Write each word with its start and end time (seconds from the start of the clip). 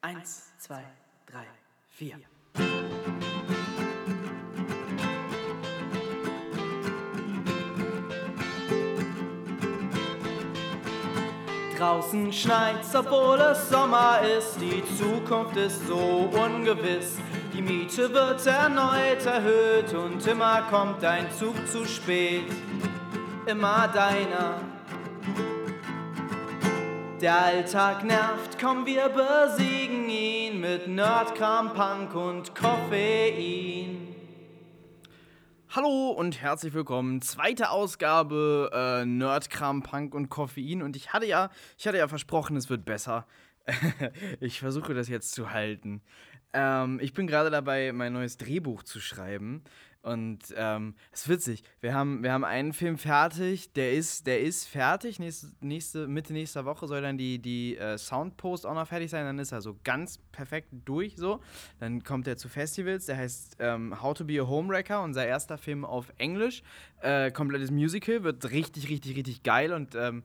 Eins, 0.00 0.52
zwei, 0.58 0.84
drei, 1.26 1.44
vier. 1.90 2.18
Draußen 11.76 12.32
schneit's, 12.32 12.94
obwohl 12.94 13.40
es 13.40 13.68
Sommer 13.68 14.20
ist. 14.20 14.60
Die 14.60 14.84
Zukunft 14.96 15.56
ist 15.56 15.84
so 15.88 16.30
ungewiss. 16.32 17.18
Die 17.52 17.60
Miete 17.60 18.12
wird 18.12 18.46
erneut 18.46 19.26
erhöht 19.26 19.92
und 19.94 20.24
immer 20.28 20.62
kommt 20.70 21.02
dein 21.02 21.28
Zug 21.32 21.54
zu 21.66 21.84
spät. 21.84 22.44
Immer 23.46 23.88
deiner. 23.88 24.60
Der 27.20 27.36
Alltag 27.36 28.04
nervt, 28.04 28.60
komm, 28.60 28.86
wir 28.86 29.08
besiegen 29.08 30.08
ihn 30.08 30.60
mit 30.60 30.86
Nerdkram, 30.86 31.74
Punk 31.74 32.14
und 32.14 32.54
Koffein. 32.54 34.14
Hallo 35.70 36.10
und 36.10 36.40
herzlich 36.40 36.74
willkommen. 36.74 37.20
Zweite 37.20 37.70
Ausgabe 37.70 38.70
äh, 38.72 39.04
Nerdkram, 39.04 39.82
Punk 39.82 40.14
und 40.14 40.28
Koffein. 40.28 40.80
Und 40.80 40.94
ich 40.94 41.12
hatte 41.12 41.26
ja, 41.26 41.50
ich 41.76 41.88
hatte 41.88 41.98
ja 41.98 42.06
versprochen, 42.06 42.56
es 42.56 42.70
wird 42.70 42.84
besser. 42.84 43.26
ich 44.40 44.60
versuche 44.60 44.94
das 44.94 45.08
jetzt 45.08 45.32
zu 45.32 45.50
halten. 45.50 46.02
Ähm, 46.52 47.00
ich 47.02 47.14
bin 47.14 47.26
gerade 47.26 47.50
dabei, 47.50 47.90
mein 47.92 48.12
neues 48.12 48.36
Drehbuch 48.36 48.84
zu 48.84 49.00
schreiben. 49.00 49.64
Und 50.08 50.38
ähm, 50.56 50.94
es 51.12 51.22
ist 51.22 51.28
witzig. 51.28 51.62
Wir 51.80 51.92
haben, 51.92 52.22
wir 52.22 52.32
haben 52.32 52.44
einen 52.44 52.72
Film 52.72 52.96
fertig, 52.96 53.72
der 53.74 53.92
ist, 53.92 54.26
der 54.26 54.40
ist 54.40 54.66
fertig. 54.66 55.18
Nächste, 55.18 55.48
nächste, 55.60 56.08
Mitte 56.08 56.32
nächster 56.32 56.64
Woche 56.64 56.86
soll 56.86 57.02
dann 57.02 57.18
die, 57.18 57.38
die 57.38 57.76
äh, 57.76 57.98
Soundpost 57.98 58.64
auch 58.64 58.74
noch 58.74 58.88
fertig 58.88 59.10
sein. 59.10 59.26
Dann 59.26 59.38
ist 59.38 59.52
er 59.52 59.60
so 59.60 59.76
ganz 59.84 60.18
perfekt 60.32 60.68
durch. 60.86 61.16
So. 61.16 61.40
Dann 61.78 62.02
kommt 62.02 62.26
er 62.26 62.38
zu 62.38 62.48
Festivals, 62.48 63.06
der 63.06 63.18
heißt 63.18 63.56
ähm, 63.58 64.00
How 64.00 64.14
to 64.14 64.24
Be 64.24 64.40
a 64.40 64.46
Homewrecker, 64.46 65.02
unser 65.02 65.26
erster 65.26 65.58
Film 65.58 65.84
auf 65.84 66.10
Englisch. 66.16 66.62
Äh, 67.00 67.30
komplettes 67.30 67.70
Musical, 67.70 68.24
wird 68.24 68.50
richtig, 68.50 68.88
richtig, 68.88 69.16
richtig 69.16 69.44
geil 69.44 69.72
und 69.72 69.94
ähm, 69.94 70.24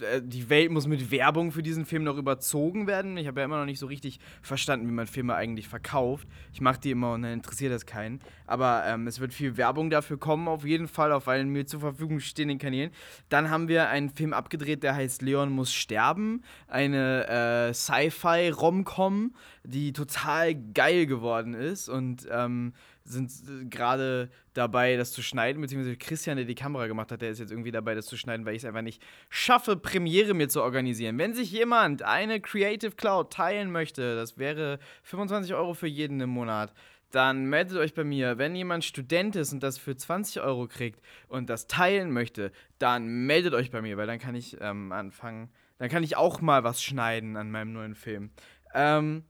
äh, 0.00 0.22
die 0.22 0.48
Welt 0.48 0.70
muss 0.70 0.86
mit 0.86 1.10
Werbung 1.10 1.52
für 1.52 1.62
diesen 1.62 1.84
Film 1.84 2.04
noch 2.04 2.16
überzogen 2.16 2.86
werden. 2.86 3.18
Ich 3.18 3.26
habe 3.26 3.40
ja 3.40 3.44
immer 3.44 3.58
noch 3.58 3.66
nicht 3.66 3.78
so 3.78 3.86
richtig 3.86 4.18
verstanden, 4.40 4.88
wie 4.88 4.92
man 4.92 5.06
Filme 5.06 5.34
eigentlich 5.34 5.68
verkauft. 5.68 6.26
Ich 6.54 6.62
mache 6.62 6.80
die 6.80 6.92
immer 6.92 7.12
und 7.12 7.22
dann 7.22 7.32
interessiert 7.32 7.70
das 7.70 7.84
keinen. 7.84 8.20
Aber 8.46 8.84
ähm, 8.86 9.06
es 9.06 9.20
wird 9.20 9.34
viel 9.34 9.58
Werbung 9.58 9.90
dafür 9.90 10.18
kommen, 10.18 10.48
auf 10.48 10.64
jeden 10.64 10.88
Fall, 10.88 11.12
auf 11.12 11.28
allen 11.28 11.50
mir 11.50 11.66
zur 11.66 11.80
Verfügung 11.80 12.20
stehenden 12.20 12.58
Kanälen. 12.58 12.92
Dann 13.28 13.50
haben 13.50 13.68
wir 13.68 13.90
einen 13.90 14.08
Film 14.08 14.32
abgedreht, 14.32 14.82
der 14.82 14.94
heißt 14.94 15.20
Leon 15.20 15.50
muss 15.50 15.74
sterben. 15.74 16.42
Eine 16.66 17.68
äh, 17.68 17.74
Sci-Fi-Rom-Com, 17.74 19.34
die 19.64 19.92
total 19.92 20.54
geil 20.54 21.04
geworden 21.04 21.52
ist 21.52 21.90
und 21.90 22.26
ähm, 22.30 22.72
sind 23.08 23.30
äh, 23.30 23.64
gerade 23.66 24.30
dabei, 24.54 24.96
das 24.96 25.12
zu 25.12 25.22
schneiden, 25.22 25.60
beziehungsweise 25.60 25.96
Christian, 25.96 26.36
der 26.36 26.46
die 26.46 26.54
Kamera 26.54 26.86
gemacht 26.86 27.12
hat, 27.12 27.22
der 27.22 27.30
ist 27.30 27.38
jetzt 27.38 27.50
irgendwie 27.50 27.70
dabei, 27.70 27.94
das 27.94 28.06
zu 28.06 28.16
schneiden, 28.16 28.46
weil 28.46 28.54
ich 28.54 28.62
es 28.62 28.66
einfach 28.66 28.82
nicht 28.82 29.02
schaffe, 29.28 29.76
Premiere 29.76 30.34
mir 30.34 30.48
zu 30.48 30.62
organisieren. 30.62 31.18
Wenn 31.18 31.34
sich 31.34 31.50
jemand 31.50 32.02
eine 32.02 32.40
Creative 32.40 32.92
Cloud 32.92 33.32
teilen 33.32 33.70
möchte, 33.70 34.16
das 34.16 34.38
wäre 34.38 34.78
25 35.04 35.54
Euro 35.54 35.74
für 35.74 35.86
jeden 35.86 36.20
im 36.20 36.30
Monat, 36.30 36.72
dann 37.10 37.46
meldet 37.46 37.78
euch 37.78 37.94
bei 37.94 38.04
mir. 38.04 38.38
Wenn 38.38 38.54
jemand 38.54 38.84
Student 38.84 39.36
ist 39.36 39.52
und 39.52 39.62
das 39.62 39.78
für 39.78 39.96
20 39.96 40.42
Euro 40.42 40.66
kriegt 40.66 41.00
und 41.28 41.48
das 41.48 41.66
teilen 41.66 42.10
möchte, 42.10 42.52
dann 42.78 43.06
meldet 43.26 43.54
euch 43.54 43.70
bei 43.70 43.80
mir, 43.80 43.96
weil 43.96 44.06
dann 44.06 44.18
kann 44.18 44.34
ich 44.34 44.56
ähm, 44.60 44.92
anfangen, 44.92 45.50
dann 45.78 45.88
kann 45.88 46.02
ich 46.02 46.16
auch 46.16 46.40
mal 46.40 46.64
was 46.64 46.82
schneiden 46.82 47.36
an 47.36 47.50
meinem 47.50 47.72
neuen 47.72 47.94
Film. 47.94 48.30
Ähm, 48.74 49.24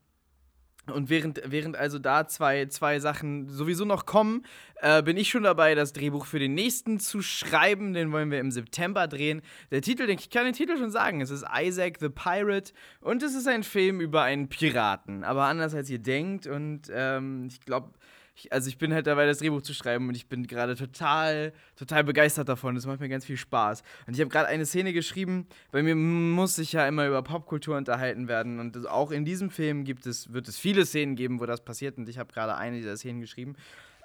und 0.93 1.11
während, 1.11 1.41
während 1.45 1.77
also 1.77 1.99
da 1.99 2.27
zwei, 2.29 2.67
zwei 2.67 2.99
Sachen 3.01 3.49
sowieso 3.49 3.85
noch 3.85 4.07
kommen, 4.07 4.45
äh, 4.77 5.03
bin 5.03 5.17
ich 5.17 5.31
schon 5.31 5.43
dabei, 5.43 5.75
das 5.75 5.93
Drehbuch 5.93 6.27
für 6.27 6.39
den 6.39 6.55
nächsten 6.55 7.01
zu 7.01 7.23
schreiben. 7.23 7.93
Den 7.93 8.13
wollen 8.13 8.31
wir 8.31 8.41
im 8.41 8.51
September 8.51 9.09
drehen. 9.09 9.43
Der 9.71 9.83
Titel, 9.83 10.09
ich 10.11 10.31
kann 10.31 10.45
den 10.45 10.55
Titel 10.55 10.77
schon 10.77 10.91
sagen, 10.91 11.21
es 11.21 11.31
ist 11.31 11.45
Isaac 11.59 11.99
the 12.01 12.09
Pirate 12.09 12.73
und 13.01 13.23
es 13.23 13.35
ist 13.35 13.49
ein 13.49 13.63
Film 13.63 14.01
über 14.01 14.23
einen 14.23 14.49
Piraten. 14.49 15.25
Aber 15.25 15.45
anders 15.45 15.75
als 15.75 15.91
ihr 15.91 15.99
denkt 15.99 16.47
und 16.47 16.83
ähm, 16.93 17.49
ich 17.51 17.61
glaube, 17.61 17.91
ich, 18.37 18.53
also 18.53 18.69
ich 18.69 18.77
bin 18.77 18.93
halt 18.93 19.07
dabei, 19.07 19.27
das 19.27 19.39
Drehbuch 19.39 19.63
zu 19.63 19.73
schreiben 19.73 20.09
und 20.09 20.15
ich 20.15 20.29
bin 20.29 20.47
gerade 20.47 20.77
total, 20.77 21.53
total 21.75 22.05
begeistert 22.05 22.49
davon. 22.49 22.77
Es 22.77 22.87
macht 22.87 23.01
mir 23.01 23.09
ganz 23.09 23.25
viel 23.25 23.39
Spaß. 23.39 23.83
Und 24.07 24.15
ich 24.15 24.21
habe 24.21 24.31
gerade 24.31 24.49
eine 24.49 24.67
Szene 24.67 24.93
geschrieben, 24.93 25.47
bei 25.73 25.83
mir 25.83 25.97
muss 25.97 26.57
sich 26.57 26.73
ja 26.73 26.87
immer 26.87 27.07
über 27.07 27.23
Popkultur 27.23 27.77
unterhalten 27.77 28.29
werden. 28.29 28.61
Und 28.61 28.87
auch 28.89 29.11
in 29.11 29.25
diesem 29.25 29.51
Film 29.51 29.85
gibt 29.85 30.07
es, 30.07 30.33
wird 30.33 30.49
es 30.49 30.59
viele 30.59 30.85
Szenen 30.85 31.17
geben, 31.17 31.41
wo 31.41 31.47
das 31.47 31.65
passiert. 31.65 31.97
Und 31.97 32.09
ich 32.09 32.19
habe 32.19 32.33
gerade 32.33 32.57
eine 32.57 32.77
dieser 32.77 32.97
Szenen 32.97 33.21
geschrieben. 33.21 33.57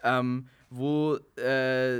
Ähm, 0.03 0.47
wo 0.69 1.19
äh 1.35 1.99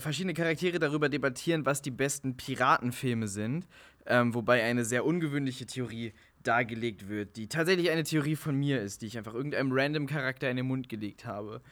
verschiedene 0.00 0.34
Charaktere 0.34 0.78
darüber 0.80 1.08
debattieren, 1.08 1.64
was 1.64 1.80
die 1.80 1.92
besten 1.92 2.36
Piratenfilme 2.36 3.28
sind. 3.28 3.66
Ähm, 4.04 4.34
wobei 4.34 4.64
eine 4.64 4.84
sehr 4.84 5.06
ungewöhnliche 5.06 5.64
Theorie 5.64 6.12
dargelegt 6.46 7.08
wird, 7.08 7.36
die 7.36 7.48
tatsächlich 7.48 7.90
eine 7.90 8.04
Theorie 8.04 8.36
von 8.36 8.56
mir 8.56 8.80
ist, 8.80 9.02
die 9.02 9.06
ich 9.06 9.18
einfach 9.18 9.34
irgendeinem 9.34 9.70
random 9.72 10.06
Charakter 10.06 10.50
in 10.50 10.56
den 10.56 10.66
Mund 10.66 10.88
gelegt 10.88 11.24
habe. 11.24 11.62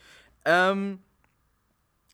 Ähm, 0.45 1.01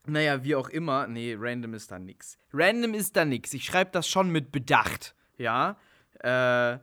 naja, 0.07 0.45
wie 0.45 0.55
auch 0.55 0.69
immer. 0.69 1.07
Nee, 1.07 1.37
random 1.39 1.75
ist 1.75 1.91
da 1.91 1.99
nix. 1.99 2.39
Random 2.53 2.95
ist 2.95 3.17
da 3.17 3.25
nix. 3.25 3.53
Ich 3.55 3.65
schreibe 3.65 3.91
das 3.93 4.09
schon 4.09 4.31
mit 4.31 4.53
Bedacht. 4.53 5.15
Ja. 5.39 5.77
Äh, 6.21 6.79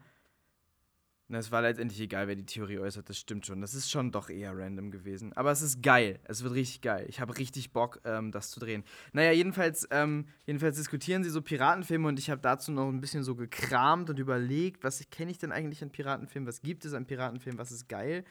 es 1.36 1.52
war 1.52 1.62
letztendlich 1.62 2.00
egal, 2.02 2.28
wer 2.28 2.36
die 2.36 2.46
Theorie 2.46 2.80
äußert, 2.80 3.10
das 3.10 3.18
stimmt 3.18 3.46
schon. 3.46 3.62
Das 3.62 3.74
ist 3.74 3.90
schon 3.90 4.12
doch 4.12 4.30
eher 4.30 4.58
random 4.58 4.92
gewesen. 4.92 5.34
Aber 5.34 5.52
es 5.52 5.62
ist 5.62 5.82
geil. 5.82 6.20
Es 6.24 6.44
wird 6.44 6.54
richtig 6.54 6.82
geil. 6.82 7.06
Ich 7.10 7.20
habe 7.20 7.38
richtig 7.38 7.72
Bock, 7.72 8.02
ähm, 8.06 8.32
das 8.32 8.52
zu 8.52 8.60
drehen. 8.60 8.84
Naja, 9.12 9.32
jedenfalls, 9.32 9.88
ähm, 9.92 10.26
jedenfalls 10.46 10.78
diskutieren 10.78 11.24
sie 11.24 11.30
so 11.30 11.42
Piratenfilme 11.42 12.08
und 12.08 12.20
ich 12.20 12.30
habe 12.30 12.42
dazu 12.42 12.72
noch 12.72 12.90
ein 12.90 13.02
bisschen 13.02 13.24
so 13.24 13.36
gekramt 13.36 14.10
und 14.10 14.20
überlegt, 14.20 14.84
was 14.84 15.04
kenne 15.10 15.32
ich 15.32 15.38
denn 15.38 15.52
eigentlich 15.52 15.82
an 15.84 15.92
Piratenfilmen? 15.92 16.48
Was 16.48 16.62
gibt 16.62 16.86
es 16.86 16.94
an 16.94 17.06
Piratenfilmen? 17.06 17.60
Was 17.60 17.72
ist 17.72 17.88
geil? 17.88 18.24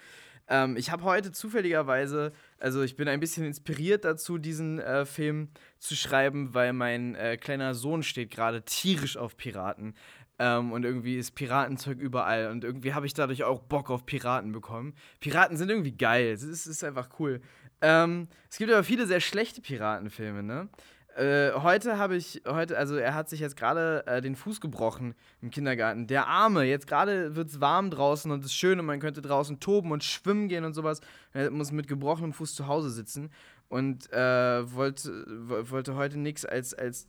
Ähm, 0.48 0.76
ich 0.76 0.90
habe 0.90 1.04
heute 1.04 1.32
zufälligerweise, 1.32 2.32
also 2.58 2.82
ich 2.82 2.96
bin 2.96 3.08
ein 3.08 3.20
bisschen 3.20 3.44
inspiriert 3.44 4.04
dazu, 4.04 4.38
diesen 4.38 4.78
äh, 4.80 5.06
Film 5.06 5.48
zu 5.78 5.94
schreiben, 5.94 6.52
weil 6.54 6.72
mein 6.72 7.14
äh, 7.14 7.36
kleiner 7.36 7.74
Sohn 7.74 8.02
steht 8.02 8.30
gerade 8.30 8.62
tierisch 8.62 9.16
auf 9.16 9.36
Piraten. 9.36 9.94
Ähm, 10.42 10.72
und 10.72 10.84
irgendwie 10.84 11.18
ist 11.18 11.36
Piratenzeug 11.36 12.00
überall. 12.00 12.50
Und 12.50 12.64
irgendwie 12.64 12.94
habe 12.94 13.06
ich 13.06 13.14
dadurch 13.14 13.44
auch 13.44 13.60
Bock 13.60 13.90
auf 13.90 14.04
Piraten 14.06 14.50
bekommen. 14.50 14.92
Piraten 15.20 15.56
sind 15.56 15.70
irgendwie 15.70 15.92
geil. 15.92 16.32
Es 16.32 16.42
ist, 16.42 16.66
ist 16.66 16.82
einfach 16.82 17.10
cool. 17.20 17.40
Ähm, 17.80 18.26
es 18.50 18.58
gibt 18.58 18.72
aber 18.72 18.82
viele 18.82 19.06
sehr 19.06 19.20
schlechte 19.20 19.60
Piratenfilme, 19.60 20.42
ne? 20.42 20.68
Äh, 21.14 21.52
heute 21.52 21.96
habe 21.96 22.16
ich, 22.16 22.42
heute, 22.48 22.76
also 22.76 22.96
er 22.96 23.14
hat 23.14 23.28
sich 23.28 23.38
jetzt 23.38 23.56
gerade 23.56 24.04
äh, 24.06 24.20
den 24.20 24.34
Fuß 24.34 24.60
gebrochen 24.60 25.14
im 25.42 25.50
Kindergarten. 25.50 26.08
Der 26.08 26.26
Arme, 26.26 26.64
jetzt 26.64 26.88
gerade 26.88 27.36
wird 27.36 27.50
es 27.50 27.60
warm 27.60 27.90
draußen 27.90 28.28
und 28.32 28.40
es 28.40 28.46
ist 28.46 28.54
schön 28.54 28.80
und 28.80 28.86
man 28.86 28.98
könnte 28.98 29.22
draußen 29.22 29.60
toben 29.60 29.92
und 29.92 30.02
schwimmen 30.02 30.48
gehen 30.48 30.64
und 30.64 30.72
sowas. 30.72 31.02
Er 31.34 31.52
muss 31.52 31.70
mit 31.70 31.86
gebrochenem 31.86 32.32
Fuß 32.32 32.56
zu 32.56 32.66
Hause 32.66 32.90
sitzen 32.90 33.30
und 33.68 34.12
äh, 34.12 34.74
wollte, 34.74 35.24
wollte 35.70 35.94
heute 35.94 36.18
nichts 36.18 36.44
als, 36.44 36.74
als 36.74 37.08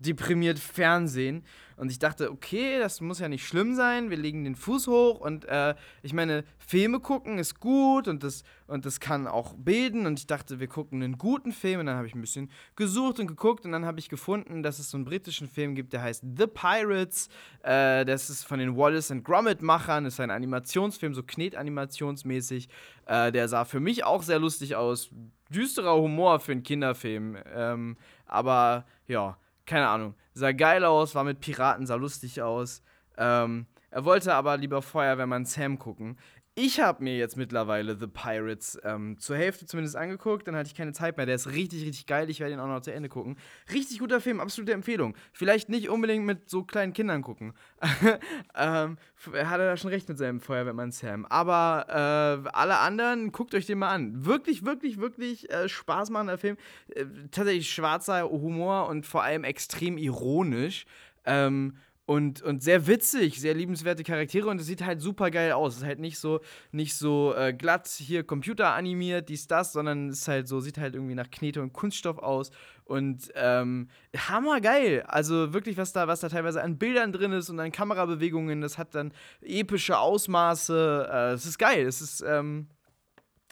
deprimiert 0.00 0.58
Fernsehen. 0.58 1.44
Und 1.76 1.90
ich 1.90 1.98
dachte, 1.98 2.30
okay, 2.30 2.78
das 2.78 3.00
muss 3.00 3.20
ja 3.20 3.28
nicht 3.28 3.46
schlimm 3.46 3.74
sein. 3.74 4.10
Wir 4.10 4.18
legen 4.18 4.44
den 4.44 4.54
Fuß 4.54 4.86
hoch 4.88 5.18
und 5.20 5.46
äh, 5.46 5.74
ich 6.02 6.12
meine, 6.12 6.44
Filme 6.58 7.00
gucken 7.00 7.38
ist 7.38 7.58
gut 7.58 8.06
und 8.06 8.22
das, 8.22 8.44
und 8.66 8.84
das 8.84 9.00
kann 9.00 9.26
auch 9.26 9.54
bilden. 9.54 10.04
Und 10.04 10.18
ich 10.18 10.26
dachte, 10.26 10.60
wir 10.60 10.66
gucken 10.66 11.02
einen 11.02 11.16
guten 11.16 11.52
Film. 11.52 11.80
Und 11.80 11.86
dann 11.86 11.96
habe 11.96 12.06
ich 12.06 12.14
ein 12.14 12.20
bisschen 12.20 12.50
gesucht 12.76 13.18
und 13.18 13.28
geguckt 13.28 13.64
und 13.64 13.72
dann 13.72 13.86
habe 13.86 13.98
ich 13.98 14.10
gefunden, 14.10 14.62
dass 14.62 14.78
es 14.78 14.90
so 14.90 14.98
einen 14.98 15.06
britischen 15.06 15.48
Film 15.48 15.74
gibt, 15.74 15.94
der 15.94 16.02
heißt 16.02 16.22
The 16.36 16.46
Pirates. 16.46 17.30
Äh, 17.62 18.04
das 18.04 18.28
ist 18.28 18.44
von 18.44 18.58
den 18.58 18.76
Wallace 18.76 19.10
and 19.10 19.24
Gromit-Machern. 19.24 20.04
Ist 20.04 20.20
ein 20.20 20.30
Animationsfilm, 20.30 21.14
so 21.14 21.22
Knetanimationsmäßig. 21.22 22.68
Äh, 23.06 23.32
der 23.32 23.48
sah 23.48 23.64
für 23.64 23.80
mich 23.80 24.04
auch 24.04 24.22
sehr 24.22 24.38
lustig 24.38 24.76
aus. 24.76 25.10
Düsterer 25.48 25.96
Humor 25.96 26.40
für 26.40 26.52
einen 26.52 26.62
Kinderfilm. 26.62 27.38
Ähm, 27.54 27.96
aber 28.26 28.84
ja 29.08 29.38
keine 29.70 29.88
Ahnung, 29.88 30.14
sah 30.34 30.50
geil 30.50 30.84
aus, 30.84 31.14
war 31.14 31.22
mit 31.22 31.40
Piraten, 31.40 31.86
sah 31.86 31.94
lustig 31.94 32.42
aus. 32.42 32.82
Ähm, 33.16 33.66
er 33.90 34.04
wollte 34.04 34.34
aber 34.34 34.56
lieber 34.56 34.82
Feuerwehrmann 34.82 35.44
Sam 35.44 35.78
gucken. 35.78 36.18
Ich 36.56 36.80
habe 36.80 37.04
mir 37.04 37.16
jetzt 37.16 37.36
mittlerweile 37.36 37.96
The 37.96 38.08
Pirates 38.08 38.78
ähm, 38.82 39.16
zur 39.18 39.36
Hälfte 39.36 39.66
zumindest 39.66 39.94
angeguckt, 39.94 40.48
dann 40.48 40.56
hatte 40.56 40.66
ich 40.66 40.74
keine 40.74 40.92
Zeit 40.92 41.16
mehr. 41.16 41.24
Der 41.24 41.36
ist 41.36 41.46
richtig, 41.46 41.84
richtig 41.84 42.06
geil. 42.06 42.28
Ich 42.28 42.40
werde 42.40 42.54
ihn 42.54 42.60
auch 42.60 42.66
noch 42.66 42.80
zu 42.80 42.92
Ende 42.92 43.08
gucken. 43.08 43.36
Richtig 43.72 44.00
guter 44.00 44.20
Film, 44.20 44.40
absolute 44.40 44.72
Empfehlung. 44.72 45.14
Vielleicht 45.32 45.68
nicht 45.68 45.88
unbedingt 45.88 46.26
mit 46.26 46.50
so 46.50 46.64
kleinen 46.64 46.92
Kindern 46.92 47.22
gucken. 47.22 47.54
ähm, 48.56 48.98
hat 49.26 49.60
er 49.60 49.66
da 49.66 49.76
schon 49.76 49.90
recht 49.90 50.08
mit 50.08 50.18
seinem 50.18 50.40
Feuerwehrmann 50.40 50.90
Sam. 50.90 51.24
Aber 51.26 51.86
äh, 52.44 52.48
alle 52.52 52.78
anderen, 52.78 53.30
guckt 53.30 53.54
euch 53.54 53.66
den 53.66 53.78
mal 53.78 53.94
an. 53.94 54.26
Wirklich, 54.26 54.64
wirklich, 54.64 54.98
wirklich 54.98 55.48
äh, 55.50 55.68
Spaß 55.68 56.10
machender 56.10 56.36
Film. 56.36 56.56
Äh, 56.88 57.04
tatsächlich 57.30 57.70
schwarzer 57.70 58.28
Humor 58.28 58.88
und 58.88 59.06
vor 59.06 59.22
allem 59.22 59.44
extrem 59.44 59.96
ironisch. 59.96 60.84
Ähm, 61.24 61.76
und, 62.10 62.42
und 62.42 62.60
sehr 62.60 62.88
witzig, 62.88 63.40
sehr 63.40 63.54
liebenswerte 63.54 64.02
Charaktere 64.02 64.48
und 64.48 64.60
es 64.60 64.66
sieht 64.66 64.84
halt 64.84 65.00
super 65.00 65.30
geil 65.30 65.52
aus. 65.52 65.74
Es 65.74 65.82
ist 65.82 65.86
halt 65.86 66.00
nicht 66.00 66.18
so, 66.18 66.40
nicht 66.72 66.96
so 66.96 67.32
äh, 67.36 67.52
glatt 67.52 67.86
hier 67.86 68.24
Computer 68.24 68.74
animiert, 68.74 69.28
dies, 69.28 69.46
das, 69.46 69.72
sondern 69.72 70.08
es 70.08 70.22
ist 70.22 70.28
halt 70.28 70.48
so, 70.48 70.58
sieht 70.58 70.76
halt 70.76 70.96
irgendwie 70.96 71.14
nach 71.14 71.30
Knete 71.30 71.62
und 71.62 71.72
Kunststoff 71.72 72.18
aus 72.18 72.50
und 72.82 73.30
ähm, 73.36 73.86
hammergeil. 74.16 75.02
Also 75.02 75.52
wirklich, 75.52 75.76
was 75.76 75.92
da, 75.92 76.08
was 76.08 76.18
da 76.18 76.28
teilweise 76.28 76.64
an 76.64 76.78
Bildern 76.78 77.12
drin 77.12 77.30
ist 77.30 77.48
und 77.48 77.60
an 77.60 77.70
Kamerabewegungen, 77.70 78.60
das 78.60 78.76
hat 78.76 78.96
dann 78.96 79.12
epische 79.40 79.96
Ausmaße. 79.96 81.08
Äh, 81.08 81.34
es 81.34 81.46
ist 81.46 81.60
geil, 81.60 81.86
es 81.86 82.00
ist 82.00 82.24
ähm, 82.26 82.66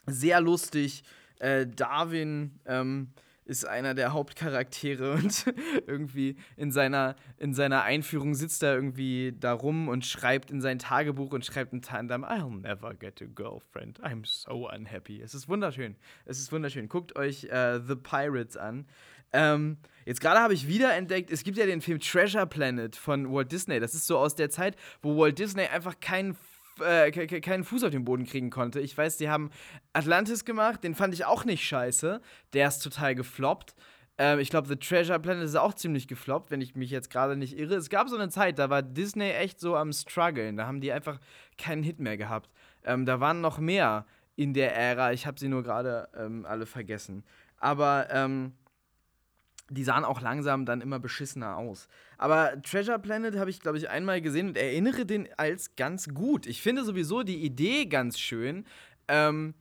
sehr 0.07 0.41
lustig. 0.41 1.05
Äh, 1.39 1.69
Darwin, 1.69 2.59
ähm, 2.67 3.13
ist 3.49 3.67
einer 3.67 3.95
der 3.95 4.12
Hauptcharaktere 4.12 5.12
und 5.15 5.53
irgendwie 5.87 6.37
in 6.56 6.71
seiner, 6.71 7.17
in 7.39 7.55
seiner 7.55 7.83
Einführung 7.83 8.35
sitzt 8.35 8.62
er 8.62 8.75
irgendwie 8.75 9.35
da 9.39 9.53
rum 9.53 9.89
und 9.89 10.05
schreibt 10.05 10.50
in 10.50 10.61
sein 10.61 10.79
Tagebuch 10.79 11.33
und 11.33 11.45
schreibt 11.45 11.73
ein 11.73 11.83
Tandem, 11.83 12.25
I'll 12.25 12.61
never 12.61 12.95
get 12.95 13.23
a 13.23 13.27
girlfriend. 13.27 14.00
I'm 14.03 14.25
so 14.25 14.71
unhappy. 14.71 15.21
Es 15.21 15.35
ist 15.35 15.49
wunderschön. 15.49 15.97
Es 16.27 16.39
ist 16.39 16.53
wunderschön. 16.53 16.89
Guckt 16.89 17.17
euch 17.17 17.45
äh, 17.45 17.81
The 17.81 17.97
Pirates 17.97 18.56
an. 18.56 18.87
Ähm, 19.33 19.79
jetzt 20.06 20.21
gerade 20.21 20.41
habe 20.41 20.55
ich 20.55 20.69
wieder 20.69 20.95
entdeckt, 20.95 21.31
es 21.31 21.45
gibt 21.45 21.59
ja 21.59 21.67
den 21.67 21.81
Film 21.81 22.00
Treasure 22.00 22.47
Planet 22.47 22.97
von 22.97 23.31
Walt 23.33 23.53
Disney. 23.53 23.81
Das 23.81 23.95
ist 23.95 24.06
so 24.06 24.19
aus 24.19 24.35
der 24.35 24.50
Zeit, 24.50 24.77
wo 25.03 25.19
Walt 25.19 25.39
Disney 25.39 25.65
einfach 25.67 26.00
keinen 26.00 26.35
äh, 26.81 27.11
keinen 27.41 27.65
Fuß 27.65 27.85
auf 27.85 27.91
den 27.91 28.05
Boden 28.05 28.27
kriegen 28.27 28.51
konnte. 28.51 28.81
Ich 28.81 28.97
weiß, 28.97 29.17
die 29.17 29.29
haben 29.29 29.51
Atlantis 29.93 30.45
gemacht, 30.45 30.85
den 30.85 30.95
fand 30.95 31.15
ich 31.15 31.25
auch 31.25 31.45
nicht 31.45 31.67
scheiße. 31.67 32.21
Der 32.53 32.69
ist 32.69 32.81
total 32.81 33.15
gefloppt. 33.15 33.75
Ähm, 34.19 34.41
ich 34.41 34.51
glaube, 34.51 34.69
The 34.69 34.77
Treasure 34.77 35.21
Planet 35.21 35.45
ist 35.45 35.55
auch 35.55 35.75
ziemlich 35.75 36.09
gefloppt, 36.09 36.51
wenn 36.51 36.61
ich 36.61 36.75
mich 36.75 36.91
jetzt 36.91 37.11
gerade 37.11 37.37
nicht 37.37 37.57
irre. 37.57 37.77
Es 37.77 37.89
gab 37.89 38.09
so 38.09 38.17
eine 38.17 38.29
Zeit, 38.29 38.59
da 38.59 38.69
war 38.69 38.83
Disney 38.83 39.31
echt 39.31 39.61
so 39.61 39.77
am 39.77 39.93
struggeln. 39.93 40.57
Da 40.57 40.67
haben 40.67 40.81
die 40.81 40.93
einfach 40.93 41.21
keinen 41.57 41.83
Hit 41.83 42.01
mehr 42.01 42.17
gehabt. 42.17 42.51
Ähm, 42.85 43.07
da 43.07 43.21
waren 43.21 43.41
noch 43.41 43.59
mehr 43.59 44.07
in 44.35 44.55
der 44.55 44.77
Ära. 44.77 45.13
Ich 45.13 45.27
habe 45.27 45.39
sie 45.39 45.49
nur 45.49 45.63
gerade 45.63 46.09
ähm, 46.17 46.45
alle 46.47 46.67
vergessen. 46.67 47.25
Aber 47.59 48.09
ähm, 48.11 48.53
die 49.71 49.85
sahen 49.85 50.05
auch 50.05 50.21
langsam 50.21 50.65
dann 50.65 50.81
immer 50.81 50.99
beschissener 50.99 51.57
aus. 51.57 51.89
Aber 52.19 52.61
Treasure 52.62 52.99
Planet 52.99 53.37
habe 53.37 53.49
ich, 53.49 53.61
glaube 53.61 53.79
ich, 53.79 53.88
einmal 53.88 54.20
gesehen 54.20 54.49
und 54.49 54.59
erinnere 54.59 55.06
den 55.06 55.29
als 55.37 55.76
ganz 55.76 56.09
gut. 56.12 56.47
Ich 56.47 56.61
finde 56.61 56.85
sowieso 56.85 57.23
die 57.23 57.44
Idee 57.44 57.87
ganz 57.87 58.19
schön. 58.19 58.67
Ähm, 59.06 59.55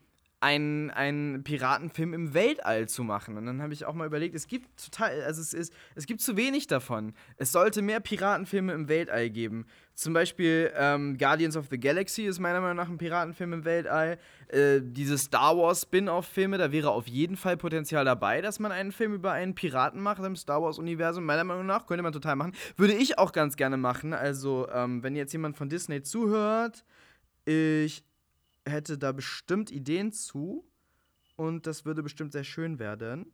einen, 0.47 0.89
einen 0.91 1.43
Piratenfilm 1.43 2.13
im 2.13 2.33
Weltall 2.33 2.87
zu 2.87 3.03
machen. 3.03 3.37
Und 3.37 3.45
dann 3.45 3.61
habe 3.61 3.73
ich 3.73 3.83
auch 3.85 3.93
mal 3.93 4.07
überlegt, 4.07 4.33
es 4.33 4.47
gibt 4.47 4.69
total, 4.81 5.21
also 5.23 5.41
es 5.41 5.53
ist, 5.53 5.73
es 5.95 6.05
gibt 6.05 6.21
zu 6.21 6.37
wenig 6.37 6.67
davon. 6.67 7.13
Es 7.35 7.51
sollte 7.51 7.81
mehr 7.81 7.99
Piratenfilme 7.99 8.71
im 8.71 8.87
Weltall 8.87 9.29
geben. 9.29 9.65
Zum 9.93 10.13
Beispiel 10.13 10.71
ähm, 10.75 11.17
Guardians 11.17 11.57
of 11.57 11.65
the 11.69 11.77
Galaxy 11.77 12.23
ist 12.23 12.39
meiner 12.39 12.61
Meinung 12.61 12.77
nach 12.77 12.87
ein 12.87 12.97
Piratenfilm 12.97 13.51
im 13.51 13.65
Weltall. 13.65 14.19
Äh, 14.47 14.79
diese 14.81 15.17
Star 15.17 15.57
Wars 15.57 15.81
Spin-off-Filme, 15.81 16.57
da 16.57 16.71
wäre 16.71 16.91
auf 16.91 17.07
jeden 17.07 17.35
Fall 17.35 17.57
Potenzial 17.57 18.05
dabei, 18.05 18.41
dass 18.41 18.59
man 18.59 18.71
einen 18.71 18.93
Film 18.93 19.13
über 19.13 19.33
einen 19.33 19.53
Piraten 19.53 19.99
macht 19.99 20.23
im 20.23 20.37
Star 20.37 20.61
Wars-Universum. 20.61 21.25
Meiner 21.25 21.43
Meinung 21.43 21.65
nach 21.65 21.87
könnte 21.87 22.03
man 22.03 22.13
total 22.13 22.37
machen. 22.37 22.53
Würde 22.77 22.93
ich 22.93 23.17
auch 23.17 23.33
ganz 23.33 23.57
gerne 23.57 23.75
machen. 23.75 24.13
Also, 24.13 24.69
ähm, 24.71 25.03
wenn 25.03 25.15
jetzt 25.15 25.33
jemand 25.33 25.57
von 25.57 25.67
Disney 25.67 26.03
zuhört, 26.03 26.85
ich 27.45 28.03
hätte 28.69 28.97
da 28.97 29.11
bestimmt 29.11 29.71
Ideen 29.71 30.11
zu 30.11 30.69
und 31.35 31.67
das 31.67 31.85
würde 31.85 32.03
bestimmt 32.03 32.33
sehr 32.33 32.43
schön 32.43 32.79
werden. 32.79 33.33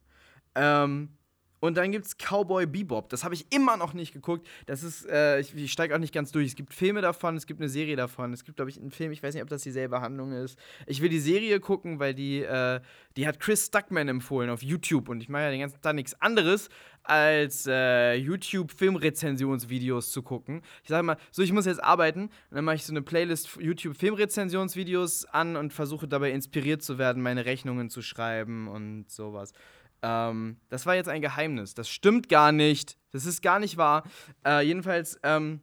Ähm, 0.55 1.17
und 1.63 1.77
dann 1.77 1.93
gibt 1.93 2.05
es 2.05 2.17
Cowboy 2.17 2.65
Bebop. 2.65 3.07
Das 3.07 3.23
habe 3.23 3.35
ich 3.35 3.45
immer 3.49 3.77
noch 3.77 3.93
nicht 3.93 4.11
geguckt. 4.11 4.45
Das 4.65 4.83
ist, 4.83 5.07
äh, 5.07 5.39
ich, 5.39 5.55
ich 5.55 5.71
steige 5.71 5.95
auch 5.95 5.99
nicht 5.99 6.13
ganz 6.13 6.33
durch. 6.33 6.47
Es 6.47 6.55
gibt 6.55 6.73
Filme 6.73 6.99
davon, 6.99 7.37
es 7.37 7.45
gibt 7.45 7.61
eine 7.61 7.69
Serie 7.69 7.95
davon. 7.95 8.33
Es 8.33 8.43
gibt, 8.43 8.57
glaube 8.57 8.69
ich, 8.69 8.77
einen 8.77 8.91
Film, 8.91 9.13
ich 9.13 9.23
weiß 9.23 9.33
nicht, 9.33 9.43
ob 9.43 9.47
das 9.47 9.61
dieselbe 9.61 10.01
Handlung 10.01 10.33
ist. 10.33 10.59
Ich 10.87 11.01
will 11.01 11.07
die 11.07 11.21
Serie 11.21 11.61
gucken, 11.61 11.99
weil 11.99 12.13
die, 12.15 12.41
äh, 12.41 12.81
die 13.15 13.25
hat 13.25 13.39
Chris 13.39 13.67
Stuckman 13.67 14.09
empfohlen 14.09 14.49
auf 14.49 14.61
YouTube. 14.61 15.07
Und 15.07 15.21
ich 15.21 15.29
mache 15.29 15.43
ja 15.43 15.51
den 15.51 15.61
ganzen 15.61 15.79
Tag 15.79 15.95
nichts 15.95 16.21
anderes, 16.21 16.67
als 17.03 17.65
äh, 17.65 18.15
YouTube-Filmrezensionsvideos 18.15 20.11
zu 20.11 20.21
gucken. 20.21 20.63
Ich 20.83 20.89
sage 20.89 21.03
mal, 21.03 21.15
so, 21.31 21.43
ich 21.43 21.53
muss 21.53 21.65
jetzt 21.65 21.81
arbeiten. 21.81 22.23
Und 22.23 22.55
dann 22.55 22.65
mache 22.65 22.75
ich 22.75 22.85
so 22.85 22.91
eine 22.91 23.01
Playlist 23.01 23.57
YouTube-Filmrezensionsvideos 23.57 25.23
an 25.27 25.55
und 25.55 25.71
versuche 25.71 26.09
dabei 26.09 26.31
inspiriert 26.31 26.83
zu 26.83 26.97
werden, 26.97 27.23
meine 27.23 27.45
Rechnungen 27.45 27.89
zu 27.89 28.01
schreiben 28.01 28.67
und 28.67 29.09
sowas. 29.09 29.53
Ähm, 30.03 30.57
das 30.69 30.85
war 30.85 30.95
jetzt 30.95 31.09
ein 31.09 31.21
Geheimnis. 31.21 31.73
Das 31.73 31.89
stimmt 31.89 32.29
gar 32.29 32.51
nicht. 32.51 32.97
Das 33.11 33.25
ist 33.25 33.41
gar 33.41 33.59
nicht 33.59 33.77
wahr. 33.77 34.03
Äh, 34.45 34.65
jedenfalls, 34.65 35.19
ähm, 35.23 35.61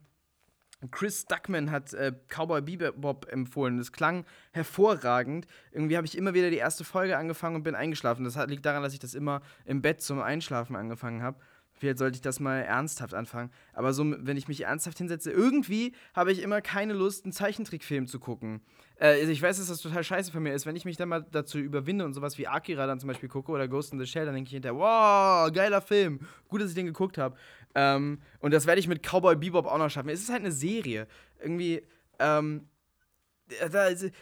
Chris 0.90 1.26
Duckman 1.26 1.70
hat 1.70 1.92
äh, 1.92 2.12
Cowboy 2.28 2.62
Bebop 2.62 3.26
empfohlen. 3.30 3.76
Das 3.76 3.92
klang 3.92 4.24
hervorragend. 4.52 5.46
Irgendwie 5.72 5.96
habe 5.96 6.06
ich 6.06 6.16
immer 6.16 6.32
wieder 6.32 6.48
die 6.48 6.56
erste 6.56 6.84
Folge 6.84 7.18
angefangen 7.18 7.56
und 7.56 7.62
bin 7.62 7.74
eingeschlafen. 7.74 8.24
Das 8.24 8.36
liegt 8.46 8.64
daran, 8.64 8.82
dass 8.82 8.94
ich 8.94 8.98
das 8.98 9.14
immer 9.14 9.42
im 9.66 9.82
Bett 9.82 10.00
zum 10.00 10.22
Einschlafen 10.22 10.76
angefangen 10.76 11.22
habe. 11.22 11.38
Vielleicht 11.80 11.96
sollte 11.96 12.16
ich 12.16 12.20
das 12.20 12.40
mal 12.40 12.58
ernsthaft 12.58 13.14
anfangen. 13.14 13.50
Aber 13.72 13.94
so, 13.94 14.04
wenn 14.06 14.36
ich 14.36 14.48
mich 14.48 14.64
ernsthaft 14.64 14.98
hinsetze, 14.98 15.30
irgendwie 15.30 15.94
habe 16.14 16.30
ich 16.30 16.42
immer 16.42 16.60
keine 16.60 16.92
Lust, 16.92 17.24
einen 17.24 17.32
Zeichentrickfilm 17.32 18.06
zu 18.06 18.20
gucken. 18.20 18.60
Äh, 18.96 19.18
also 19.20 19.32
ich 19.32 19.40
weiß, 19.40 19.56
dass 19.56 19.68
das 19.68 19.80
total 19.80 20.04
scheiße 20.04 20.30
für 20.30 20.40
mich 20.40 20.52
ist. 20.52 20.66
Wenn 20.66 20.76
ich 20.76 20.84
mich 20.84 20.98
dann 20.98 21.08
mal 21.08 21.24
dazu 21.32 21.58
überwinde 21.58 22.04
und 22.04 22.12
sowas 22.12 22.36
wie 22.36 22.46
Akira 22.46 22.86
dann 22.86 23.00
zum 23.00 23.08
Beispiel 23.08 23.30
gucke 23.30 23.50
oder 23.50 23.66
Ghost 23.66 23.94
in 23.94 23.98
the 23.98 24.04
Shell, 24.04 24.26
dann 24.26 24.34
denke 24.34 24.48
ich 24.48 24.52
hinterher, 24.52 24.76
wow, 24.76 25.50
geiler 25.50 25.80
Film. 25.80 26.20
Gut, 26.48 26.60
dass 26.60 26.68
ich 26.68 26.74
den 26.74 26.84
geguckt 26.84 27.16
habe. 27.16 27.34
Ähm, 27.74 28.20
und 28.40 28.52
das 28.52 28.66
werde 28.66 28.78
ich 28.78 28.86
mit 28.86 29.02
Cowboy 29.02 29.36
Bebop 29.36 29.64
auch 29.64 29.78
noch 29.78 29.88
schaffen. 29.88 30.10
Es 30.10 30.20
ist 30.20 30.28
halt 30.28 30.40
eine 30.40 30.52
Serie. 30.52 31.06
Irgendwie, 31.40 31.82
ähm, 32.18 32.68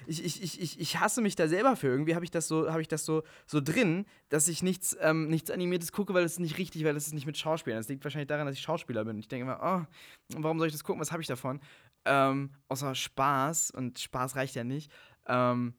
ich, 0.06 0.24
ich, 0.24 0.60
ich, 0.60 0.80
ich 0.80 1.00
hasse 1.00 1.20
mich 1.20 1.36
da 1.36 1.48
selber 1.48 1.76
für. 1.76 1.88
Irgendwie 1.88 2.14
habe 2.14 2.24
ich 2.24 2.30
das 2.30 2.48
so, 2.48 2.70
habe 2.70 2.80
ich 2.80 2.88
das 2.88 3.04
so, 3.04 3.22
so 3.46 3.60
drin, 3.60 4.06
dass 4.28 4.48
ich 4.48 4.62
nichts, 4.62 4.96
ähm, 5.00 5.28
nichts 5.28 5.50
Animiertes 5.50 5.92
gucke, 5.92 6.14
weil 6.14 6.22
das 6.22 6.32
ist 6.32 6.40
nicht 6.40 6.58
richtig, 6.58 6.84
weil 6.84 6.94
das 6.94 7.06
ist 7.06 7.14
nicht 7.14 7.26
mit 7.26 7.36
Schauspielern. 7.36 7.78
Das 7.78 7.88
liegt 7.88 8.04
wahrscheinlich 8.04 8.28
daran, 8.28 8.46
dass 8.46 8.56
ich 8.56 8.62
Schauspieler 8.62 9.04
bin. 9.04 9.18
Ich 9.18 9.28
denke 9.28 9.44
immer, 9.44 9.60
oh, 9.62 10.38
warum 10.38 10.58
soll 10.58 10.68
ich 10.68 10.74
das 10.74 10.84
gucken? 10.84 11.00
Was 11.00 11.12
habe 11.12 11.22
ich 11.22 11.28
davon? 11.28 11.60
Ähm, 12.04 12.50
außer 12.68 12.94
Spaß 12.94 13.70
und 13.72 13.98
Spaß 13.98 14.36
reicht 14.36 14.54
ja 14.54 14.64
nicht. 14.64 14.90
Ähm, 15.26 15.74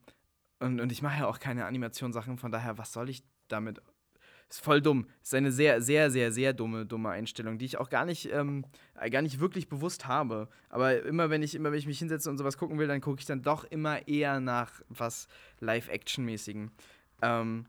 und, 0.60 0.80
und 0.80 0.92
ich 0.92 1.02
mache 1.02 1.20
ja 1.20 1.26
auch 1.26 1.38
keine 1.38 1.64
Animationssachen, 1.64 2.38
von 2.38 2.52
daher, 2.52 2.78
was 2.78 2.92
soll 2.92 3.08
ich 3.08 3.22
damit 3.48 3.80
ist 4.50 4.64
voll 4.64 4.82
dumm. 4.82 5.06
Ist 5.22 5.34
eine 5.34 5.52
sehr, 5.52 5.80
sehr, 5.80 6.10
sehr, 6.10 6.32
sehr 6.32 6.52
dumme, 6.52 6.84
dumme 6.84 7.10
Einstellung, 7.10 7.56
die 7.56 7.64
ich 7.64 7.78
auch 7.78 7.88
gar 7.88 8.04
nicht, 8.04 8.28
ähm, 8.32 8.64
gar 9.10 9.22
nicht 9.22 9.38
wirklich 9.38 9.68
bewusst 9.68 10.06
habe. 10.06 10.48
Aber 10.68 11.02
immer 11.04 11.30
wenn 11.30 11.42
ich, 11.42 11.54
immer 11.54 11.70
wenn 11.70 11.78
ich 11.78 11.86
mich 11.86 12.00
hinsetze 12.00 12.28
und 12.28 12.36
sowas 12.36 12.58
gucken 12.58 12.78
will, 12.78 12.88
dann 12.88 13.00
gucke 13.00 13.20
ich 13.20 13.26
dann 13.26 13.42
doch 13.42 13.64
immer 13.64 14.08
eher 14.08 14.40
nach 14.40 14.82
was 14.88 15.28
Live-Action-mäßigen. 15.60 16.72
Ähm, 17.22 17.66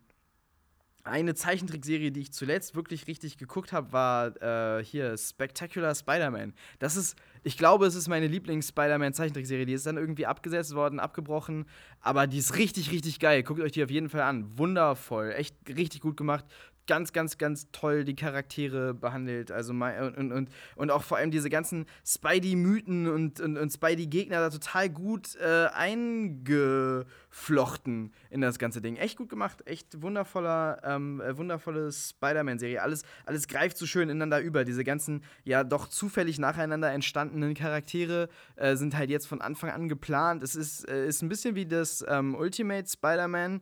eine 1.04 1.34
Zeichentrickserie, 1.34 2.12
die 2.12 2.22
ich 2.22 2.32
zuletzt 2.32 2.76
wirklich 2.76 3.08
richtig 3.08 3.38
geguckt 3.38 3.74
habe, 3.74 3.92
war 3.92 4.42
äh, 4.80 4.84
hier 4.84 5.18
Spectacular 5.18 5.96
Spider-Man. 5.96 6.54
Das 6.80 6.96
ist, 6.96 7.16
ich 7.44 7.58
glaube, 7.58 7.86
es 7.88 7.96
ist 7.96 8.08
meine 8.08 8.28
Lieblings-Spider-Man-Zeichentrickserie. 8.28 9.66
Die 9.66 9.74
ist 9.74 9.86
dann 9.86 9.98
irgendwie 9.98 10.26
abgesetzt 10.26 10.76
worden, 10.76 11.00
abgebrochen, 11.00 11.66
aber 12.02 12.28
die 12.28 12.38
ist 12.38 12.56
richtig, 12.56 12.92
richtig 12.92 13.20
geil. 13.20 13.44
Guckt 13.44 13.62
euch 13.62 13.72
die 13.72 13.84
auf 13.84 13.90
jeden 13.90 14.10
Fall 14.10 14.22
an. 14.22 14.58
Wundervoll, 14.58 15.32
echt 15.32 15.56
richtig 15.68 16.02
gut 16.02 16.18
gemacht 16.18 16.46
ganz, 16.88 17.14
ganz, 17.14 17.38
ganz 17.38 17.68
toll 17.72 18.04
die 18.04 18.16
Charaktere 18.16 18.94
behandelt. 18.94 19.52
Also 19.52 19.74
und, 19.74 20.32
und, 20.32 20.50
und 20.76 20.92
auch 20.92 21.04
vor 21.04 21.18
allem 21.18 21.32
diese 21.32 21.50
ganzen 21.50 21.86
Spidey-Mythen 22.06 23.08
und, 23.08 23.40
und, 23.40 23.58
und 23.58 23.72
Spidey-Gegner 23.72 24.40
da 24.40 24.50
total 24.50 24.90
gut 24.90 25.36
äh, 25.36 25.68
eingeflochten 25.74 28.12
in 28.30 28.42
das 28.42 28.60
ganze 28.60 28.82
Ding. 28.82 28.98
Echt 28.98 29.18
gut 29.18 29.30
gemacht, 29.30 29.66
echt 29.68 30.02
wundervoller, 30.02 30.82
ähm, 30.84 31.22
äh, 31.22 31.38
wundervolle 31.38 31.92
Spider-Man-Serie. 31.92 32.82
Alles, 32.82 33.04
alles 33.26 33.48
greift 33.48 33.78
so 33.78 33.86
schön 33.86 34.10
ineinander 34.10 34.42
über. 34.42 34.64
Diese 34.64 34.84
ganzen, 34.84 35.24
ja, 35.44 35.64
doch 35.64 35.88
zufällig 35.88 36.40
nacheinander 36.40 36.92
entstandenen 36.92 37.54
Charaktere 37.54 38.30
äh, 38.56 38.76
sind 38.76 38.98
halt 38.98 39.10
jetzt 39.10 39.28
von 39.28 39.42
Anfang 39.42 39.70
an 39.70 39.88
geplant. 39.88 40.44
Es 40.44 40.56
ist, 40.56 40.90
äh, 40.90 41.08
ist 41.08 41.22
ein 41.22 41.30
bisschen 41.30 41.56
wie 41.56 41.66
das 41.66 42.04
ähm, 42.08 42.36
Ultimate 42.36 42.90
Spider-Man. 42.90 43.62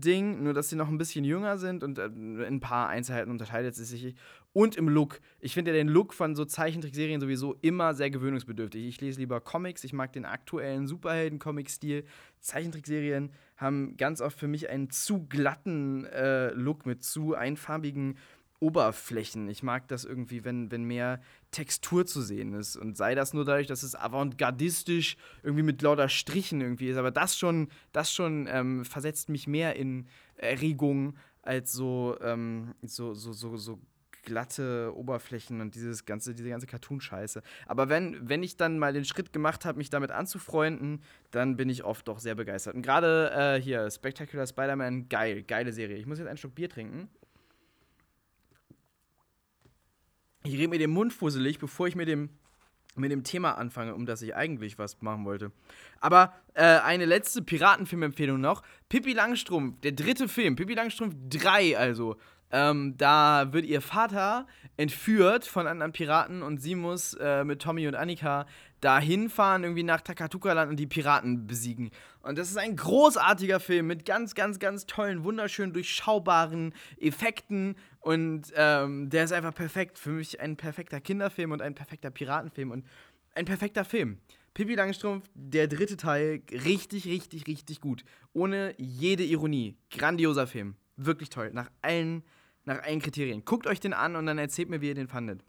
Ding, 0.00 0.42
nur 0.42 0.54
dass 0.54 0.68
sie 0.68 0.76
noch 0.76 0.88
ein 0.88 0.98
bisschen 0.98 1.24
jünger 1.24 1.58
sind 1.58 1.82
und 1.82 1.98
äh, 1.98 2.06
in 2.06 2.40
ein 2.42 2.60
paar 2.60 2.88
Einzelheiten 2.88 3.30
unterscheidet 3.30 3.76
es 3.76 3.88
sich. 3.88 4.14
Und 4.52 4.76
im 4.76 4.88
Look. 4.88 5.20
Ich 5.38 5.52
finde 5.52 5.72
ja 5.72 5.76
den 5.76 5.88
Look 5.88 6.14
von 6.14 6.34
so 6.34 6.44
Zeichentrickserien 6.44 7.20
sowieso 7.20 7.56
immer 7.60 7.92
sehr 7.94 8.10
gewöhnungsbedürftig. 8.10 8.86
Ich 8.86 9.00
lese 9.00 9.20
lieber 9.20 9.40
Comics, 9.40 9.84
ich 9.84 9.92
mag 9.92 10.12
den 10.12 10.24
aktuellen 10.24 10.86
Superhelden-Comic-Stil. 10.86 12.04
Zeichentrickserien 12.40 13.32
haben 13.56 13.96
ganz 13.96 14.20
oft 14.20 14.38
für 14.38 14.48
mich 14.48 14.70
einen 14.70 14.90
zu 14.90 15.26
glatten 15.26 16.04
äh, 16.06 16.50
Look 16.52 16.86
mit 16.86 17.04
zu 17.04 17.34
einfarbigen 17.34 18.16
Oberflächen. 18.60 19.48
Ich 19.48 19.62
mag 19.62 19.88
das 19.88 20.04
irgendwie, 20.04 20.44
wenn, 20.44 20.70
wenn 20.70 20.84
mehr 20.84 21.20
Textur 21.50 22.06
zu 22.06 22.22
sehen 22.22 22.54
ist. 22.54 22.76
Und 22.76 22.96
sei 22.96 23.14
das 23.14 23.34
nur 23.34 23.44
dadurch, 23.44 23.66
dass 23.66 23.82
es 23.82 23.94
avantgardistisch 23.94 25.16
irgendwie 25.42 25.62
mit 25.62 25.82
lauter 25.82 26.08
Strichen 26.08 26.60
irgendwie 26.60 26.88
ist. 26.88 26.96
Aber 26.96 27.10
das 27.10 27.38
schon, 27.38 27.68
das 27.92 28.12
schon 28.12 28.46
ähm, 28.50 28.84
versetzt 28.84 29.28
mich 29.28 29.46
mehr 29.46 29.76
in 29.76 30.06
Erregung 30.36 31.16
als 31.42 31.72
so, 31.72 32.16
ähm, 32.22 32.74
so, 32.82 33.14
so, 33.14 33.32
so, 33.32 33.56
so 33.56 33.80
glatte 34.26 34.92
Oberflächen 34.94 35.62
und 35.62 35.74
dieses 35.74 36.04
ganze, 36.04 36.34
diese 36.34 36.50
ganze 36.50 36.66
Cartoon-Scheiße. 36.66 37.42
Aber 37.66 37.88
wenn, 37.88 38.28
wenn 38.28 38.42
ich 38.42 38.58
dann 38.58 38.78
mal 38.78 38.92
den 38.92 39.06
Schritt 39.06 39.32
gemacht 39.32 39.64
habe, 39.64 39.78
mich 39.78 39.88
damit 39.88 40.10
anzufreunden, 40.10 41.02
dann 41.30 41.56
bin 41.56 41.70
ich 41.70 41.84
oft 41.84 42.06
doch 42.08 42.18
sehr 42.18 42.34
begeistert. 42.34 42.74
Und 42.74 42.82
gerade 42.82 43.30
äh, 43.30 43.62
hier, 43.62 43.90
Spectacular 43.90 44.46
Spider-Man, 44.46 45.08
geil, 45.08 45.42
geile 45.44 45.72
Serie. 45.72 45.96
Ich 45.96 46.06
muss 46.06 46.18
jetzt 46.18 46.28
einen 46.28 46.36
Schluck 46.36 46.54
Bier 46.54 46.68
trinken. 46.68 47.08
Ich 50.46 50.54
rede 50.54 50.68
mir 50.68 50.78
den 50.78 50.90
Mund 50.90 51.12
fusselig, 51.12 51.58
bevor 51.58 51.88
ich 51.88 51.96
mir 51.96 52.06
dem 52.06 52.30
mit 52.98 53.10
dem 53.10 53.24
Thema 53.24 53.58
anfange, 53.58 53.94
um 53.94 54.06
das 54.06 54.22
ich 54.22 54.34
eigentlich 54.34 54.78
was 54.78 55.02
machen 55.02 55.24
wollte. 55.26 55.52
Aber 56.00 56.32
äh, 56.54 56.62
eine 56.62 57.04
letzte 57.04 57.42
Piratenfilmempfehlung 57.42 58.40
noch. 58.40 58.62
Pippi 58.88 59.12
Langstrumpf, 59.12 59.80
der 59.82 59.92
dritte 59.92 60.28
Film, 60.28 60.56
Pippi 60.56 60.72
Langstrumpf 60.74 61.14
3 61.28 61.76
also. 61.76 62.16
Ähm, 62.52 62.96
da 62.96 63.52
wird 63.52 63.66
ihr 63.66 63.80
Vater 63.80 64.46
entführt 64.76 65.46
von 65.46 65.66
anderen 65.66 65.92
Piraten 65.92 66.42
und 66.42 66.58
sie 66.58 66.76
muss 66.76 67.14
äh, 67.14 67.44
mit 67.44 67.60
Tommy 67.60 67.88
und 67.88 67.96
Annika 67.96 68.46
da 68.80 68.98
hinfahren, 69.00 69.64
irgendwie 69.64 69.82
nach 69.82 70.00
Takatuka-Land 70.00 70.70
und 70.70 70.76
die 70.76 70.86
Piraten 70.86 71.46
besiegen. 71.46 71.90
Und 72.22 72.38
das 72.38 72.50
ist 72.50 72.58
ein 72.58 72.76
großartiger 72.76 73.60
Film 73.60 73.86
mit 73.86 74.04
ganz, 74.04 74.34
ganz, 74.34 74.58
ganz 74.58 74.86
tollen, 74.86 75.24
wunderschön 75.24 75.72
durchschaubaren 75.72 76.74
Effekten. 77.00 77.76
Und 78.00 78.52
ähm, 78.54 79.08
der 79.10 79.24
ist 79.24 79.32
einfach 79.32 79.54
perfekt. 79.54 79.98
Für 79.98 80.10
mich 80.10 80.40
ein 80.40 80.56
perfekter 80.56 81.00
Kinderfilm 81.00 81.52
und 81.52 81.62
ein 81.62 81.74
perfekter 81.74 82.10
Piratenfilm 82.10 82.70
und 82.70 82.86
ein 83.34 83.44
perfekter 83.44 83.84
Film. 83.84 84.18
Pippi 84.54 84.74
Langstrumpf, 84.74 85.28
der 85.34 85.68
dritte 85.68 85.98
Teil, 85.98 86.42
richtig, 86.50 87.04
richtig, 87.04 87.46
richtig 87.46 87.80
gut. 87.82 88.04
Ohne 88.32 88.74
jede 88.78 89.22
Ironie. 89.22 89.76
Grandioser 89.90 90.46
Film. 90.46 90.76
Wirklich 90.96 91.28
toll. 91.28 91.50
Nach 91.52 91.70
allen, 91.82 92.22
nach 92.64 92.82
allen 92.82 93.00
Kriterien. 93.02 93.44
Guckt 93.44 93.66
euch 93.66 93.80
den 93.80 93.92
an 93.92 94.16
und 94.16 94.24
dann 94.24 94.38
erzählt 94.38 94.70
mir, 94.70 94.80
wie 94.80 94.88
ihr 94.88 94.94
den 94.94 95.08
fandet. 95.08 95.44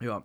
Ja. 0.00 0.24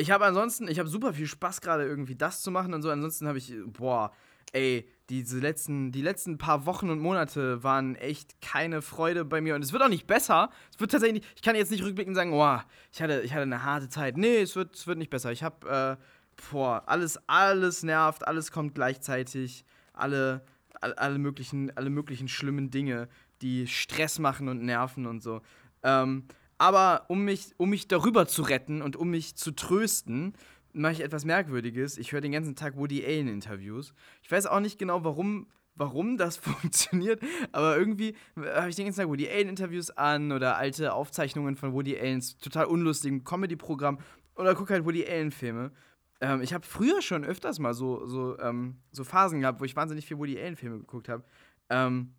Ich 0.00 0.10
habe 0.10 0.24
ansonsten, 0.24 0.66
ich 0.68 0.78
habe 0.78 0.88
super 0.88 1.12
viel 1.12 1.26
Spaß 1.26 1.60
gerade 1.60 1.84
irgendwie 1.84 2.16
das 2.16 2.40
zu 2.40 2.50
machen 2.50 2.72
und 2.72 2.80
so. 2.80 2.90
Ansonsten 2.90 3.28
habe 3.28 3.36
ich, 3.36 3.52
boah, 3.66 4.12
ey, 4.52 4.88
diese 5.10 5.38
letzten, 5.40 5.92
die 5.92 6.00
letzten 6.00 6.38
paar 6.38 6.64
Wochen 6.64 6.88
und 6.88 7.00
Monate 7.00 7.62
waren 7.62 7.96
echt 7.96 8.40
keine 8.40 8.80
Freude 8.80 9.26
bei 9.26 9.42
mir 9.42 9.54
und 9.54 9.62
es 9.62 9.72
wird 9.72 9.82
auch 9.82 9.88
nicht 9.88 10.06
besser. 10.06 10.50
Es 10.72 10.80
wird 10.80 10.92
tatsächlich, 10.92 11.22
ich 11.36 11.42
kann 11.42 11.54
jetzt 11.54 11.70
nicht 11.70 11.84
rückblicken 11.84 12.12
und 12.12 12.14
sagen, 12.14 12.30
boah, 12.30 12.64
ich 12.92 13.02
hatte, 13.02 13.20
ich 13.20 13.32
hatte 13.32 13.42
eine 13.42 13.62
harte 13.62 13.90
Zeit. 13.90 14.16
Nee, 14.16 14.40
es 14.40 14.56
wird, 14.56 14.74
es 14.74 14.86
wird 14.86 14.96
nicht 14.98 15.10
besser. 15.10 15.32
Ich 15.32 15.42
habe, 15.42 15.98
äh, 15.98 16.04
boah, 16.50 16.82
alles, 16.86 17.18
alles 17.26 17.82
nervt, 17.82 18.26
alles 18.26 18.52
kommt 18.52 18.74
gleichzeitig, 18.74 19.66
alle, 19.92 20.46
alle 20.80 21.18
möglichen, 21.18 21.76
alle 21.76 21.90
möglichen 21.90 22.28
schlimmen 22.28 22.70
Dinge, 22.70 23.08
die 23.42 23.66
Stress 23.66 24.18
machen 24.18 24.48
und 24.48 24.62
nerven 24.62 25.06
und 25.06 25.22
so. 25.22 25.42
Ähm, 25.82 26.24
aber 26.60 27.06
um 27.08 27.24
mich, 27.24 27.54
um 27.56 27.70
mich 27.70 27.88
darüber 27.88 28.28
zu 28.28 28.42
retten 28.42 28.82
und 28.82 28.94
um 28.94 29.08
mich 29.08 29.34
zu 29.34 29.50
trösten, 29.52 30.34
mache 30.74 30.92
ich 30.92 31.00
etwas 31.00 31.24
Merkwürdiges. 31.24 31.96
Ich 31.96 32.12
höre 32.12 32.20
den 32.20 32.32
ganzen 32.32 32.54
Tag 32.54 32.76
Woody 32.76 33.02
Allen-Interviews. 33.02 33.94
Ich 34.22 34.30
weiß 34.30 34.44
auch 34.44 34.60
nicht 34.60 34.78
genau, 34.78 35.02
warum, 35.02 35.46
warum 35.74 36.18
das 36.18 36.36
funktioniert, 36.36 37.22
aber 37.52 37.78
irgendwie 37.78 38.14
habe 38.36 38.68
ich 38.68 38.76
den 38.76 38.84
ganzen 38.84 39.00
Tag 39.00 39.08
Woody 39.08 39.26
Allen-Interviews 39.26 39.90
an 39.92 40.32
oder 40.32 40.58
alte 40.58 40.92
Aufzeichnungen 40.92 41.56
von 41.56 41.72
Woody 41.72 41.98
Allens 41.98 42.36
total 42.36 42.66
unlustigen 42.66 43.24
Comedy-Programm 43.24 43.98
oder 44.34 44.54
gucke 44.54 44.74
halt 44.74 44.84
Woody 44.84 45.06
Allen-Filme. 45.06 45.72
Ähm, 46.20 46.42
ich 46.42 46.52
habe 46.52 46.66
früher 46.66 47.00
schon 47.00 47.24
öfters 47.24 47.58
mal 47.58 47.72
so, 47.72 48.06
so, 48.06 48.38
ähm, 48.38 48.76
so 48.92 49.04
Phasen 49.04 49.40
gehabt, 49.40 49.60
wo 49.60 49.64
ich 49.64 49.76
wahnsinnig 49.76 50.04
viel 50.04 50.18
Woody 50.18 50.38
Allen-Filme 50.38 50.80
geguckt 50.80 51.08
habe. 51.08 51.24
Ähm, 51.70 52.12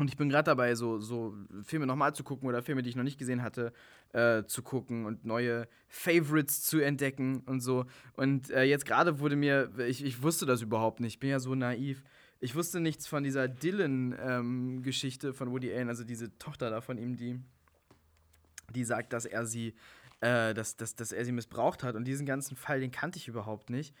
und 0.00 0.08
ich 0.08 0.16
bin 0.16 0.30
gerade 0.30 0.44
dabei, 0.44 0.74
so, 0.74 0.98
so 0.98 1.36
Filme 1.62 1.86
nochmal 1.86 2.14
zu 2.14 2.24
gucken 2.24 2.48
oder 2.48 2.62
Filme, 2.62 2.82
die 2.82 2.88
ich 2.88 2.96
noch 2.96 3.04
nicht 3.04 3.18
gesehen 3.18 3.42
hatte, 3.42 3.72
äh, 4.14 4.44
zu 4.44 4.62
gucken 4.62 5.04
und 5.04 5.26
neue 5.26 5.68
Favorites 5.88 6.62
zu 6.62 6.80
entdecken 6.80 7.42
und 7.44 7.60
so. 7.60 7.84
Und 8.14 8.50
äh, 8.50 8.62
jetzt 8.62 8.86
gerade 8.86 9.20
wurde 9.20 9.36
mir, 9.36 9.70
ich, 9.78 10.02
ich 10.02 10.22
wusste 10.22 10.46
das 10.46 10.62
überhaupt 10.62 11.00
nicht, 11.00 11.14
ich 11.14 11.20
bin 11.20 11.28
ja 11.28 11.38
so 11.38 11.54
naiv. 11.54 12.02
Ich 12.40 12.54
wusste 12.54 12.80
nichts 12.80 13.06
von 13.06 13.22
dieser 13.22 13.46
Dylan-Geschichte 13.46 15.28
ähm, 15.28 15.34
von 15.34 15.50
Woody 15.50 15.70
Allen, 15.70 15.90
also 15.90 16.02
diese 16.02 16.36
Tochter 16.38 16.70
da 16.70 16.80
von 16.80 16.96
ihm, 16.96 17.16
die, 17.16 17.38
die 18.74 18.84
sagt, 18.84 19.12
dass 19.12 19.26
er 19.26 19.44
sie, 19.44 19.74
äh, 20.22 20.54
dass, 20.54 20.78
dass, 20.78 20.96
dass 20.96 21.12
er 21.12 21.26
sie 21.26 21.32
missbraucht 21.32 21.82
hat. 21.82 21.94
Und 21.94 22.04
diesen 22.06 22.24
ganzen 22.24 22.56
Fall, 22.56 22.80
den 22.80 22.90
kannte 22.90 23.18
ich 23.18 23.28
überhaupt 23.28 23.68
nicht. 23.68 23.94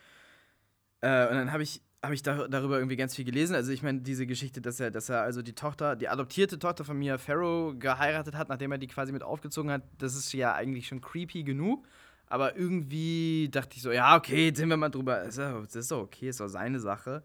Äh, 1.02 1.28
und 1.28 1.34
dann 1.34 1.52
habe 1.52 1.62
ich 1.62 1.82
habe 2.02 2.14
ich 2.14 2.22
da, 2.22 2.48
darüber 2.48 2.78
irgendwie 2.78 2.96
ganz 2.96 3.14
viel 3.14 3.24
gelesen. 3.24 3.54
Also 3.54 3.72
ich 3.72 3.82
meine, 3.82 4.00
diese 4.00 4.26
Geschichte, 4.26 4.60
dass 4.60 4.80
er, 4.80 4.90
dass 4.90 5.08
er 5.08 5.22
also 5.22 5.42
die 5.42 5.52
Tochter, 5.52 5.96
die 5.96 6.08
adoptierte 6.08 6.58
Tochter 6.58 6.84
von 6.84 6.98
Mia 6.98 7.18
Farrow 7.18 7.78
geheiratet 7.78 8.34
hat, 8.34 8.48
nachdem 8.48 8.72
er 8.72 8.78
die 8.78 8.86
quasi 8.86 9.12
mit 9.12 9.22
aufgezogen 9.22 9.70
hat, 9.70 9.82
das 9.98 10.14
ist 10.14 10.32
ja 10.32 10.54
eigentlich 10.54 10.88
schon 10.88 11.00
creepy 11.00 11.42
genug. 11.42 11.86
Aber 12.26 12.56
irgendwie 12.56 13.48
dachte 13.50 13.76
ich 13.76 13.82
so, 13.82 13.90
ja, 13.90 14.16
okay, 14.16 14.46
jetzt 14.46 14.58
sind 14.58 14.68
wir 14.68 14.76
mal 14.76 14.88
drüber. 14.88 15.24
Das 15.24 15.36
ist 15.74 15.90
doch 15.90 16.00
okay, 16.00 16.28
ist 16.28 16.40
doch 16.40 16.48
seine 16.48 16.80
Sache. 16.80 17.22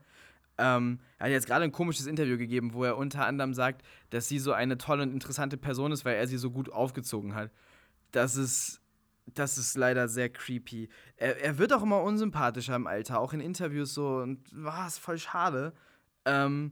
Ähm, 0.58 1.00
er 1.20 1.26
hat 1.26 1.32
jetzt 1.32 1.48
gerade 1.48 1.64
ein 1.64 1.72
komisches 1.72 2.08
Interview 2.08 2.38
gegeben, 2.38 2.74
wo 2.74 2.84
er 2.84 2.98
unter 2.98 3.26
anderem 3.26 3.54
sagt, 3.54 3.86
dass 4.10 4.28
sie 4.28 4.40
so 4.40 4.52
eine 4.52 4.78
tolle 4.78 5.04
und 5.04 5.12
interessante 5.12 5.58
Person 5.58 5.92
ist, 5.92 6.06
weil 6.06 6.16
er 6.16 6.28
sie 6.28 6.38
so 6.38 6.50
gut 6.50 6.72
aufgezogen 6.72 7.36
hat. 7.36 7.52
Das 8.12 8.36
ist 8.36 8.82
das 9.34 9.58
ist 9.58 9.76
leider 9.76 10.08
sehr 10.08 10.30
creepy. 10.30 10.90
Er, 11.18 11.42
er 11.42 11.58
wird 11.58 11.74
auch 11.74 11.84
immer 11.84 12.02
unsympathischer 12.02 12.76
im 12.76 12.88
Alter, 12.88 13.20
auch 13.20 13.34
in 13.34 13.40
Interviews 13.40 13.94
so. 13.94 14.18
Und 14.18 14.40
war 14.52 14.88
es 14.88 14.98
voll 14.98 15.18
schade. 15.18 15.74
Ähm, 16.26 16.72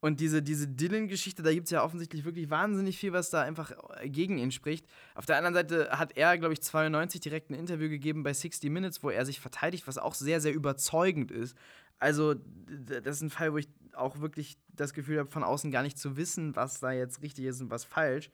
und 0.00 0.20
diese, 0.20 0.42
diese 0.42 0.68
Dylan-Geschichte, 0.68 1.42
da 1.42 1.52
gibt 1.52 1.66
es 1.66 1.72
ja 1.72 1.82
offensichtlich 1.82 2.24
wirklich 2.24 2.50
wahnsinnig 2.50 2.98
viel, 2.98 3.12
was 3.12 3.30
da 3.30 3.42
einfach 3.42 3.72
gegen 4.04 4.38
ihn 4.38 4.52
spricht. 4.52 4.86
Auf 5.16 5.26
der 5.26 5.36
anderen 5.36 5.54
Seite 5.54 5.90
hat 5.90 6.16
er, 6.16 6.38
glaube 6.38 6.52
ich, 6.52 6.62
92 6.62 7.20
direkt 7.20 7.50
ein 7.50 7.54
Interview 7.54 7.88
gegeben 7.88 8.22
bei 8.22 8.32
60 8.32 8.70
Minutes, 8.70 9.02
wo 9.02 9.10
er 9.10 9.26
sich 9.26 9.40
verteidigt, 9.40 9.88
was 9.88 9.98
auch 9.98 10.14
sehr, 10.14 10.40
sehr 10.40 10.54
überzeugend 10.54 11.32
ist. 11.32 11.56
Also, 11.98 12.34
das 12.34 13.16
ist 13.16 13.22
ein 13.22 13.30
Fall, 13.30 13.52
wo 13.52 13.56
ich 13.56 13.68
auch 13.92 14.20
wirklich 14.20 14.56
das 14.68 14.94
Gefühl 14.94 15.18
habe, 15.18 15.30
von 15.30 15.42
außen 15.42 15.72
gar 15.72 15.82
nicht 15.82 15.98
zu 15.98 16.16
wissen, 16.16 16.54
was 16.54 16.78
da 16.78 16.92
jetzt 16.92 17.22
richtig 17.22 17.46
ist 17.46 17.60
und 17.60 17.70
was 17.70 17.82
falsch. 17.82 18.30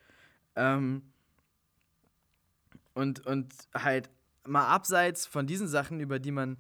Ähm, 0.57 1.14
und, 2.95 3.27
und 3.27 3.53
halt 3.75 4.11
mal 4.47 4.67
abseits 4.67 5.27
von 5.27 5.47
diesen 5.47 5.69
Sachen, 5.69 6.01
über 6.01 6.19
die 6.19 6.31
man 6.31 6.59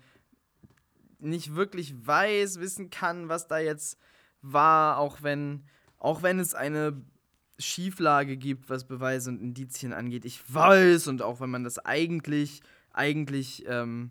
nicht 1.19 1.55
wirklich 1.55 1.95
weiß, 2.07 2.61
wissen 2.61 2.91
kann, 2.91 3.29
was 3.29 3.49
da 3.49 3.59
jetzt 3.59 3.99
war, 4.43 4.99
auch 4.99 5.23
wenn, 5.23 5.64
auch 5.99 6.23
wenn 6.23 6.38
es 6.38 6.55
eine 6.55 7.03
Schieflage 7.59 8.37
gibt, 8.37 8.69
was 8.69 8.87
Beweise 8.87 9.31
und 9.31 9.41
Indizien 9.41 9.93
angeht. 9.93 10.25
Ich 10.25 10.43
weiß, 10.53 11.09
und 11.09 11.23
auch 11.23 11.41
wenn 11.41 11.50
man 11.50 11.64
das 11.64 11.79
eigentlich, 11.79 12.62
eigentlich 12.91 13.64
ähm, 13.67 14.11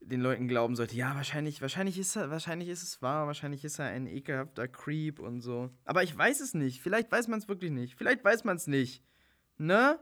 den 0.00 0.20
Leuten 0.20 0.48
glauben 0.48 0.76
sollte, 0.76 0.96
ja, 0.96 1.14
wahrscheinlich, 1.14 1.62
wahrscheinlich 1.62 1.98
ist 1.98 2.16
er, 2.16 2.30
wahrscheinlich 2.30 2.68
ist 2.68 2.82
es 2.82 3.00
wahr, 3.00 3.26
wahrscheinlich 3.26 3.64
ist 3.64 3.78
er 3.78 3.86
ein 3.86 4.06
ekelhafter 4.06 4.68
Creep 4.68 5.20
und 5.20 5.40
so. 5.40 5.70
Aber 5.84 6.02
ich 6.02 6.16
weiß 6.16 6.40
es 6.40 6.54
nicht. 6.54 6.82
Vielleicht 6.82 7.10
weiß 7.10 7.28
man 7.28 7.38
es 7.38 7.48
wirklich 7.48 7.70
nicht. 7.70 7.94
Vielleicht 7.94 8.24
weiß 8.24 8.44
man 8.44 8.56
es 8.56 8.66
nicht. 8.66 9.02
Ne? 9.56 9.98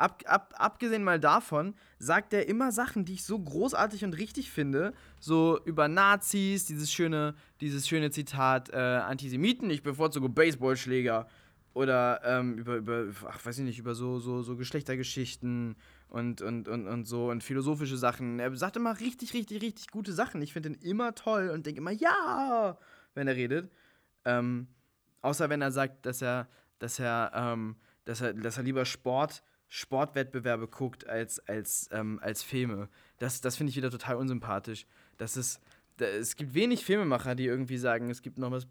Ab, 0.00 0.22
ab, 0.24 0.54
abgesehen 0.56 1.04
mal 1.04 1.20
davon, 1.20 1.74
sagt 1.98 2.32
er 2.32 2.48
immer 2.48 2.72
Sachen, 2.72 3.04
die 3.04 3.12
ich 3.12 3.24
so 3.24 3.38
großartig 3.38 4.02
und 4.02 4.14
richtig 4.14 4.50
finde. 4.50 4.94
So 5.20 5.60
über 5.66 5.88
Nazis, 5.88 6.64
dieses 6.64 6.90
schöne, 6.90 7.34
dieses 7.60 7.86
schöne 7.86 8.10
Zitat, 8.10 8.70
äh, 8.70 8.76
Antisemiten, 8.76 9.68
ich 9.68 9.82
bevorzuge 9.82 10.30
Baseballschläger. 10.30 11.28
Oder 11.74 12.22
ähm, 12.24 12.56
über, 12.56 12.76
über, 12.76 13.08
ach, 13.28 13.44
weiß 13.44 13.58
ich 13.58 13.64
nicht, 13.64 13.78
über 13.78 13.94
so, 13.94 14.18
so, 14.18 14.40
so 14.40 14.56
Geschlechtergeschichten 14.56 15.76
und, 16.08 16.40
und, 16.40 16.66
und, 16.66 16.88
und 16.88 17.04
so 17.04 17.28
und 17.28 17.44
philosophische 17.44 17.98
Sachen. 17.98 18.40
Er 18.40 18.56
sagt 18.56 18.76
immer 18.76 18.98
richtig, 19.00 19.34
richtig, 19.34 19.60
richtig 19.60 19.88
gute 19.88 20.14
Sachen. 20.14 20.40
Ich 20.40 20.54
finde 20.54 20.70
ihn 20.70 20.74
immer 20.76 21.14
toll 21.14 21.50
und 21.50 21.66
denke 21.66 21.82
immer, 21.82 21.92
ja, 21.92 22.78
wenn 23.12 23.28
er 23.28 23.36
redet. 23.36 23.70
Ähm, 24.24 24.66
außer 25.20 25.50
wenn 25.50 25.60
er 25.60 25.72
sagt, 25.72 26.06
dass 26.06 26.22
er, 26.22 26.48
dass 26.78 26.98
er, 26.98 27.32
ähm, 27.34 27.76
dass 28.06 28.22
er, 28.22 28.32
dass 28.32 28.56
er 28.56 28.62
lieber 28.62 28.86
Sport 28.86 29.42
Sportwettbewerbe 29.72 30.66
guckt 30.66 31.08
als, 31.08 31.38
als, 31.48 31.88
ähm, 31.92 32.18
als 32.22 32.42
Filme. 32.42 32.88
Das, 33.18 33.40
das 33.40 33.56
finde 33.56 33.70
ich 33.70 33.76
wieder 33.76 33.90
total 33.90 34.16
unsympathisch. 34.16 34.84
Das 35.16 35.36
ist, 35.36 35.60
da, 35.96 36.06
es 36.06 36.34
gibt 36.34 36.54
wenig 36.54 36.84
Filmemacher, 36.84 37.36
die 37.36 37.46
irgendwie 37.46 37.78
sagen, 37.78 38.10
es 38.10 38.20
gibt 38.20 38.36
noch 38.36 38.50
was, 38.50 38.66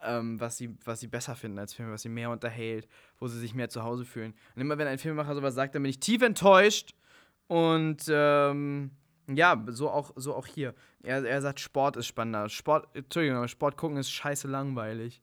ähm, 0.00 0.40
was, 0.40 0.56
sie, 0.56 0.74
was 0.86 1.00
sie 1.00 1.08
besser 1.08 1.36
finden 1.36 1.58
als 1.58 1.74
Filme, 1.74 1.92
was 1.92 2.00
sie 2.00 2.08
mehr 2.08 2.30
unterhält, 2.30 2.88
wo 3.18 3.28
sie 3.28 3.38
sich 3.38 3.54
mehr 3.54 3.68
zu 3.68 3.82
Hause 3.82 4.06
fühlen. 4.06 4.34
Und 4.54 4.62
immer 4.62 4.78
wenn 4.78 4.86
ein 4.86 4.98
Filmemacher 4.98 5.34
sowas 5.34 5.54
sagt, 5.54 5.74
dann 5.74 5.82
bin 5.82 5.90
ich 5.90 6.00
tief 6.00 6.22
enttäuscht. 6.22 6.94
Und 7.46 8.04
ähm, 8.08 8.92
ja, 9.28 9.62
so 9.66 9.90
auch, 9.90 10.12
so 10.16 10.34
auch 10.34 10.46
hier. 10.46 10.74
Er, 11.02 11.22
er 11.22 11.42
sagt, 11.42 11.60
Sport 11.60 11.98
ist 11.98 12.06
spannender. 12.06 12.48
Sport, 12.48 12.88
Entschuldigung, 12.94 13.46
Sport 13.46 13.76
gucken 13.76 13.98
ist 13.98 14.10
scheiße 14.10 14.48
langweilig. 14.48 15.20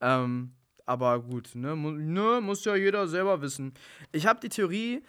Ähm, 0.00 0.52
aber 0.90 1.20
gut, 1.20 1.54
ne, 1.54 1.76
ne, 1.76 2.40
muss 2.42 2.64
ja 2.64 2.74
jeder 2.74 3.06
selber 3.06 3.40
wissen. 3.42 3.74
Ich 4.10 4.26
habe 4.26 4.40
die 4.40 4.48
Theorie, 4.48 5.04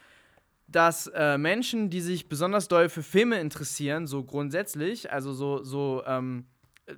dass 0.67 1.07
äh, 1.07 1.39
Menschen, 1.39 1.89
die 1.89 2.01
sich 2.01 2.29
besonders 2.29 2.67
doll 2.67 2.87
für 2.87 3.01
Filme 3.01 3.39
interessieren, 3.39 4.05
so 4.05 4.23
grundsätzlich, 4.23 5.11
also 5.11 5.33
so, 5.33 5.63
so, 5.63 6.03
ähm, 6.05 6.45
äh, 6.85 6.93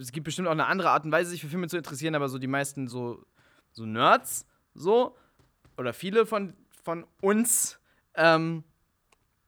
es 0.00 0.10
gibt 0.10 0.24
bestimmt 0.24 0.48
auch 0.48 0.52
eine 0.52 0.66
andere 0.66 0.90
Art 0.90 1.04
und 1.04 1.12
Weise, 1.12 1.30
sich 1.30 1.40
für 1.40 1.46
Filme 1.46 1.68
zu 1.68 1.76
interessieren, 1.76 2.16
aber 2.16 2.28
so 2.28 2.38
die 2.38 2.48
meisten 2.48 2.88
so, 2.88 3.24
so 3.70 3.86
Nerds, 3.86 4.44
so, 4.74 5.16
oder 5.76 5.92
viele 5.92 6.26
von, 6.26 6.54
von 6.82 7.06
uns 7.20 7.78
ähm, 8.16 8.64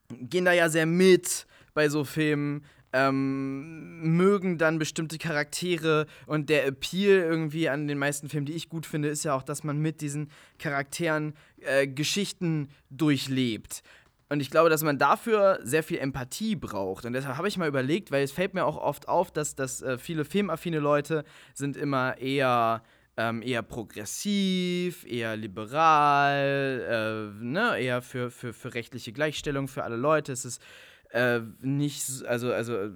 gehen 0.08 0.44
da 0.44 0.52
ja 0.52 0.68
sehr 0.68 0.86
mit 0.86 1.48
bei 1.74 1.88
so 1.88 2.04
Filmen, 2.04 2.64
ähm, 2.92 4.16
mögen 4.16 4.58
dann 4.58 4.78
bestimmte 4.78 5.18
Charaktere 5.18 6.06
und 6.26 6.48
der 6.48 6.66
Appeal 6.66 7.18
irgendwie 7.18 7.68
an 7.68 7.86
den 7.86 7.98
meisten 7.98 8.28
Filmen, 8.28 8.46
die 8.46 8.54
ich 8.54 8.68
gut 8.68 8.86
finde, 8.86 9.08
ist 9.08 9.24
ja 9.24 9.34
auch, 9.34 9.42
dass 9.42 9.64
man 9.64 9.78
mit 9.78 10.00
diesen 10.00 10.30
Charakteren 10.58 11.34
äh, 11.60 11.86
Geschichten 11.86 12.68
durchlebt. 12.90 13.82
Und 14.30 14.40
ich 14.40 14.50
glaube, 14.50 14.68
dass 14.68 14.82
man 14.82 14.98
dafür 14.98 15.58
sehr 15.62 15.82
viel 15.82 15.98
Empathie 15.98 16.54
braucht. 16.54 17.06
Und 17.06 17.14
deshalb 17.14 17.36
habe 17.36 17.48
ich 17.48 17.56
mal 17.56 17.68
überlegt, 17.68 18.10
weil 18.10 18.22
es 18.22 18.32
fällt 18.32 18.52
mir 18.52 18.64
auch 18.64 18.76
oft 18.76 19.08
auf, 19.08 19.30
dass, 19.30 19.54
dass 19.54 19.80
äh, 19.80 19.96
viele 19.96 20.24
filmaffine 20.24 20.80
Leute 20.80 21.24
sind 21.54 21.76
immer 21.76 22.18
eher 22.18 22.82
ähm, 23.18 23.42
eher 23.42 23.62
progressiv, 23.62 25.04
eher 25.04 25.36
liberal, 25.36 27.32
äh, 27.40 27.44
ne, 27.44 27.76
eher 27.76 28.00
für, 28.00 28.30
für, 28.30 28.52
für 28.52 28.74
rechtliche 28.74 29.12
Gleichstellung 29.12 29.66
für 29.66 29.82
alle 29.82 29.96
Leute. 29.96 30.30
Es 30.30 30.44
ist 30.44 30.62
äh, 31.10 31.40
nicht, 31.60 32.24
also, 32.26 32.52
also 32.52 32.74
äh, 32.74 32.90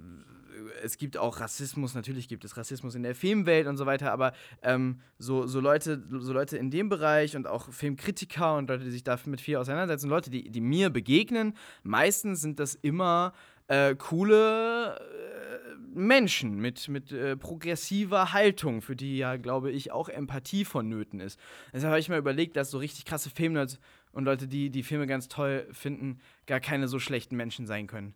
es 0.83 0.97
gibt 0.99 1.17
auch 1.17 1.41
Rassismus, 1.41 1.95
natürlich 1.95 2.29
gibt 2.29 2.45
es 2.45 2.57
Rassismus 2.57 2.95
in 2.95 3.03
der 3.03 3.15
Filmwelt 3.15 3.67
und 3.67 3.77
so 3.77 3.87
weiter, 3.87 4.13
aber 4.13 4.33
ähm, 4.63 5.01
so, 5.19 5.47
so, 5.47 5.61
Leute, 5.61 6.03
so 6.11 6.33
Leute 6.33 6.57
in 6.57 6.71
dem 6.71 6.89
Bereich 6.89 7.37
und 7.37 7.47
auch 7.47 7.73
Filmkritiker 7.73 8.57
und 8.57 8.69
Leute, 8.69 8.85
die 8.85 8.91
sich 8.91 9.05
damit 9.05 9.41
viel 9.41 9.57
auseinandersetzen, 9.57 10.09
Leute, 10.09 10.31
die, 10.31 10.51
die 10.51 10.61
mir 10.61 10.91
begegnen, 10.91 11.55
meistens 11.83 12.41
sind 12.41 12.59
das 12.59 12.75
immer 12.75 13.33
äh, 13.69 13.95
coole 13.95 14.97
äh, 14.97 15.53
Menschen 15.95 16.59
mit, 16.59 16.89
mit 16.89 17.13
äh, 17.13 17.37
progressiver 17.37 18.33
Haltung, 18.33 18.83
für 18.83 18.97
die 18.97 19.19
ja, 19.19 19.37
glaube 19.37 19.71
ich, 19.71 19.93
auch 19.93 20.09
Empathie 20.09 20.65
vonnöten 20.65 21.21
ist. 21.21 21.39
Deshalb 21.73 21.91
habe 21.91 22.01
ich 22.01 22.09
mal 22.09 22.19
überlegt, 22.19 22.57
dass 22.57 22.71
so 22.71 22.79
richtig 22.79 23.05
krasse 23.05 23.31
Filmnerds 23.31 23.79
und 24.13 24.25
Leute, 24.25 24.47
die 24.47 24.71
die 24.71 24.83
Filme 24.83 25.07
ganz 25.07 25.29
toll 25.29 25.67
finden, 25.73 26.21
gar 26.47 26.61
keine 26.61 26.89
so 26.89 26.99
schlechten 26.99 27.37
Menschen 27.37 27.67
sein 27.67 27.87
können. 27.87 28.15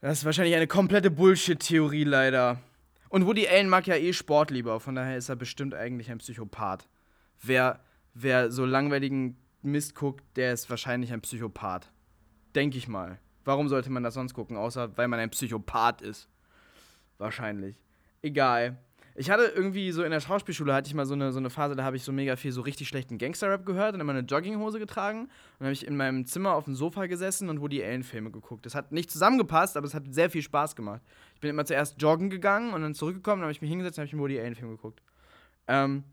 Das 0.00 0.18
ist 0.18 0.24
wahrscheinlich 0.24 0.54
eine 0.54 0.66
komplette 0.66 1.10
Bullshit-Theorie 1.10 2.04
leider. 2.04 2.60
Und 3.08 3.26
Woody 3.26 3.48
Allen 3.48 3.68
mag 3.68 3.86
ja 3.86 3.96
eh 3.96 4.12
Sport 4.12 4.50
lieber, 4.50 4.80
von 4.80 4.94
daher 4.94 5.16
ist 5.16 5.28
er 5.28 5.36
bestimmt 5.36 5.74
eigentlich 5.74 6.10
ein 6.10 6.18
Psychopath. 6.18 6.88
Wer, 7.42 7.80
wer 8.14 8.50
so 8.50 8.64
langweiligen 8.64 9.36
Mist 9.62 9.94
guckt, 9.94 10.24
der 10.36 10.52
ist 10.52 10.70
wahrscheinlich 10.70 11.12
ein 11.12 11.22
Psychopath. 11.22 11.90
Denke 12.54 12.78
ich 12.78 12.88
mal. 12.88 13.18
Warum 13.44 13.68
sollte 13.68 13.90
man 13.90 14.02
das 14.02 14.14
sonst 14.14 14.34
gucken, 14.34 14.56
außer 14.56 14.96
weil 14.96 15.08
man 15.08 15.20
ein 15.20 15.30
Psychopath 15.30 16.02
ist? 16.02 16.28
Wahrscheinlich. 17.18 17.76
Egal. 18.22 18.76
Ich 19.18 19.30
hatte 19.30 19.44
irgendwie 19.44 19.92
so 19.92 20.02
in 20.02 20.10
der 20.10 20.20
Schauspielschule 20.20 20.74
hatte 20.74 20.88
ich 20.88 20.94
mal 20.94 21.06
so 21.06 21.14
eine, 21.14 21.32
so 21.32 21.38
eine 21.38 21.48
Phase, 21.48 21.74
da 21.74 21.84
habe 21.84 21.96
ich 21.96 22.02
so 22.02 22.12
mega 22.12 22.36
viel 22.36 22.52
so 22.52 22.60
richtig 22.60 22.86
schlechten 22.86 23.16
Gangster-Rap 23.16 23.64
gehört 23.64 23.94
und 23.94 24.00
immer 24.00 24.12
eine 24.12 24.20
Jogginghose 24.20 24.78
getragen. 24.78 25.20
Und 25.20 25.30
dann 25.58 25.66
habe 25.66 25.72
ich 25.72 25.86
in 25.86 25.96
meinem 25.96 26.26
Zimmer 26.26 26.54
auf 26.54 26.64
dem 26.64 26.74
Sofa 26.74 27.06
gesessen 27.06 27.48
und 27.48 27.62
Woody 27.62 27.82
Allen-Filme 27.82 28.30
geguckt. 28.30 28.66
Das 28.66 28.74
hat 28.74 28.92
nicht 28.92 29.10
zusammengepasst, 29.10 29.78
aber 29.78 29.86
es 29.86 29.94
hat 29.94 30.02
sehr 30.10 30.28
viel 30.28 30.42
Spaß 30.42 30.76
gemacht. 30.76 31.00
Ich 31.34 31.40
bin 31.40 31.48
immer 31.48 31.64
zuerst 31.64 32.00
joggen 32.00 32.28
gegangen 32.28 32.74
und 32.74 32.82
dann 32.82 32.94
zurückgekommen, 32.94 33.40
dann 33.40 33.46
habe 33.46 33.52
ich 33.52 33.62
mich 33.62 33.70
hingesetzt 33.70 33.96
und 33.96 34.02
habe 34.02 34.06
ich 34.06 34.12
einen 34.12 34.20
Woody 34.20 34.38
Allen-Film 34.38 34.70
geguckt. 34.70 35.00
Ähm, 35.66 36.04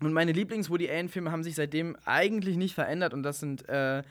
und 0.00 0.14
meine 0.14 0.32
Lieblings-Woody 0.32 0.88
Allen-Filme 0.88 1.30
haben 1.30 1.44
sich 1.44 1.54
seitdem 1.54 1.96
eigentlich 2.06 2.56
nicht 2.56 2.74
verändert 2.74 3.12
und 3.12 3.24
das 3.24 3.40
sind 3.40 3.68
äh, 3.68 4.02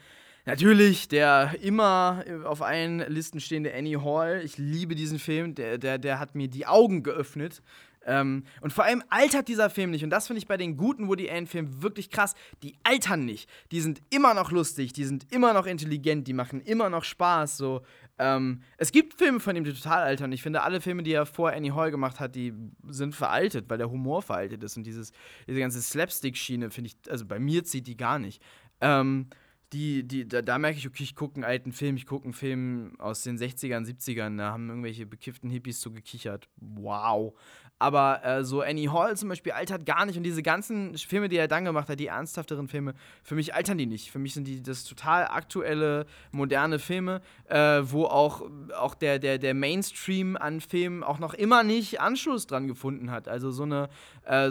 Natürlich 0.46 1.08
der 1.08 1.56
immer 1.60 2.24
auf 2.44 2.62
allen 2.62 3.00
Listen 3.12 3.40
stehende 3.40 3.74
Annie 3.74 4.04
Hall. 4.04 4.42
Ich 4.44 4.58
liebe 4.58 4.94
diesen 4.94 5.18
Film. 5.18 5.56
Der, 5.56 5.76
der, 5.76 5.98
der 5.98 6.20
hat 6.20 6.36
mir 6.36 6.46
die 6.46 6.66
Augen 6.66 7.02
geöffnet 7.02 7.62
ähm, 8.06 8.44
und 8.60 8.72
vor 8.72 8.84
allem 8.84 9.02
altert 9.10 9.48
dieser 9.48 9.68
Film 9.68 9.90
nicht. 9.90 10.04
Und 10.04 10.10
das 10.10 10.28
finde 10.28 10.38
ich 10.38 10.46
bei 10.46 10.56
den 10.56 10.76
guten 10.76 11.08
Woody 11.08 11.28
Allen-Filmen 11.28 11.82
wirklich 11.82 12.08
krass. 12.08 12.34
Die 12.62 12.76
altern 12.84 13.24
nicht. 13.24 13.50
Die 13.72 13.80
sind 13.80 14.00
immer 14.10 14.32
noch 14.32 14.52
lustig, 14.52 14.92
die 14.92 15.04
sind 15.04 15.30
immer 15.32 15.52
noch 15.52 15.66
intelligent, 15.66 16.28
die 16.28 16.32
machen 16.32 16.60
immer 16.60 16.88
noch 16.88 17.02
Spaß. 17.02 17.56
So. 17.56 17.82
Ähm, 18.18 18.62
es 18.78 18.92
gibt 18.92 19.14
Filme 19.14 19.40
von 19.40 19.56
ihm, 19.56 19.64
die 19.64 19.72
total 19.72 20.04
altern. 20.04 20.30
Ich 20.30 20.42
finde, 20.42 20.62
alle 20.62 20.80
Filme, 20.80 21.02
die 21.02 21.12
er 21.12 21.26
vor 21.26 21.50
Annie 21.50 21.74
Hall 21.74 21.90
gemacht 21.90 22.20
hat, 22.20 22.36
die 22.36 22.54
sind 22.88 23.14
veraltet, 23.14 23.68
weil 23.68 23.78
der 23.78 23.90
Humor 23.90 24.22
veraltet 24.22 24.62
ist. 24.62 24.76
Und 24.76 24.84
dieses, 24.84 25.12
diese 25.48 25.58
ganze 25.58 25.82
Slapstick-Schiene, 25.82 26.70
finde 26.70 26.90
ich, 26.90 27.10
also 27.10 27.26
bei 27.26 27.40
mir 27.40 27.64
zieht 27.64 27.88
die 27.88 27.96
gar 27.96 28.20
nicht. 28.20 28.40
Ähm, 28.80 29.28
die, 29.72 30.06
die, 30.06 30.28
da, 30.28 30.42
da 30.42 30.58
merke 30.58 30.78
ich, 30.78 30.86
okay, 30.86 31.02
ich 31.02 31.16
gucke 31.16 31.36
einen 31.36 31.44
alten 31.44 31.72
Film, 31.72 31.96
ich 31.96 32.06
gucke 32.06 32.24
einen 32.24 32.34
Film 32.34 32.94
aus 32.98 33.22
den 33.22 33.36
60ern, 33.36 33.84
70ern, 33.84 34.38
da 34.38 34.52
haben 34.52 34.68
irgendwelche 34.68 35.06
bekifften 35.06 35.50
Hippies 35.50 35.80
so 35.80 35.90
gekichert. 35.90 36.48
Wow. 36.56 37.34
Aber 37.78 38.24
äh, 38.24 38.42
so 38.42 38.62
Annie 38.62 38.90
Hall 38.90 39.16
zum 39.18 39.28
Beispiel 39.28 39.52
altert 39.52 39.84
gar 39.84 40.06
nicht. 40.06 40.16
Und 40.16 40.22
diese 40.22 40.42
ganzen 40.42 40.96
Filme, 40.96 41.28
die 41.28 41.36
er 41.36 41.46
dann 41.46 41.66
gemacht 41.66 41.90
hat, 41.90 42.00
die 42.00 42.06
ernsthafteren 42.06 42.68
Filme, 42.68 42.94
für 43.22 43.34
mich 43.34 43.54
altern 43.54 43.76
die 43.76 43.84
nicht. 43.84 44.10
Für 44.10 44.18
mich 44.18 44.32
sind 44.32 44.46
die 44.46 44.62
das 44.62 44.84
total 44.84 45.26
aktuelle, 45.26 46.06
moderne 46.32 46.78
Filme, 46.78 47.20
äh, 47.48 47.82
wo 47.82 48.06
auch, 48.06 48.48
auch 48.74 48.94
der, 48.94 49.18
der, 49.18 49.38
der 49.38 49.52
Mainstream 49.52 50.36
an 50.38 50.62
Filmen 50.62 51.02
auch 51.02 51.18
noch 51.18 51.34
immer 51.34 51.62
nicht 51.64 52.00
Anschluss 52.00 52.46
dran 52.46 52.66
gefunden 52.66 53.10
hat. 53.10 53.28
Also 53.28 53.50
so 53.50 53.64
eine, 53.64 53.90
äh, 54.24 54.50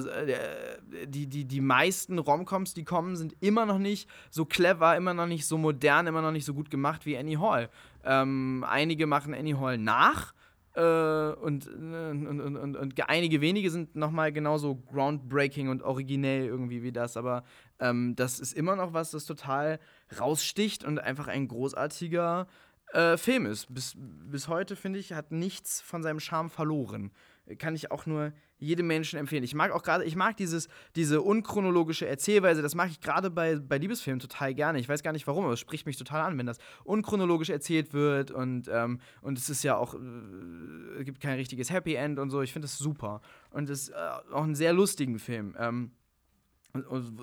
die, 1.07 1.25
die, 1.25 1.45
die 1.45 1.61
meisten 1.61 2.19
Romcoms, 2.19 2.75
die 2.75 2.83
kommen, 2.83 3.15
sind 3.15 3.35
immer 3.39 3.65
noch 3.65 3.79
nicht 3.79 4.07
so 4.29 4.45
clever, 4.45 4.95
immer 4.95 5.15
noch 5.15 5.27
nicht 5.27 5.47
so 5.47 5.57
modern, 5.57 6.05
immer 6.05 6.21
noch 6.21 6.31
nicht 6.31 6.45
so 6.45 6.53
gut 6.53 6.69
gemacht 6.69 7.07
wie 7.07 7.17
Annie 7.17 7.39
Hall. 7.39 7.69
Ähm, 8.03 8.63
einige 8.69 9.07
machen 9.07 9.33
Annie 9.33 9.59
Hall 9.59 9.79
nach 9.79 10.33
äh, 10.33 10.44
und, 10.81 11.67
und, 11.67 12.27
und, 12.27 12.57
und, 12.57 12.75
und, 12.75 13.09
einige 13.09 13.39
wenige 13.39 13.71
sind 13.71 13.95
nochmal 13.95 14.33
genauso 14.33 14.75
groundbreaking 14.75 15.69
und 15.69 15.83
originell 15.83 16.45
irgendwie 16.45 16.83
wie 16.83 16.91
das, 16.91 17.15
aber 17.15 17.43
ähm, 17.79 18.15
das 18.15 18.39
ist 18.39 18.53
immer 18.53 18.75
noch 18.75 18.93
was, 18.93 19.11
das 19.11 19.25
total 19.25 19.79
raussticht 20.19 20.83
und 20.83 20.99
einfach 20.99 21.27
ein 21.27 21.47
großartiger 21.47 22.47
äh, 22.91 23.17
Film 23.17 23.45
ist. 23.45 23.73
Bis, 23.73 23.95
bis 23.97 24.47
heute, 24.47 24.75
finde 24.75 24.99
ich, 24.99 25.13
hat 25.13 25.31
nichts 25.31 25.81
von 25.81 26.03
seinem 26.03 26.19
Charme 26.19 26.49
verloren. 26.49 27.11
Kann 27.57 27.75
ich 27.75 27.91
auch 27.91 28.05
nur 28.05 28.33
jedem 28.57 28.87
Menschen 28.87 29.19
empfehlen. 29.19 29.43
Ich 29.43 29.55
mag 29.55 29.71
auch 29.71 29.83
gerade, 29.83 30.03
ich 30.05 30.15
mag 30.15 30.37
dieses, 30.37 30.67
diese 30.95 31.21
unchronologische 31.21 32.07
Erzählweise, 32.07 32.61
das 32.61 32.75
mag 32.75 32.89
ich 32.89 33.01
gerade 33.01 33.29
bei, 33.29 33.55
bei 33.55 33.77
Liebesfilmen 33.77 34.19
total 34.19 34.53
gerne. 34.53 34.79
Ich 34.79 34.89
weiß 34.89 35.03
gar 35.03 35.11
nicht 35.11 35.27
warum, 35.27 35.45
aber 35.45 35.53
es 35.53 35.59
spricht 35.59 35.85
mich 35.85 35.97
total 35.97 36.21
an, 36.21 36.37
wenn 36.37 36.45
das 36.45 36.57
unchronologisch 36.83 37.49
erzählt 37.49 37.93
wird 37.93 38.31
und, 38.31 38.69
ähm, 38.71 38.99
und 39.21 39.37
es 39.37 39.49
ist 39.49 39.63
ja 39.63 39.77
auch, 39.77 39.95
äh, 39.95 41.03
gibt 41.03 41.19
kein 41.19 41.35
richtiges 41.37 41.69
Happy 41.69 41.95
End 41.95 42.19
und 42.19 42.29
so. 42.29 42.41
Ich 42.41 42.53
finde 42.53 42.65
das 42.65 42.77
super. 42.77 43.21
Und 43.49 43.69
es 43.69 43.83
ist 43.83 43.89
äh, 43.89 44.33
auch 44.33 44.43
ein 44.43 44.55
sehr 44.55 44.73
lustigen 44.73 45.19
Film. 45.19 45.55
Ähm, 45.59 45.91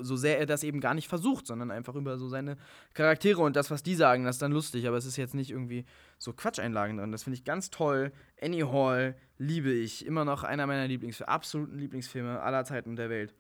so 0.02 0.16
sehr 0.16 0.38
er 0.38 0.46
das 0.46 0.64
eben 0.64 0.80
gar 0.80 0.94
nicht 0.94 1.08
versucht, 1.08 1.46
sondern 1.46 1.70
einfach 1.70 1.94
über 1.94 2.18
so 2.18 2.28
seine 2.28 2.56
Charaktere 2.94 3.40
und 3.42 3.56
das, 3.56 3.70
was 3.70 3.82
die 3.82 3.94
sagen, 3.94 4.24
das 4.24 4.36
ist 4.36 4.42
dann 4.42 4.52
lustig, 4.52 4.86
aber 4.86 4.96
es 4.96 5.06
ist 5.06 5.16
jetzt 5.16 5.34
nicht 5.34 5.50
irgendwie 5.50 5.84
so 6.18 6.32
Quatscheinlagen 6.32 6.96
drin. 6.96 7.12
Das 7.12 7.24
finde 7.24 7.38
ich 7.38 7.44
ganz 7.44 7.70
toll. 7.70 8.12
Annie 8.40 8.70
Hall 8.70 9.16
liebe 9.38 9.72
ich. 9.72 10.06
Immer 10.06 10.24
noch 10.24 10.44
einer 10.44 10.66
meiner 10.66 10.86
Lieblingsfilme, 10.86 11.28
absoluten 11.28 11.78
Lieblingsfilme 11.78 12.40
aller 12.40 12.64
Zeiten 12.64 12.96
der 12.96 13.10
Welt. 13.10 13.34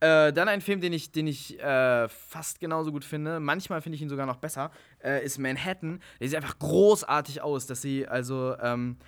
Äh, 0.00 0.32
dann 0.34 0.48
ein 0.48 0.60
Film, 0.60 0.82
den 0.82 0.92
ich, 0.92 1.10
den 1.10 1.26
ich 1.26 1.58
äh, 1.58 2.08
fast 2.08 2.60
genauso 2.60 2.92
gut 2.92 3.04
finde, 3.04 3.40
manchmal 3.40 3.80
finde 3.80 3.96
ich 3.96 4.02
ihn 4.02 4.10
sogar 4.10 4.26
noch 4.26 4.36
besser, 4.36 4.70
äh, 5.02 5.24
ist 5.24 5.38
Manhattan. 5.38 6.00
Der 6.20 6.28
sieht 6.28 6.36
einfach 6.36 6.58
großartig 6.58 7.40
aus, 7.40 7.66
dass 7.66 7.80
sie 7.80 8.06
also 8.06 8.56
ähm, 8.60 8.98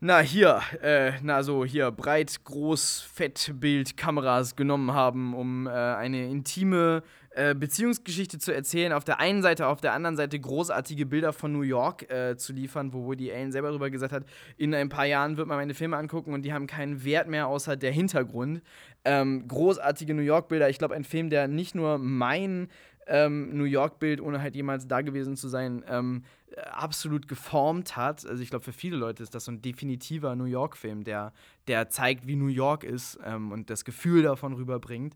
na 0.00 0.20
hier, 0.20 0.60
äh, 0.82 1.12
na 1.22 1.42
so 1.42 1.64
hier 1.64 1.90
breit, 1.90 2.44
groß, 2.44 3.00
fett 3.00 3.52
Bildkameras 3.54 4.54
genommen 4.54 4.92
haben, 4.92 5.34
um 5.34 5.66
äh, 5.66 5.70
eine 5.70 6.28
intime 6.28 7.02
äh, 7.30 7.54
Beziehungsgeschichte 7.54 8.38
zu 8.38 8.54
erzählen. 8.54 8.92
Auf 8.92 9.04
der 9.04 9.20
einen 9.20 9.42
Seite, 9.42 9.66
auf 9.66 9.80
der 9.80 9.94
anderen 9.94 10.16
Seite 10.16 10.38
großartige 10.38 11.06
Bilder 11.06 11.32
von 11.32 11.52
New 11.52 11.62
York 11.62 12.10
äh, 12.10 12.36
zu 12.36 12.52
liefern, 12.52 12.92
wo 12.92 13.04
Woody 13.04 13.32
Allen 13.32 13.52
selber 13.52 13.68
darüber 13.68 13.90
gesagt 13.90 14.12
hat, 14.12 14.24
in 14.56 14.74
ein 14.74 14.88
paar 14.88 15.06
Jahren 15.06 15.36
wird 15.36 15.48
man 15.48 15.56
meine 15.56 15.74
Filme 15.74 15.96
angucken 15.96 16.34
und 16.34 16.42
die 16.42 16.52
haben 16.52 16.66
keinen 16.66 17.04
Wert 17.04 17.28
mehr 17.28 17.46
außer 17.46 17.76
der 17.76 17.92
Hintergrund. 17.92 18.62
Ähm, 19.04 19.48
großartige 19.48 20.14
New 20.14 20.22
York-Bilder. 20.22 20.68
Ich 20.68 20.78
glaube, 20.78 20.94
ein 20.94 21.04
Film, 21.04 21.30
der 21.30 21.48
nicht 21.48 21.74
nur 21.74 21.98
mein 21.98 22.68
ähm, 23.06 23.56
New 23.56 23.64
York-Bild, 23.64 24.20
ohne 24.20 24.40
halt 24.40 24.54
jemals 24.54 24.88
da 24.88 25.00
gewesen 25.00 25.36
zu 25.36 25.48
sein, 25.48 25.84
ähm, 25.88 26.24
absolut 26.72 27.28
geformt 27.28 27.96
hat. 27.96 28.26
Also 28.26 28.42
ich 28.42 28.50
glaube, 28.50 28.64
für 28.64 28.72
viele 28.72 28.96
Leute 28.96 29.22
ist 29.22 29.34
das 29.34 29.44
so 29.44 29.52
ein 29.52 29.62
definitiver 29.62 30.34
New 30.36 30.44
York-Film, 30.44 31.04
der, 31.04 31.32
der 31.68 31.88
zeigt, 31.88 32.26
wie 32.26 32.36
New 32.36 32.48
York 32.48 32.84
ist 32.84 33.18
ähm, 33.24 33.52
und 33.52 33.70
das 33.70 33.84
Gefühl 33.84 34.22
davon 34.22 34.54
rüberbringt. 34.54 35.14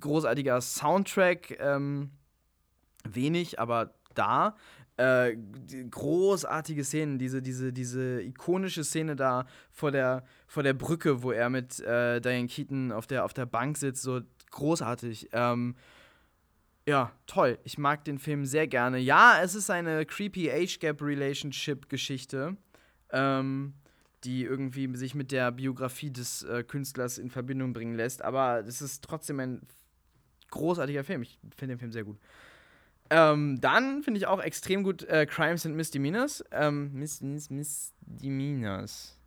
Großartiger 0.00 0.60
Soundtrack, 0.60 1.58
ähm, 1.60 2.10
wenig, 3.04 3.58
aber 3.60 3.94
da. 4.14 4.56
Äh, 4.96 5.36
großartige 5.90 6.82
Szenen, 6.82 7.18
diese, 7.20 7.40
diese, 7.40 7.72
diese 7.72 8.20
ikonische 8.20 8.82
Szene 8.82 9.14
da 9.14 9.46
vor 9.70 9.92
der, 9.92 10.24
vor 10.48 10.64
der 10.64 10.72
Brücke, 10.72 11.22
wo 11.22 11.30
er 11.30 11.50
mit 11.50 11.78
äh, 11.80 12.20
Diane 12.20 12.48
Keaton 12.48 12.90
auf 12.90 13.06
der, 13.06 13.24
auf 13.24 13.32
der 13.32 13.46
Bank 13.46 13.76
sitzt, 13.76 14.02
so 14.02 14.22
großartig. 14.50 15.28
Ähm, 15.32 15.76
ja, 16.88 17.12
toll. 17.26 17.58
Ich 17.64 17.76
mag 17.76 18.02
den 18.06 18.18
Film 18.18 18.46
sehr 18.46 18.66
gerne. 18.66 18.96
Ja, 18.96 19.42
es 19.42 19.54
ist 19.54 19.68
eine 19.68 20.06
creepy 20.06 20.50
Age 20.50 20.78
Gap 20.78 21.02
Relationship 21.02 21.90
Geschichte, 21.90 22.56
ähm, 23.10 23.74
die 24.24 24.44
irgendwie 24.44 24.96
sich 24.96 25.14
mit 25.14 25.30
der 25.30 25.52
Biografie 25.52 26.10
des 26.10 26.44
äh, 26.44 26.64
Künstlers 26.64 27.18
in 27.18 27.28
Verbindung 27.28 27.74
bringen 27.74 27.94
lässt. 27.94 28.22
Aber 28.22 28.64
es 28.66 28.80
ist 28.80 29.04
trotzdem 29.04 29.38
ein 29.38 29.60
großartiger 30.50 31.04
Film. 31.04 31.20
Ich 31.20 31.38
finde 31.58 31.74
den 31.74 31.78
Film 31.78 31.92
sehr 31.92 32.04
gut. 32.04 32.18
Ähm, 33.10 33.60
dann 33.60 34.02
finde 34.02 34.16
ich 34.16 34.26
auch 34.26 34.40
extrem 34.42 34.82
gut 34.82 35.02
äh, 35.02 35.26
Crimes 35.26 35.66
and 35.66 35.76
Misdemeanors. 35.76 36.42
Ähm, 36.52 36.94
Mis 36.94 37.20
Mis 37.20 37.50
Misdemeanors. 37.50 39.17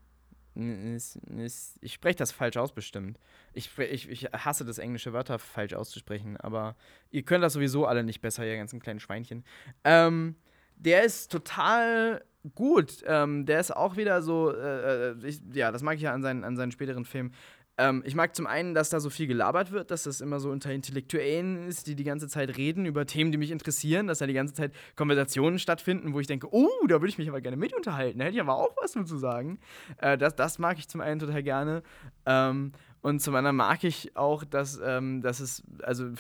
Ich 0.54 1.94
spreche 1.94 2.18
das 2.18 2.32
falsch 2.32 2.58
aus, 2.58 2.74
bestimmt. 2.74 3.18
Ich, 3.54 3.78
ich, 3.78 4.10
ich 4.10 4.26
hasse 4.26 4.66
das, 4.66 4.80
englische 4.80 5.14
Wörter 5.14 5.40
falsch 5.40 5.74
auszusprechen, 5.74 6.36
aber 6.38 6.76
ihr 7.10 7.24
könnt 7.24 7.44
das 7.44 7.54
sowieso 7.54 7.86
alle 7.86 8.04
nicht 8.04 8.22
besser, 8.22 8.46
ihr 8.46 8.58
ganzen 8.58 8.82
kleinen 8.82 9.00
Schweinchen. 9.00 9.46
Ähm, 9.86 10.36
der 10.76 11.04
ist 11.04 11.32
total 11.32 12.24
gut. 12.56 13.04
Ähm, 13.06 13.46
der 13.46 13.60
ist 13.60 13.76
auch 13.76 13.98
wieder 13.98 14.22
so, 14.22 14.54
äh, 14.54 15.12
äh 15.12 15.16
ich, 15.24 15.42
ja, 15.54 15.72
das 15.72 15.84
mag 15.84 15.96
ich 15.96 16.02
ja 16.02 16.14
an 16.14 16.22
seinen, 16.22 16.44
an 16.44 16.58
seinen 16.58 16.72
späteren 16.72 17.06
Filmen. 17.06 17.34
Ähm, 17.78 18.04
ich 18.06 18.16
mag 18.16 18.36
zum 18.36 18.48
einen, 18.48 18.74
dass 18.74 18.90
da 18.90 19.00
so 19.00 19.10
viel 19.10 19.28
gelabert 19.28 19.72
wird, 19.72 19.92
dass 19.92 20.04
das 20.04 20.22
immer 20.22 20.40
so 20.40 20.50
unter 20.50 20.72
Intellektuellen 20.72 21.68
ist, 21.68 21.88
die 21.88 21.96
die 21.96 22.04
ganze 22.04 22.28
Zeit 22.28 22.58
reden 22.58 22.86
über 22.86 23.06
Themen, 23.06 23.32
die 23.32 23.38
mich 23.38 23.52
interessieren, 23.52 24.08
dass 24.08 24.20
da 24.20 24.28
die 24.28 24.34
ganze 24.34 24.54
Zeit 24.54 24.74
Konversationen 24.96 25.60
stattfinden, 25.60 26.14
wo 26.14 26.20
ich 26.20 26.28
denke, 26.28 26.48
oh, 26.52 26.70
da 26.88 26.96
würde 26.96 27.10
ich 27.10 27.18
mich 27.18 27.30
aber 27.30 27.42
gerne 27.42 27.58
mit 27.58 27.74
unterhalten, 27.74 28.20
da 28.20 28.26
hätte 28.26 28.36
ich 28.36 28.42
aber 28.42 28.56
auch 28.56 28.76
was 28.82 28.92
zu 28.92 29.18
sagen. 29.18 29.60
Äh, 29.98 30.18
das, 30.18 30.36
das 30.36 30.60
mag 30.60 30.78
ich 30.78 30.88
zum 30.88 31.02
einen 31.02 31.20
total 31.20 31.44
gerne. 31.44 31.84
Ähm, 32.26 32.74
und 33.02 33.20
zum 33.20 33.34
anderen 33.34 33.56
mag 33.56 33.84
ich 33.84 34.16
auch, 34.16 34.44
dass, 34.44 34.80
ähm, 34.84 35.22
dass 35.22 35.40
es, 35.40 35.64
also 35.82 36.12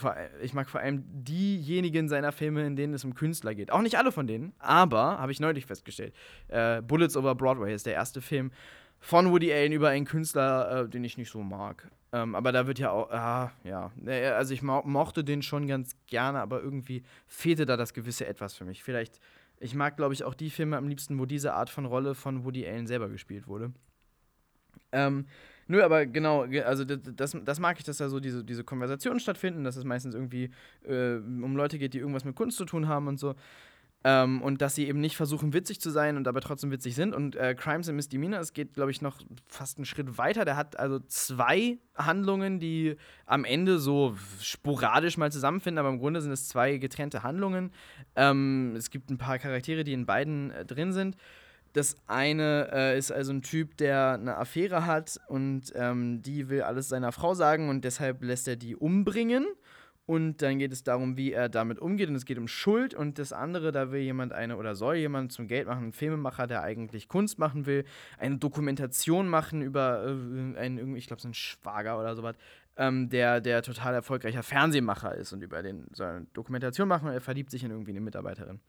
ich 0.41 0.53
mag 0.55 0.67
vor 0.67 0.81
allem 0.81 1.03
diejenigen 1.05 2.09
seiner 2.09 2.31
Filme, 2.31 2.65
in 2.65 2.75
denen 2.75 2.95
es 2.95 3.05
um 3.05 3.13
Künstler 3.13 3.53
geht. 3.53 3.71
Auch 3.71 3.81
nicht 3.81 3.99
alle 3.99 4.11
von 4.11 4.25
denen, 4.25 4.53
aber, 4.57 5.19
habe 5.19 5.31
ich 5.31 5.39
neulich 5.39 5.67
festgestellt, 5.67 6.15
äh, 6.47 6.81
Bullets 6.81 7.15
over 7.15 7.35
Broadway 7.35 7.73
ist 7.73 7.85
der 7.85 7.93
erste 7.93 8.19
Film, 8.19 8.51
von 9.01 9.31
Woody 9.31 9.51
Allen 9.51 9.73
über 9.73 9.89
einen 9.89 10.05
Künstler, 10.05 10.83
äh, 10.83 10.89
den 10.89 11.03
ich 11.03 11.17
nicht 11.17 11.29
so 11.29 11.41
mag. 11.41 11.89
Ähm, 12.13 12.35
aber 12.35 12.51
da 12.51 12.67
wird 12.67 12.77
ja 12.77 12.91
auch, 12.91 13.09
ah, 13.09 13.51
ja, 13.63 13.91
also 14.35 14.53
ich 14.53 14.61
mo 14.61 14.81
mochte 14.85 15.23
den 15.23 15.41
schon 15.41 15.67
ganz 15.67 15.95
gerne, 16.07 16.39
aber 16.39 16.61
irgendwie 16.61 17.03
fehlte 17.25 17.65
da 17.65 17.77
das 17.77 17.93
gewisse 17.93 18.27
Etwas 18.27 18.53
für 18.53 18.63
mich. 18.63 18.83
Vielleicht, 18.83 19.19
ich 19.59 19.75
mag, 19.75 19.97
glaube 19.97 20.13
ich, 20.13 20.23
auch 20.23 20.35
die 20.35 20.49
Filme 20.49 20.77
am 20.77 20.87
liebsten, 20.87 21.17
wo 21.19 21.25
diese 21.25 21.53
Art 21.53 21.69
von 21.69 21.85
Rolle 21.85 22.13
von 22.13 22.45
Woody 22.45 22.67
Allen 22.67 22.85
selber 22.85 23.09
gespielt 23.09 23.47
wurde. 23.47 23.71
Ähm, 24.91 25.25
nö, 25.67 25.81
aber 25.81 26.05
genau, 26.05 26.43
also 26.65 26.83
das, 26.83 27.35
das 27.43 27.59
mag 27.59 27.79
ich, 27.79 27.85
dass 27.85 27.97
da 27.97 28.09
so 28.09 28.19
diese, 28.19 28.43
diese 28.43 28.63
Konversationen 28.63 29.19
stattfinden, 29.19 29.63
dass 29.63 29.77
es 29.77 29.85
meistens 29.85 30.13
irgendwie 30.13 30.51
äh, 30.83 31.15
um 31.15 31.55
Leute 31.55 31.79
geht, 31.79 31.93
die 31.93 31.99
irgendwas 31.99 32.25
mit 32.25 32.35
Kunst 32.35 32.57
zu 32.57 32.65
tun 32.65 32.87
haben 32.87 33.07
und 33.07 33.19
so. 33.19 33.35
Ähm, 34.03 34.41
und 34.41 34.61
dass 34.61 34.73
sie 34.73 34.87
eben 34.87 34.99
nicht 34.99 35.15
versuchen, 35.15 35.53
witzig 35.53 35.79
zu 35.79 35.91
sein 35.91 36.17
und 36.17 36.27
aber 36.27 36.41
trotzdem 36.41 36.71
witzig 36.71 36.95
sind. 36.95 37.13
Und 37.13 37.35
äh, 37.35 37.53
Crimes 37.53 37.87
and 37.87 37.95
Misdemeanors 37.95 38.53
geht, 38.53 38.73
glaube 38.73 38.89
ich, 38.89 39.01
noch 39.01 39.19
fast 39.47 39.77
einen 39.77 39.85
Schritt 39.85 40.17
weiter. 40.17 40.43
Der 40.43 40.57
hat 40.57 40.79
also 40.79 40.99
zwei 41.07 41.77
Handlungen, 41.95 42.59
die 42.59 42.95
am 43.27 43.45
Ende 43.45 43.77
so 43.77 44.15
sporadisch 44.41 45.17
mal 45.17 45.31
zusammenfinden, 45.31 45.77
aber 45.77 45.89
im 45.89 45.99
Grunde 45.99 46.21
sind 46.21 46.31
es 46.31 46.47
zwei 46.47 46.77
getrennte 46.77 47.21
Handlungen. 47.21 47.71
Ähm, 48.15 48.73
es 48.75 48.89
gibt 48.89 49.11
ein 49.11 49.19
paar 49.19 49.37
Charaktere, 49.37 49.83
die 49.83 49.93
in 49.93 50.07
beiden 50.07 50.49
äh, 50.49 50.65
drin 50.65 50.93
sind. 50.93 51.15
Das 51.73 51.95
eine 52.07 52.69
äh, 52.73 52.97
ist 52.97 53.11
also 53.11 53.31
ein 53.31 53.43
Typ, 53.43 53.77
der 53.77 54.13
eine 54.13 54.35
Affäre 54.35 54.85
hat 54.85 55.19
und 55.27 55.71
ähm, 55.75 56.21
die 56.21 56.49
will 56.49 56.63
alles 56.63 56.89
seiner 56.89 57.11
Frau 57.13 57.33
sagen 57.33 57.69
und 57.69 57.85
deshalb 57.85 58.23
lässt 58.23 58.47
er 58.47 58.57
die 58.57 58.75
umbringen. 58.75 59.45
Und 60.05 60.41
dann 60.41 60.59
geht 60.59 60.73
es 60.73 60.83
darum, 60.83 61.15
wie 61.15 61.31
er 61.31 61.47
damit 61.47 61.79
umgeht. 61.79 62.09
Und 62.09 62.15
es 62.15 62.25
geht 62.25 62.37
um 62.37 62.47
Schuld. 62.47 62.93
Und 62.93 63.19
das 63.19 63.33
andere, 63.33 63.71
da 63.71 63.91
will 63.91 64.01
jemand 64.01 64.33
eine 64.33 64.57
oder 64.57 64.75
soll 64.75 64.95
jemand 64.95 65.31
zum 65.31 65.47
Geld 65.47 65.67
machen, 65.67 65.87
ein 65.87 65.93
Filmemacher, 65.93 66.47
der 66.47 66.63
eigentlich 66.63 67.07
Kunst 67.07 67.39
machen 67.39 67.65
will, 67.65 67.85
eine 68.17 68.37
Dokumentation 68.37 69.27
machen 69.27 69.61
über 69.61 70.05
äh, 70.05 70.57
einen, 70.57 70.95
ich 70.95 71.07
glaube, 71.07 71.21
so 71.21 71.27
einen 71.27 71.33
Schwager 71.33 71.99
oder 71.99 72.15
sowas, 72.15 72.35
ähm, 72.77 73.09
der, 73.09 73.41
der 73.41 73.61
total 73.61 73.93
erfolgreicher 73.93 74.43
Fernsehmacher 74.43 75.13
ist 75.15 75.33
und 75.33 75.41
über 75.43 75.61
den 75.61 75.87
soll 75.93 76.07
eine 76.07 76.25
Dokumentation 76.33 76.87
machen 76.87 77.07
und 77.07 77.13
er 77.13 77.21
verliebt 77.21 77.51
sich 77.51 77.63
in 77.63 77.71
irgendwie 77.71 77.91
eine 77.91 78.01
Mitarbeiterin. 78.01 78.59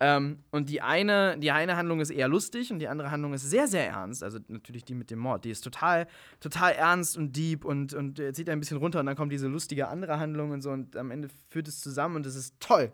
Ähm, 0.00 0.40
und 0.50 0.70
die 0.70 0.82
eine, 0.82 1.38
die 1.38 1.52
eine 1.52 1.76
Handlung 1.76 2.00
ist 2.00 2.10
eher 2.10 2.26
lustig 2.26 2.72
und 2.72 2.80
die 2.80 2.88
andere 2.88 3.12
Handlung 3.12 3.32
ist 3.32 3.48
sehr, 3.48 3.68
sehr 3.68 3.88
ernst. 3.88 4.24
Also 4.24 4.38
natürlich 4.48 4.84
die 4.84 4.94
mit 4.94 5.10
dem 5.10 5.20
Mord. 5.20 5.44
Die 5.44 5.50
ist 5.50 5.62
total, 5.62 6.08
total 6.40 6.72
ernst 6.72 7.16
und 7.16 7.36
deep 7.36 7.64
und, 7.64 7.94
und 7.94 8.20
zieht 8.34 8.50
ein 8.50 8.58
bisschen 8.58 8.78
runter 8.78 9.00
und 9.00 9.06
dann 9.06 9.16
kommt 9.16 9.32
diese 9.32 9.46
lustige 9.46 9.88
andere 9.88 10.18
Handlung 10.18 10.50
und 10.50 10.62
so 10.62 10.70
und 10.70 10.96
am 10.96 11.10
Ende 11.10 11.28
führt 11.48 11.68
es 11.68 11.80
zusammen 11.80 12.16
und 12.16 12.26
es 12.26 12.34
ist 12.34 12.58
toll. 12.58 12.92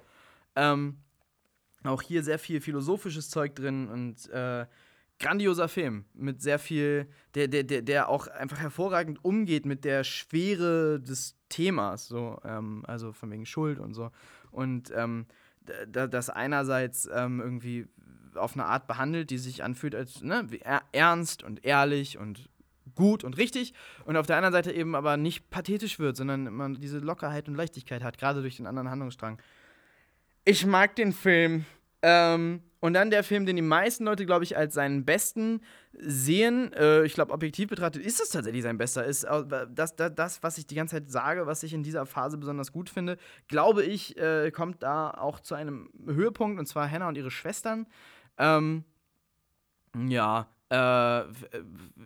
Ähm, 0.57 0.99
auch 1.85 2.03
hier 2.03 2.23
sehr 2.23 2.39
viel 2.39 2.61
philosophisches 2.61 3.31
Zeug 3.31 3.55
drin 3.55 3.89
und 3.89 4.29
äh, 4.31 4.67
grandioser 5.19 5.69
Film 5.69 6.05
mit 6.15 6.43
sehr 6.43 6.59
viel, 6.59 7.09
der, 7.35 7.49
der, 7.49 7.63
der, 7.63 7.83
der 7.83 8.09
auch 8.09 8.27
einfach 8.27 8.59
hervorragend 8.59 9.25
umgeht 9.25 9.65
mit 9.65 9.85
der 9.85 10.05
Schwere 10.05 11.01
des 11.01 11.37
Themas, 11.49 12.09
so, 12.09 12.39
ähm, 12.45 12.85
also 12.87 13.13
von 13.13 13.31
wegen 13.31 13.47
Schuld 13.47 13.79
und 13.79 13.95
so. 13.95 14.11
Und 14.51 14.93
ähm, 14.95 15.27
das 15.87 16.31
einerseits 16.31 17.09
ähm, 17.13 17.41
irgendwie 17.41 17.87
auf 18.35 18.55
eine 18.55 18.67
Art 18.67 18.87
behandelt, 18.87 19.31
die 19.31 19.39
sich 19.39 19.63
anfühlt 19.63 19.95
als 19.95 20.23
ne, 20.23 20.47
ernst 20.93 21.43
und 21.43 21.65
ehrlich 21.65 22.19
und 22.19 22.49
gut 22.95 23.25
und 23.25 23.37
richtig 23.37 23.75
und 24.05 24.17
auf 24.17 24.27
der 24.27 24.37
anderen 24.37 24.53
Seite 24.53 24.73
eben 24.73 24.95
aber 24.95 25.17
nicht 25.17 25.51
pathetisch 25.51 25.99
wird, 25.99 26.17
sondern 26.17 26.53
man 26.53 26.75
diese 26.75 26.99
Lockerheit 26.99 27.49
und 27.49 27.55
Leichtigkeit 27.55 28.03
hat, 28.03 28.19
gerade 28.19 28.43
durch 28.43 28.57
den 28.57 28.67
anderen 28.67 28.91
Handlungsstrang. 28.91 29.41
Ich 30.45 30.67
mag 30.67 30.97
den 30.97 31.13
Film. 31.13 31.65
Ähm, 32.03 32.63
und 32.81 32.95
dann 32.95 33.11
der 33.11 33.23
Film, 33.23 33.47
den 33.47 33.57
die 33.57 33.63
meisten 33.63 34.05
Leute, 34.05 34.25
glaube 34.27 34.45
ich, 34.45 34.57
als 34.57 34.75
seinen 34.75 35.05
besten 35.05 35.61
sehen. 35.93 36.73
Äh, 36.73 37.05
ich 37.05 37.15
glaube, 37.15 37.33
objektiv 37.33 37.69
betrachtet 37.69 38.03
ist 38.03 38.21
es 38.21 38.31
tatsächlich 38.31 38.63
sein 38.63 38.79
bester. 38.79 39.05
Ist 39.05 39.25
das, 39.25 39.95
das, 39.97 40.15
das, 40.15 40.43
was 40.43 40.59
ich 40.59 40.67
die 40.67 40.75
ganze 40.75 40.97
Zeit 40.97 41.11
sage, 41.11 41.47
was 41.47 41.63
ich 41.63 41.75
in 41.75 41.83
dieser 41.83 42.07
Phase 42.07 42.39
besonders 42.39 42.73
gut 42.73 42.89
finde, 42.89 43.19
glaube 43.49 43.85
ich, 43.85 44.17
äh, 44.19 44.51
kommt 44.51 44.83
da 44.83 45.11
auch 45.11 45.41
zu 45.41 45.55
einem 45.55 45.91
Höhepunkt, 46.07 46.59
und 46.59 46.67
zwar 46.67 46.91
Hannah 46.91 47.09
und 47.09 47.17
ihre 47.17 47.31
Schwestern. 47.31 47.87
Ähm, 48.39 48.85
ja, 49.95 50.49
äh, 50.71 51.25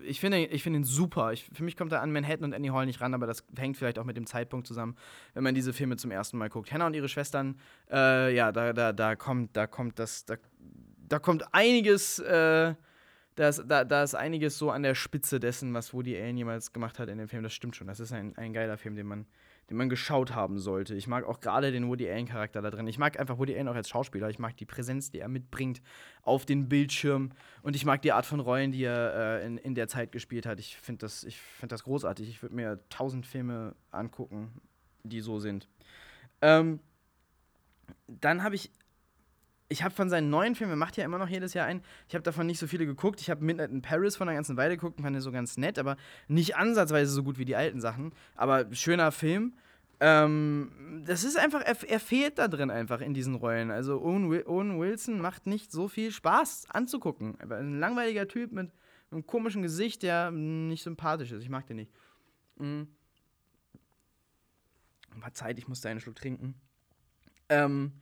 ich 0.04 0.20
finde 0.20 0.38
ich 0.38 0.62
find 0.62 0.74
ihn 0.74 0.84
super. 0.84 1.32
Ich, 1.32 1.44
für 1.52 1.62
mich 1.62 1.76
kommt 1.76 1.92
er 1.92 2.00
an 2.00 2.12
Manhattan 2.12 2.44
und 2.44 2.54
Annie 2.54 2.72
Hall 2.72 2.86
nicht 2.86 3.00
ran, 3.00 3.12
aber 3.12 3.26
das 3.26 3.44
hängt 3.56 3.76
vielleicht 3.76 3.98
auch 3.98 4.04
mit 4.04 4.16
dem 4.16 4.26
Zeitpunkt 4.26 4.66
zusammen, 4.66 4.96
wenn 5.34 5.44
man 5.44 5.54
diese 5.54 5.72
Filme 5.74 5.96
zum 5.96 6.10
ersten 6.10 6.38
Mal 6.38 6.48
guckt. 6.48 6.72
Hannah 6.72 6.86
und 6.86 6.94
ihre 6.94 7.08
Schwestern, 7.08 7.60
äh, 7.90 8.34
ja, 8.34 8.52
da, 8.52 8.72
da, 8.72 8.92
da 8.92 9.16
kommt, 9.16 9.54
da 9.56 9.66
kommt 9.66 9.98
das, 9.98 10.24
da, 10.24 10.36
da 11.08 11.18
kommt 11.18 11.54
einiges, 11.54 12.18
äh, 12.18 12.74
da, 13.34 13.48
ist, 13.48 13.64
da, 13.66 13.84
da 13.84 14.02
ist 14.02 14.14
einiges 14.14 14.58
so 14.58 14.70
an 14.70 14.82
der 14.82 14.94
Spitze 14.94 15.40
dessen, 15.40 15.74
was 15.74 15.92
Woody 15.92 16.16
Allen 16.16 16.36
jemals 16.36 16.72
gemacht 16.72 16.98
hat 16.98 17.08
in 17.08 17.18
dem 17.18 17.28
Film. 17.28 17.42
Das 17.42 17.52
stimmt 17.52 17.76
schon. 17.76 17.86
Das 17.86 18.00
ist 18.00 18.12
ein, 18.12 18.36
ein 18.36 18.52
geiler 18.52 18.76
Film, 18.78 18.96
den 18.96 19.06
man, 19.06 19.26
den 19.70 19.76
man 19.76 19.88
geschaut 19.88 20.34
haben 20.34 20.58
sollte. 20.58 20.94
Ich 20.94 21.06
mag 21.06 21.24
auch 21.24 21.40
gerade 21.40 21.72
den 21.72 21.88
Woody 21.88 22.08
Allen-Charakter 22.08 22.62
da 22.62 22.70
drin. 22.70 22.86
Ich 22.86 22.98
mag 22.98 23.18
einfach 23.18 23.38
Woody 23.38 23.54
Allen 23.54 23.68
auch 23.68 23.74
als 23.74 23.88
Schauspieler. 23.88 24.30
Ich 24.30 24.38
mag 24.38 24.56
die 24.56 24.66
Präsenz, 24.66 25.10
die 25.10 25.20
er 25.20 25.28
mitbringt 25.28 25.82
auf 26.22 26.46
den 26.46 26.68
Bildschirm. 26.68 27.32
Und 27.62 27.76
ich 27.76 27.84
mag 27.84 28.02
die 28.02 28.12
Art 28.12 28.26
von 28.26 28.40
Rollen, 28.40 28.72
die 28.72 28.84
er 28.84 29.40
äh, 29.40 29.46
in, 29.46 29.58
in 29.58 29.74
der 29.74 29.88
Zeit 29.88 30.12
gespielt 30.12 30.46
hat. 30.46 30.60
Ich 30.60 30.76
finde 30.76 31.00
das, 31.00 31.26
find 31.58 31.72
das 31.72 31.84
großartig. 31.84 32.28
Ich 32.28 32.42
würde 32.42 32.54
mir 32.54 32.80
tausend 32.88 33.26
Filme 33.26 33.74
angucken, 33.90 34.52
die 35.02 35.20
so 35.20 35.38
sind. 35.38 35.68
Ähm, 36.40 36.80
dann 38.06 38.42
habe 38.42 38.54
ich 38.54 38.70
ich 39.68 39.82
habe 39.82 39.94
von 39.94 40.10
seinen 40.10 40.30
neuen 40.30 40.54
Filmen, 40.54 40.74
er 40.74 40.76
macht 40.76 40.96
ja 40.96 41.04
immer 41.04 41.18
noch 41.18 41.28
jedes 41.28 41.54
Jahr 41.54 41.66
einen, 41.66 41.82
ich 42.08 42.14
habe 42.14 42.22
davon 42.22 42.46
nicht 42.46 42.58
so 42.58 42.66
viele 42.66 42.86
geguckt. 42.86 43.20
Ich 43.20 43.30
habe 43.30 43.44
Midnight 43.44 43.70
in 43.70 43.82
Paris 43.82 44.16
von 44.16 44.28
einer 44.28 44.36
ganzen 44.36 44.56
Weile 44.56 44.76
geguckt 44.76 44.98
und 44.98 45.04
fand 45.04 45.14
den 45.14 45.22
so 45.22 45.32
ganz 45.32 45.56
nett, 45.56 45.78
aber 45.78 45.96
nicht 46.28 46.56
ansatzweise 46.56 47.10
so 47.10 47.22
gut 47.22 47.38
wie 47.38 47.44
die 47.44 47.56
alten 47.56 47.80
Sachen. 47.80 48.12
Aber 48.34 48.72
schöner 48.74 49.10
Film. 49.10 49.54
Ähm, 50.00 51.02
das 51.06 51.24
ist 51.24 51.38
einfach, 51.38 51.62
er, 51.62 51.76
er, 51.88 52.00
fehlt 52.00 52.38
da 52.38 52.48
drin 52.48 52.70
einfach 52.70 53.00
in 53.00 53.14
diesen 53.14 53.36
Rollen. 53.36 53.70
Also 53.70 54.02
Owen, 54.02 54.44
Owen 54.46 54.78
Wilson 54.78 55.20
macht 55.20 55.46
nicht 55.46 55.72
so 55.72 55.88
viel 55.88 56.10
Spaß 56.10 56.66
anzugucken. 56.68 57.38
Ein 57.40 57.78
langweiliger 57.78 58.28
Typ 58.28 58.52
mit 58.52 58.70
einem 59.10 59.26
komischen 59.26 59.62
Gesicht, 59.62 60.02
der 60.02 60.30
nicht 60.30 60.82
sympathisch 60.82 61.32
ist. 61.32 61.42
Ich 61.42 61.48
mag 61.48 61.66
den 61.66 61.76
nicht. 61.76 61.92
Mhm. 62.56 62.88
War 65.16 65.32
Zeit, 65.32 65.58
ich 65.58 65.68
musste 65.68 65.88
einen 65.88 66.00
Schluck 66.00 66.16
trinken. 66.16 66.54
Ähm, 67.48 67.92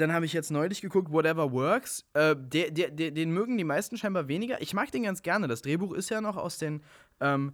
dann 0.00 0.12
habe 0.12 0.26
ich 0.26 0.32
jetzt 0.32 0.50
neulich 0.50 0.80
geguckt, 0.80 1.10
Whatever 1.10 1.52
Works. 1.52 2.04
Äh, 2.14 2.36
der, 2.38 2.70
der, 2.70 2.90
der, 2.90 3.10
den 3.10 3.32
mögen 3.32 3.58
die 3.58 3.64
meisten 3.64 3.96
scheinbar 3.96 4.28
weniger. 4.28 4.60
Ich 4.60 4.74
mag 4.74 4.90
den 4.92 5.02
ganz 5.02 5.22
gerne. 5.22 5.48
Das 5.48 5.62
Drehbuch 5.62 5.92
ist 5.92 6.08
ja 6.10 6.20
noch 6.20 6.36
aus 6.36 6.58
den, 6.58 6.82
ähm, 7.20 7.52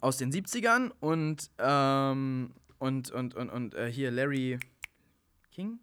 aus 0.00 0.16
den 0.16 0.32
70ern 0.32 0.90
und, 1.00 1.50
ähm, 1.58 2.52
und, 2.78 3.10
und, 3.10 3.34
und, 3.34 3.50
und 3.50 3.74
äh, 3.74 3.90
hier 3.90 4.10
Larry 4.10 4.58
King? 5.50 5.78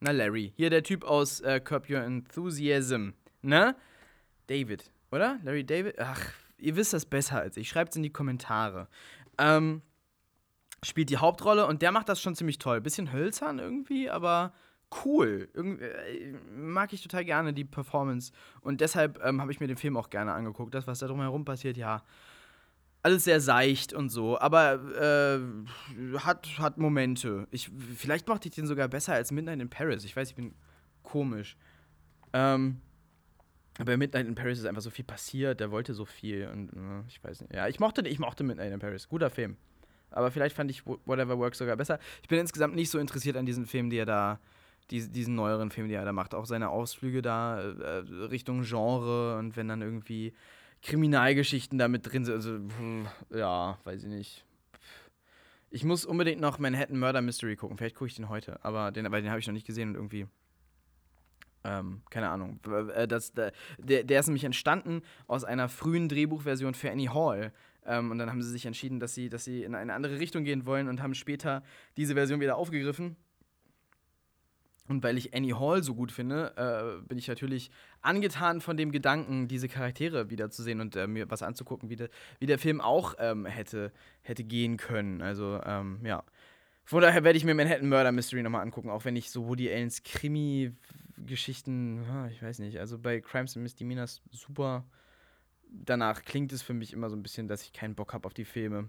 Na, 0.00 0.12
Larry. 0.12 0.52
Hier 0.56 0.70
der 0.70 0.82
Typ 0.82 1.04
aus 1.04 1.40
äh, 1.40 1.60
Curb 1.60 1.90
Your 1.90 2.02
Enthusiasm. 2.02 3.10
Ne? 3.42 3.76
David, 4.46 4.90
oder? 5.10 5.38
Larry 5.42 5.64
David? 5.64 5.98
Ach, 5.98 6.20
ihr 6.58 6.76
wisst 6.76 6.92
das 6.92 7.04
besser 7.06 7.40
als 7.40 7.56
ich. 7.56 7.68
Schreibt 7.68 7.90
es 7.90 7.96
in 7.96 8.02
die 8.02 8.12
Kommentare. 8.12 8.88
Ähm, 9.38 9.82
spielt 10.82 11.10
die 11.10 11.18
Hauptrolle 11.18 11.66
und 11.66 11.82
der 11.82 11.92
macht 11.92 12.08
das 12.08 12.20
schon 12.20 12.34
ziemlich 12.34 12.58
toll. 12.58 12.80
Bisschen 12.80 13.12
hölzern 13.12 13.58
irgendwie, 13.58 14.10
aber 14.10 14.52
cool. 15.04 15.48
Irgendwie, 15.54 15.84
äh, 15.84 16.34
mag 16.54 16.92
ich 16.92 17.02
total 17.02 17.24
gerne 17.24 17.52
die 17.52 17.64
Performance. 17.64 18.32
Und 18.60 18.80
deshalb 18.80 19.20
ähm, 19.24 19.40
habe 19.40 19.52
ich 19.52 19.60
mir 19.60 19.66
den 19.66 19.76
Film 19.76 19.96
auch 19.96 20.10
gerne 20.10 20.32
angeguckt. 20.32 20.74
Das, 20.74 20.86
was 20.86 20.98
da 20.98 21.06
drumherum 21.06 21.44
passiert, 21.44 21.76
ja. 21.76 22.02
alles 23.02 23.24
sehr 23.24 23.40
seicht 23.40 23.92
und 23.92 24.10
so, 24.10 24.38
aber 24.38 24.74
äh, 24.96 26.18
hat, 26.18 26.48
hat 26.58 26.78
Momente. 26.78 27.46
Ich, 27.50 27.70
vielleicht 27.96 28.28
machte 28.28 28.48
ich 28.48 28.54
den 28.54 28.66
sogar 28.66 28.88
besser 28.88 29.14
als 29.14 29.32
Midnight 29.32 29.60
in 29.60 29.70
Paris. 29.70 30.04
Ich 30.04 30.14
weiß, 30.14 30.30
ich 30.30 30.34
bin 30.34 30.54
komisch. 31.02 31.56
Ähm, 32.32 32.80
bei 33.84 33.96
Midnight 33.96 34.26
in 34.26 34.34
Paris 34.34 34.58
ist 34.58 34.66
einfach 34.66 34.82
so 34.82 34.90
viel 34.90 35.04
passiert, 35.04 35.60
der 35.60 35.70
wollte 35.70 35.94
so 35.94 36.04
viel 36.04 36.48
und 36.48 36.70
äh, 36.70 37.02
ich 37.08 37.22
weiß 37.22 37.40
nicht. 37.40 37.54
Ja, 37.54 37.68
ich 37.68 37.80
mochte, 37.80 38.06
ich 38.06 38.18
mochte 38.18 38.44
Midnight 38.44 38.72
in 38.72 38.78
Paris. 38.78 39.08
Guter 39.08 39.30
Film. 39.30 39.56
Aber 40.10 40.30
vielleicht 40.30 40.56
fand 40.56 40.70
ich 40.70 40.84
Whatever 40.86 41.38
Works 41.38 41.58
sogar 41.58 41.76
besser. 41.76 41.98
Ich 42.22 42.28
bin 42.28 42.38
insgesamt 42.38 42.74
nicht 42.74 42.90
so 42.90 42.98
interessiert 42.98 43.36
an 43.36 43.46
diesen 43.46 43.66
Filmen, 43.66 43.90
die 43.90 43.98
er 43.98 44.06
da, 44.06 44.40
die, 44.90 45.08
diesen 45.08 45.34
neueren 45.34 45.70
Film, 45.70 45.88
die 45.88 45.94
er 45.94 46.04
da 46.04 46.12
macht. 46.12 46.34
Auch 46.34 46.46
seine 46.46 46.70
Ausflüge 46.70 47.22
da 47.22 47.60
äh, 47.60 47.98
Richtung 48.30 48.62
Genre 48.62 49.38
und 49.38 49.56
wenn 49.56 49.68
dann 49.68 49.82
irgendwie 49.82 50.32
Kriminalgeschichten 50.82 51.78
da 51.78 51.88
mit 51.88 52.10
drin 52.10 52.24
sind. 52.24 52.34
Also, 52.34 52.58
pff, 52.58 53.36
ja, 53.36 53.78
weiß 53.84 54.04
ich 54.04 54.08
nicht. 54.08 54.44
Ich 55.70 55.84
muss 55.84 56.04
unbedingt 56.04 56.40
noch 56.40 56.58
Manhattan 56.58 56.98
Murder 56.98 57.22
Mystery 57.22 57.54
gucken. 57.54 57.76
Vielleicht 57.76 57.94
gucke 57.94 58.08
ich 58.08 58.16
den 58.16 58.28
heute, 58.28 58.62
aber 58.64 58.90
den, 58.90 59.04
den 59.04 59.30
habe 59.30 59.38
ich 59.38 59.46
noch 59.46 59.54
nicht 59.54 59.66
gesehen 59.66 59.90
und 59.90 59.94
irgendwie. 59.94 60.26
Ähm, 61.62 62.00
keine 62.10 62.30
Ahnung. 62.30 62.58
Äh, 62.94 63.06
das, 63.06 63.32
der, 63.32 63.52
der 63.78 64.20
ist 64.20 64.26
nämlich 64.26 64.44
entstanden 64.44 65.02
aus 65.26 65.44
einer 65.44 65.68
frühen 65.68 66.08
Drehbuchversion 66.08 66.74
für 66.74 66.90
Annie 66.90 67.12
Hall. 67.12 67.52
Ähm, 67.90 68.10
und 68.10 68.18
dann 68.18 68.30
haben 68.30 68.42
sie 68.42 68.50
sich 68.50 68.66
entschieden, 68.66 69.00
dass 69.00 69.14
sie, 69.14 69.28
dass 69.28 69.44
sie 69.44 69.64
in 69.64 69.74
eine 69.74 69.92
andere 69.92 70.18
Richtung 70.18 70.44
gehen 70.44 70.64
wollen 70.64 70.88
und 70.88 71.02
haben 71.02 71.14
später 71.14 71.62
diese 71.96 72.14
Version 72.14 72.40
wieder 72.40 72.56
aufgegriffen 72.56 73.16
und 74.90 75.02
weil 75.04 75.16
ich 75.16 75.32
Annie 75.34 75.58
Hall 75.58 75.82
so 75.84 75.94
gut 75.94 76.10
finde, 76.10 76.52
äh, 76.56 77.00
bin 77.06 77.16
ich 77.16 77.28
natürlich 77.28 77.70
angetan 78.02 78.60
von 78.60 78.76
dem 78.76 78.90
Gedanken, 78.90 79.46
diese 79.46 79.68
Charaktere 79.68 80.30
wiederzusehen 80.30 80.80
und 80.80 80.96
äh, 80.96 81.06
mir 81.06 81.30
was 81.30 81.44
anzugucken, 81.44 81.90
wie, 81.90 81.96
de, 81.96 82.08
wie 82.40 82.46
der 82.46 82.58
Film 82.58 82.80
auch 82.80 83.14
ähm, 83.20 83.46
hätte, 83.46 83.92
hätte 84.22 84.42
gehen 84.42 84.78
können. 84.78 85.22
Also, 85.22 85.60
ähm, 85.64 86.00
ja. 86.02 86.24
Von 86.84 87.02
daher 87.02 87.22
werde 87.22 87.36
ich 87.36 87.44
mir 87.44 87.54
Manhattan 87.54 87.88
Murder 87.88 88.10
Mystery 88.10 88.42
nochmal 88.42 88.62
angucken, 88.62 88.90
auch 88.90 89.04
wenn 89.04 89.14
ich 89.14 89.30
so 89.30 89.46
Woody 89.46 89.72
Allens 89.72 90.02
Krimi-Geschichten, 90.02 92.04
ich 92.32 92.42
weiß 92.42 92.58
nicht, 92.58 92.80
also 92.80 92.98
bei 92.98 93.20
Crimes 93.20 93.56
and 93.56 93.62
Misdemeanors 93.62 94.22
super. 94.32 94.84
Danach 95.72 96.22
klingt 96.22 96.52
es 96.52 96.62
für 96.62 96.74
mich 96.74 96.92
immer 96.92 97.10
so 97.10 97.16
ein 97.16 97.22
bisschen, 97.22 97.48
dass 97.48 97.62
ich 97.62 97.72
keinen 97.72 97.94
Bock 97.94 98.12
habe 98.12 98.26
auf 98.26 98.34
die 98.34 98.44
Filme. 98.44 98.88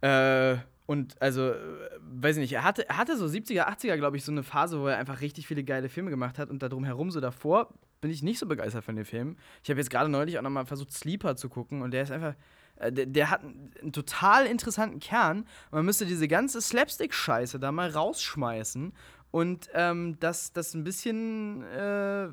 Äh, 0.00 0.56
und 0.86 1.20
also, 1.20 1.50
äh, 1.50 1.56
weiß 2.00 2.36
ich 2.36 2.40
nicht, 2.40 2.52
er 2.52 2.64
hatte, 2.64 2.86
hatte 2.88 3.16
so 3.16 3.26
70er, 3.26 3.68
80er, 3.68 3.96
glaube 3.96 4.16
ich, 4.16 4.24
so 4.24 4.32
eine 4.32 4.42
Phase, 4.42 4.80
wo 4.80 4.86
er 4.86 4.96
einfach 4.96 5.20
richtig 5.20 5.46
viele 5.46 5.64
geile 5.64 5.88
Filme 5.88 6.10
gemacht 6.10 6.38
hat 6.38 6.50
und 6.50 6.62
darum 6.62 6.84
herum 6.84 7.10
so 7.10 7.20
davor 7.20 7.74
bin 8.00 8.10
ich 8.10 8.22
nicht 8.22 8.38
so 8.38 8.46
begeistert 8.46 8.84
von 8.84 8.96
den 8.96 9.04
Filmen. 9.04 9.36
Ich 9.62 9.70
habe 9.70 9.80
jetzt 9.80 9.90
gerade 9.90 10.08
neulich 10.08 10.38
auch 10.38 10.42
nochmal 10.42 10.66
versucht, 10.66 10.92
Sleeper 10.92 11.36
zu 11.36 11.48
gucken 11.48 11.82
und 11.82 11.90
der 11.90 12.04
ist 12.04 12.12
einfach, 12.12 12.34
äh, 12.76 12.92
der, 12.92 13.06
der, 13.06 13.30
hat 13.30 13.42
einen, 13.42 13.72
einen, 13.80 13.92
total 13.92 14.46
interessanten 14.46 15.00
Kern. 15.00 15.46
Man 15.70 15.84
müsste 15.84 16.06
diese 16.06 16.28
ganze 16.28 16.60
Slapstick-Scheiße 16.60 17.58
da 17.58 17.72
mal 17.72 17.90
rausschmeißen 17.90 18.92
und 19.30 19.68
ähm, 19.74 20.16
das, 20.20 20.52
das 20.52 20.74
ein 20.74 20.84
bisschen 20.84 21.62
äh, 21.64 22.28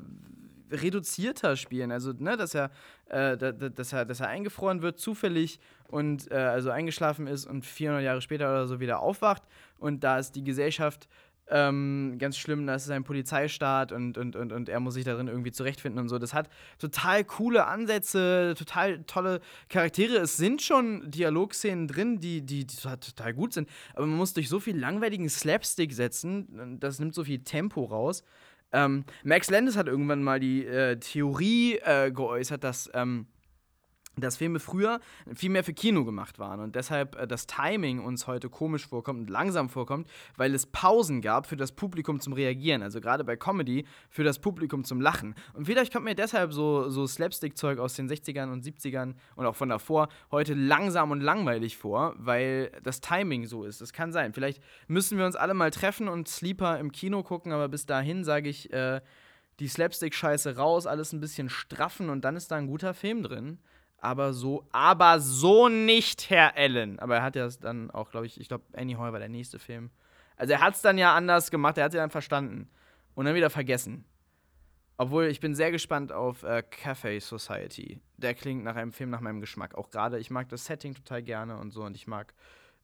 reduzierter 0.70 1.56
spielen. 1.56 1.92
Also, 1.92 2.12
ne, 2.12 2.36
dass 2.36 2.54
er, 2.54 2.70
äh, 3.08 3.36
dass 3.36 3.92
er, 3.92 4.04
dass 4.04 4.20
er 4.20 4.28
eingefroren 4.28 4.82
wird, 4.82 4.98
zufällig 4.98 5.60
und 5.88 6.30
äh, 6.30 6.36
also 6.36 6.70
eingeschlafen 6.70 7.26
ist 7.26 7.46
und 7.46 7.64
400 7.64 8.02
Jahre 8.02 8.20
später 8.20 8.48
oder 8.50 8.66
so 8.66 8.80
wieder 8.80 9.00
aufwacht. 9.00 9.42
Und 9.78 10.04
da 10.04 10.18
ist 10.18 10.36
die 10.36 10.44
Gesellschaft 10.44 11.08
ähm, 11.48 12.16
ganz 12.18 12.36
schlimm, 12.36 12.66
das 12.66 12.84
ist 12.84 12.90
ein 12.90 13.04
Polizeistaat 13.04 13.92
und, 13.92 14.18
und, 14.18 14.34
und, 14.34 14.52
und 14.52 14.68
er 14.68 14.80
muss 14.80 14.94
sich 14.94 15.04
darin 15.04 15.28
irgendwie 15.28 15.52
zurechtfinden 15.52 16.00
und 16.00 16.08
so. 16.08 16.18
Das 16.18 16.34
hat 16.34 16.48
total 16.78 17.24
coole 17.24 17.66
Ansätze, 17.66 18.54
total 18.58 19.04
tolle 19.04 19.40
Charaktere. 19.68 20.16
Es 20.16 20.36
sind 20.36 20.62
schon 20.62 21.08
Dialogszenen 21.08 21.86
drin, 21.86 22.18
die, 22.18 22.42
die, 22.42 22.66
die 22.66 22.76
total 22.76 23.32
gut 23.32 23.52
sind, 23.52 23.68
aber 23.94 24.06
man 24.06 24.16
muss 24.16 24.34
durch 24.34 24.48
so 24.48 24.58
viel 24.58 24.76
langweiligen 24.76 25.28
Slapstick 25.28 25.92
setzen, 25.92 26.78
das 26.80 26.98
nimmt 26.98 27.14
so 27.14 27.24
viel 27.24 27.38
Tempo 27.40 27.84
raus. 27.84 28.24
Ähm, 28.76 29.04
Max 29.24 29.48
Landis 29.50 29.76
hat 29.76 29.88
irgendwann 29.88 30.22
mal 30.22 30.38
die 30.38 30.66
äh, 30.66 30.96
Theorie 30.98 31.78
äh, 31.78 32.12
geäußert, 32.12 32.62
dass 32.62 32.90
ähm, 32.92 33.26
dass 34.18 34.38
Filme 34.38 34.60
früher 34.60 35.00
viel 35.34 35.50
mehr 35.50 35.62
für 35.62 35.74
Kino 35.74 36.04
gemacht 36.04 36.38
waren 36.38 36.60
und 36.60 36.74
deshalb 36.74 37.16
äh, 37.16 37.26
das 37.26 37.46
Timing 37.46 38.00
uns 38.00 38.26
heute 38.26 38.48
komisch 38.48 38.86
vorkommt 38.86 39.20
und 39.20 39.30
langsam 39.30 39.68
vorkommt, 39.68 40.08
weil 40.36 40.54
es 40.54 40.66
Pausen 40.66 41.20
gab 41.20 41.46
für 41.46 41.56
das 41.56 41.72
Publikum 41.72 42.18
zum 42.20 42.32
Reagieren. 42.32 42.82
Also 42.82 43.00
gerade 43.02 43.24
bei 43.24 43.36
Comedy 43.36 43.84
für 44.08 44.24
das 44.24 44.38
Publikum 44.38 44.84
zum 44.84 45.02
Lachen. 45.02 45.34
Und 45.52 45.66
vielleicht 45.66 45.92
kommt 45.92 46.06
mir 46.06 46.14
deshalb 46.14 46.54
so, 46.54 46.88
so 46.88 47.06
Slapstick-Zeug 47.06 47.78
aus 47.78 47.92
den 47.94 48.08
60ern 48.08 48.50
und 48.50 48.64
70ern 48.64 49.14
und 49.34 49.44
auch 49.44 49.54
von 49.54 49.68
davor 49.68 50.08
heute 50.30 50.54
langsam 50.54 51.10
und 51.10 51.20
langweilig 51.20 51.76
vor, 51.76 52.14
weil 52.16 52.72
das 52.82 53.02
Timing 53.02 53.44
so 53.44 53.64
ist. 53.64 53.82
Das 53.82 53.92
kann 53.92 54.12
sein. 54.12 54.32
Vielleicht 54.32 54.62
müssen 54.88 55.18
wir 55.18 55.26
uns 55.26 55.36
alle 55.36 55.52
mal 55.52 55.70
treffen 55.70 56.08
und 56.08 56.26
Sleeper 56.26 56.78
im 56.78 56.90
Kino 56.90 57.22
gucken, 57.22 57.52
aber 57.52 57.68
bis 57.68 57.84
dahin 57.84 58.24
sage 58.24 58.48
ich, 58.48 58.72
äh, 58.72 59.02
die 59.60 59.68
Slapstick-Scheiße 59.68 60.56
raus, 60.56 60.86
alles 60.86 61.12
ein 61.12 61.20
bisschen 61.20 61.50
straffen 61.50 62.08
und 62.08 62.24
dann 62.24 62.36
ist 62.36 62.50
da 62.50 62.56
ein 62.56 62.66
guter 62.66 62.94
Film 62.94 63.22
drin 63.22 63.58
aber 63.98 64.32
so, 64.32 64.66
aber 64.72 65.20
so 65.20 65.68
nicht, 65.68 66.30
Herr 66.30 66.56
Allen. 66.56 66.98
Aber 66.98 67.16
er 67.16 67.22
hat 67.22 67.36
ja 67.36 67.48
dann 67.60 67.90
auch, 67.90 68.10
glaube 68.10 68.26
ich, 68.26 68.40
ich 68.40 68.48
glaube, 68.48 68.64
Annie 68.74 68.98
Hall 68.98 69.12
war 69.12 69.18
der 69.18 69.28
nächste 69.28 69.58
Film. 69.58 69.90
Also 70.36 70.52
er 70.52 70.60
hat 70.60 70.74
es 70.74 70.82
dann 70.82 70.98
ja 70.98 71.14
anders 71.14 71.50
gemacht, 71.50 71.78
er 71.78 71.84
hat 71.84 71.92
es 71.92 71.96
ja 71.96 72.02
dann 72.02 72.10
verstanden 72.10 72.68
und 73.14 73.24
dann 73.24 73.34
wieder 73.34 73.50
vergessen. 73.50 74.04
Obwohl, 74.98 75.26
ich 75.26 75.40
bin 75.40 75.54
sehr 75.54 75.70
gespannt 75.70 76.12
auf 76.12 76.42
äh, 76.42 76.62
Cafe 76.62 77.20
Society. 77.20 78.00
Der 78.16 78.34
klingt 78.34 78.64
nach 78.64 78.76
einem 78.76 78.92
Film 78.92 79.10
nach 79.10 79.20
meinem 79.20 79.40
Geschmack. 79.40 79.74
Auch 79.74 79.90
gerade, 79.90 80.18
ich 80.18 80.30
mag 80.30 80.48
das 80.48 80.64
Setting 80.64 80.94
total 80.94 81.22
gerne 81.22 81.58
und 81.58 81.70
so. 81.70 81.82
Und 81.82 81.96
ich 81.96 82.06
mag 82.06 82.32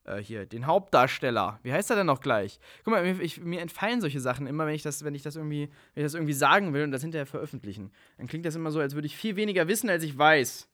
äh, 0.03 0.17
hier 0.17 0.45
den 0.45 0.67
Hauptdarsteller. 0.67 1.59
Wie 1.63 1.73
heißt 1.73 1.89
er 1.89 1.95
denn 1.95 2.05
noch 2.05 2.21
gleich? 2.21 2.59
Guck 2.83 2.93
mal, 2.93 3.03
ich, 3.19 3.41
mir 3.41 3.61
entfallen 3.61 3.99
solche 3.99 4.19
Sachen 4.19 4.45
immer, 4.45 4.67
wenn 4.67 4.75
ich 4.75 4.83
das, 4.83 5.03
wenn 5.03 5.15
ich 5.15 5.23
das 5.23 5.35
irgendwie, 5.35 5.69
wenn 5.93 6.01
ich 6.01 6.05
das 6.05 6.13
irgendwie 6.13 6.33
sagen 6.33 6.73
will 6.73 6.83
und 6.83 6.91
das 6.91 7.01
hinterher 7.01 7.25
veröffentlichen. 7.25 7.91
Dann 8.17 8.27
klingt 8.27 8.45
das 8.45 8.55
immer 8.55 8.69
so, 8.69 8.79
als 8.79 8.93
würde 8.93 9.07
ich 9.07 9.17
viel 9.17 9.35
weniger 9.35 9.67
wissen, 9.67 9.89
als 9.89 10.03
ich 10.03 10.15
weiß. 10.15 10.69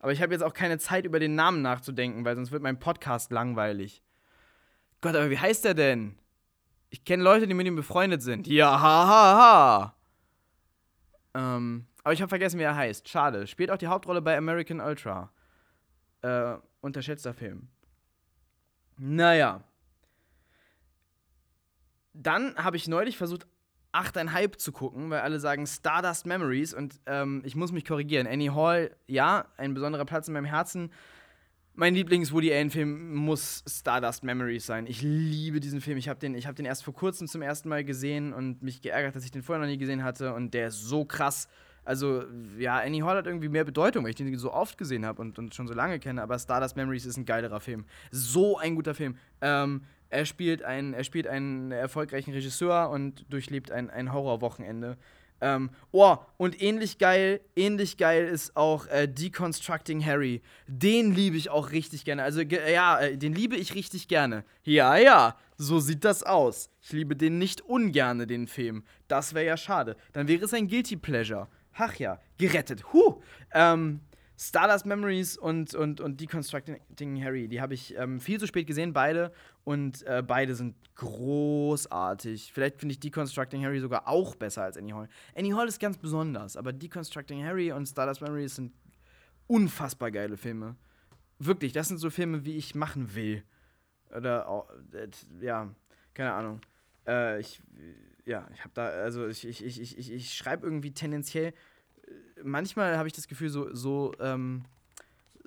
Aber 0.00 0.12
ich 0.12 0.22
habe 0.22 0.32
jetzt 0.32 0.42
auch 0.42 0.54
keine 0.54 0.78
Zeit, 0.78 1.04
über 1.04 1.18
den 1.18 1.34
Namen 1.34 1.62
nachzudenken, 1.62 2.24
weil 2.24 2.36
sonst 2.36 2.52
wird 2.52 2.62
mein 2.62 2.78
Podcast 2.78 3.32
langweilig. 3.32 4.02
Gott, 5.00 5.14
aber 5.14 5.30
wie 5.30 5.38
heißt 5.38 5.64
der 5.64 5.74
denn? 5.74 6.18
Ich 6.90 7.04
kenne 7.04 7.22
Leute, 7.22 7.46
die 7.46 7.54
mit 7.54 7.66
ihm 7.66 7.76
befreundet 7.76 8.22
sind. 8.22 8.46
Ja, 8.46 8.80
ha, 8.80 9.06
ha, 9.06 9.94
ha. 11.34 11.54
Ähm, 11.56 11.86
aber 12.02 12.12
ich 12.14 12.22
habe 12.22 12.30
vergessen, 12.30 12.58
wie 12.58 12.64
er 12.64 12.76
heißt. 12.76 13.08
Schade. 13.08 13.46
Spielt 13.46 13.70
auch 13.70 13.76
die 13.76 13.88
Hauptrolle 13.88 14.22
bei 14.22 14.36
American 14.36 14.80
Ultra. 14.80 15.30
Äh, 16.22 16.56
unterschätzter 16.80 17.34
Film. 17.34 17.68
Naja. 18.96 19.62
Dann 22.14 22.56
habe 22.56 22.76
ich 22.76 22.88
neulich 22.88 23.16
versucht, 23.16 23.46
8,5 23.92 24.58
zu 24.58 24.72
gucken, 24.72 25.10
weil 25.10 25.20
alle 25.20 25.40
sagen 25.40 25.66
Stardust 25.66 26.26
Memories 26.26 26.74
und 26.74 27.00
ähm, 27.06 27.42
ich 27.44 27.56
muss 27.56 27.72
mich 27.72 27.84
korrigieren. 27.84 28.26
Annie 28.26 28.54
Hall, 28.54 28.94
ja, 29.06 29.46
ein 29.56 29.74
besonderer 29.74 30.04
Platz 30.04 30.28
in 30.28 30.34
meinem 30.34 30.44
Herzen. 30.44 30.90
Mein 31.74 31.94
Lieblings-Woody 31.94 32.52
Allen-Film 32.52 33.14
muss 33.14 33.62
Stardust 33.68 34.24
Memories 34.24 34.66
sein. 34.66 34.88
Ich 34.88 35.00
liebe 35.00 35.60
diesen 35.60 35.80
Film. 35.80 35.96
Ich 35.96 36.08
habe 36.08 36.18
den, 36.18 36.36
hab 36.36 36.56
den 36.56 36.66
erst 36.66 36.82
vor 36.82 36.92
kurzem 36.92 37.28
zum 37.28 37.40
ersten 37.40 37.68
Mal 37.68 37.84
gesehen 37.84 38.32
und 38.32 38.64
mich 38.64 38.82
geärgert, 38.82 39.14
dass 39.14 39.24
ich 39.24 39.30
den 39.30 39.42
vorher 39.42 39.64
noch 39.64 39.70
nie 39.70 39.78
gesehen 39.78 40.02
hatte. 40.02 40.34
Und 40.34 40.54
der 40.54 40.68
ist 40.68 40.82
so 40.82 41.04
krass. 41.04 41.46
Also, 41.84 42.24
ja, 42.58 42.78
Annie 42.80 43.04
Hall 43.04 43.16
hat 43.16 43.26
irgendwie 43.28 43.48
mehr 43.48 43.62
Bedeutung, 43.62 44.02
weil 44.02 44.10
ich 44.10 44.16
den 44.16 44.36
so 44.38 44.52
oft 44.52 44.76
gesehen 44.76 45.06
habe 45.06 45.22
und, 45.22 45.38
und 45.38 45.54
schon 45.54 45.68
so 45.68 45.72
lange 45.72 46.00
kenne. 46.00 46.20
Aber 46.20 46.36
Stardust 46.40 46.76
Memories 46.76 47.06
ist 47.06 47.16
ein 47.16 47.24
geilerer 47.24 47.60
Film. 47.60 47.86
So 48.10 48.58
ein 48.58 48.74
guter 48.74 48.94
Film. 48.94 49.16
Ähm, 49.40 49.82
er 50.10 50.24
spielt, 50.24 50.62
ein, 50.62 50.94
er 50.94 51.04
spielt 51.04 51.26
einen 51.26 51.72
erfolgreichen 51.72 52.32
Regisseur 52.32 52.90
und 52.90 53.24
durchlebt 53.30 53.70
ein, 53.70 53.90
ein 53.90 54.12
Horrorwochenende. 54.12 54.96
Ähm, 55.40 55.70
oh, 55.92 56.16
und 56.36 56.60
ähnlich 56.60 56.98
geil, 56.98 57.40
ähnlich 57.54 57.96
geil 57.96 58.26
ist 58.26 58.56
auch 58.56 58.86
äh, 58.88 59.06
Deconstructing 59.06 60.04
Harry. 60.04 60.42
Den 60.66 61.14
liebe 61.14 61.36
ich 61.36 61.50
auch 61.50 61.70
richtig 61.70 62.04
gerne. 62.04 62.24
Also, 62.24 62.40
ja, 62.40 62.98
äh, 62.98 63.16
den 63.16 63.34
liebe 63.34 63.56
ich 63.56 63.74
richtig 63.74 64.08
gerne. 64.08 64.44
Ja, 64.64 64.96
ja, 64.96 65.36
so 65.56 65.78
sieht 65.78 66.04
das 66.04 66.24
aus. 66.24 66.70
Ich 66.82 66.92
liebe 66.92 67.14
den 67.14 67.38
nicht 67.38 67.60
ungerne, 67.60 68.26
den 68.26 68.48
Film. 68.48 68.84
Das 69.06 69.34
wäre 69.34 69.46
ja 69.46 69.56
schade. 69.56 69.96
Dann 70.12 70.26
wäre 70.26 70.44
es 70.44 70.54
ein 70.54 70.66
Guilty 70.66 70.96
Pleasure. 70.96 71.46
Ach 71.74 71.94
ja, 71.96 72.20
gerettet. 72.38 72.92
Huh. 72.92 73.20
Ähm, 73.52 74.00
Stardust 74.40 74.86
Memories 74.86 75.36
und, 75.36 75.74
und, 75.74 76.00
und 76.00 76.20
Deconstructing 76.20 77.22
Harry, 77.22 77.48
die 77.48 77.60
habe 77.60 77.74
ich 77.74 77.96
ähm, 77.96 78.20
viel 78.20 78.38
zu 78.38 78.46
spät 78.46 78.68
gesehen, 78.68 78.92
beide. 78.92 79.32
Und 79.68 80.02
äh, 80.06 80.22
beide 80.26 80.54
sind 80.54 80.76
großartig. 80.94 82.54
Vielleicht 82.54 82.78
finde 82.78 82.94
ich 82.94 83.00
Deconstructing 83.00 83.62
Harry 83.62 83.80
sogar 83.80 84.08
auch 84.08 84.34
besser 84.34 84.62
als 84.62 84.78
Annie 84.78 84.94
Hall. 84.94 85.10
Annie 85.36 85.54
Hall 85.54 85.68
ist 85.68 85.78
ganz 85.78 85.98
besonders, 85.98 86.56
aber 86.56 86.72
Deconstructing 86.72 87.44
Harry 87.44 87.70
und 87.70 87.84
Stardust 87.84 88.22
Memories 88.22 88.54
sind 88.54 88.72
unfassbar 89.46 90.10
geile 90.10 90.38
Filme. 90.38 90.74
Wirklich, 91.38 91.74
das 91.74 91.88
sind 91.88 91.98
so 91.98 92.08
Filme, 92.08 92.46
wie 92.46 92.56
ich 92.56 92.74
machen 92.74 93.14
will. 93.14 93.42
Oder, 94.16 94.66
äh, 94.94 95.08
ja, 95.44 95.68
keine 96.14 96.32
Ahnung. 96.32 96.62
Äh, 97.06 97.40
ich, 97.40 97.60
ja, 98.24 98.48
ich 98.54 98.60
habe 98.60 98.72
da, 98.72 98.86
also 98.86 99.28
ich, 99.28 99.46
ich, 99.46 99.62
ich, 99.62 99.98
ich, 99.98 100.10
ich 100.10 100.34
schreibe 100.34 100.64
irgendwie 100.64 100.92
tendenziell 100.92 101.52
manchmal 102.42 102.96
habe 102.96 103.08
ich 103.08 103.12
das 103.12 103.28
Gefühl, 103.28 103.50
so, 103.50 103.74
so, 103.74 104.14
ähm, 104.20 104.64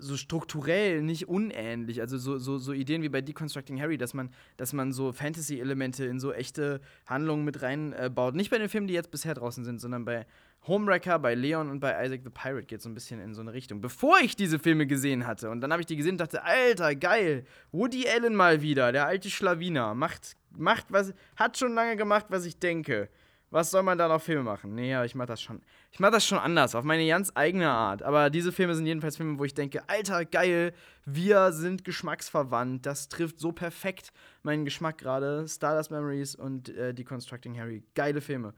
so 0.02 0.18
strukturell 0.18 1.02
nicht 1.02 1.28
unähnlich. 1.28 2.02
Also 2.02 2.18
so, 2.18 2.38
so, 2.38 2.58
so 2.58 2.74
Ideen 2.74 3.02
wie 3.02 3.10
bei 3.10 3.22
Deconstructing 3.22 3.80
Harry, 3.80 3.98
dass 3.98 4.14
man, 4.14 4.32
dass 4.58 4.74
man 4.74 4.92
so 4.92 5.14
Fantasy-Elemente 5.14 6.06
in 6.06 6.20
so 6.20 6.34
echte 6.34 6.82
Handlungen 7.06 7.46
mit 7.46 7.62
reinbaut. 7.62 8.34
Äh, 8.34 8.38
nicht 8.38 8.50
bei 8.50 8.58
den 8.58 8.70
Filmen, 8.70 8.88
die 8.88 8.94
jetzt 8.94 9.12
bisher 9.12 9.34
draußen 9.34 9.64
sind, 9.64 9.80
sondern 9.80 10.06
bei 10.06 10.26
Homewrecker, 10.68 11.18
bei 11.18 11.34
Leon 11.34 11.70
und 11.70 11.80
bei 11.80 12.06
Isaac 12.06 12.22
the 12.24 12.30
Pirate 12.30 12.66
geht 12.66 12.82
so 12.82 12.90
ein 12.90 12.94
bisschen 12.94 13.20
in 13.20 13.34
so 13.34 13.42
eine 13.42 13.54
Richtung. 13.54 13.82
Bevor 13.82 14.20
ich 14.20 14.36
diese 14.36 14.60
Filme 14.60 14.86
gesehen 14.86 15.26
hatte. 15.26 15.50
Und 15.50 15.62
dann 15.62 15.72
habe 15.72 15.82
ich 15.82 15.88
die 15.88 15.96
gesehen 15.96 16.14
und 16.14 16.22
dachte, 16.22 16.44
Alter, 16.44 16.96
geil. 16.96 17.46
Woody 17.72 18.08
Allen 18.08 18.36
mal 18.36 18.62
wieder, 18.62 18.92
der 18.92 19.08
alte 19.08 19.30
Schlawiner. 19.30 19.96
Macht, 19.96 20.36
macht 20.56 20.86
was, 20.90 21.14
hat 21.36 21.58
schon 21.58 21.74
lange 21.74 21.96
gemacht, 21.96 22.28
was 22.30 22.46
ich 22.46 22.60
denke. 22.60 23.10
Was 23.52 23.70
soll 23.70 23.84
man 23.84 23.98
da 23.98 24.08
noch 24.08 24.22
Filme 24.22 24.44
machen? 24.44 24.74
Nee, 24.76 25.04
ich 25.04 25.14
mach 25.14 25.26
das 25.26 25.42
schon. 25.42 25.62
Ich 25.92 26.00
mach 26.00 26.10
das 26.10 26.26
schon 26.26 26.38
anders, 26.38 26.74
auf 26.74 26.86
meine 26.86 27.06
ganz 27.06 27.34
eigene 27.36 27.70
Art. 27.70 28.02
Aber 28.02 28.30
diese 28.30 28.54
Filme 28.54 28.74
sind 28.76 28.86
jedenfalls 28.86 29.18
Filme, 29.18 29.38
wo 29.38 29.44
ich 29.44 29.54
denke, 29.54 29.88
Alter, 29.90 30.24
geil, 30.24 30.74
wir 31.06 31.52
sind 31.52 31.84
geschmacksverwandt. 31.84 32.86
Das 32.86 33.10
trifft 33.10 33.42
so 33.42 33.52
perfekt 33.52 34.14
meinen 34.44 34.64
Geschmack 34.64 34.98
gerade. 34.98 35.46
Stardust 35.50 35.92
Memories 35.92 36.34
und 36.34 36.70
äh, 36.70 36.94
Deconstructing 36.94 37.60
Harry. 37.60 37.84
Geile 37.94 38.22
Filme. 38.22 38.54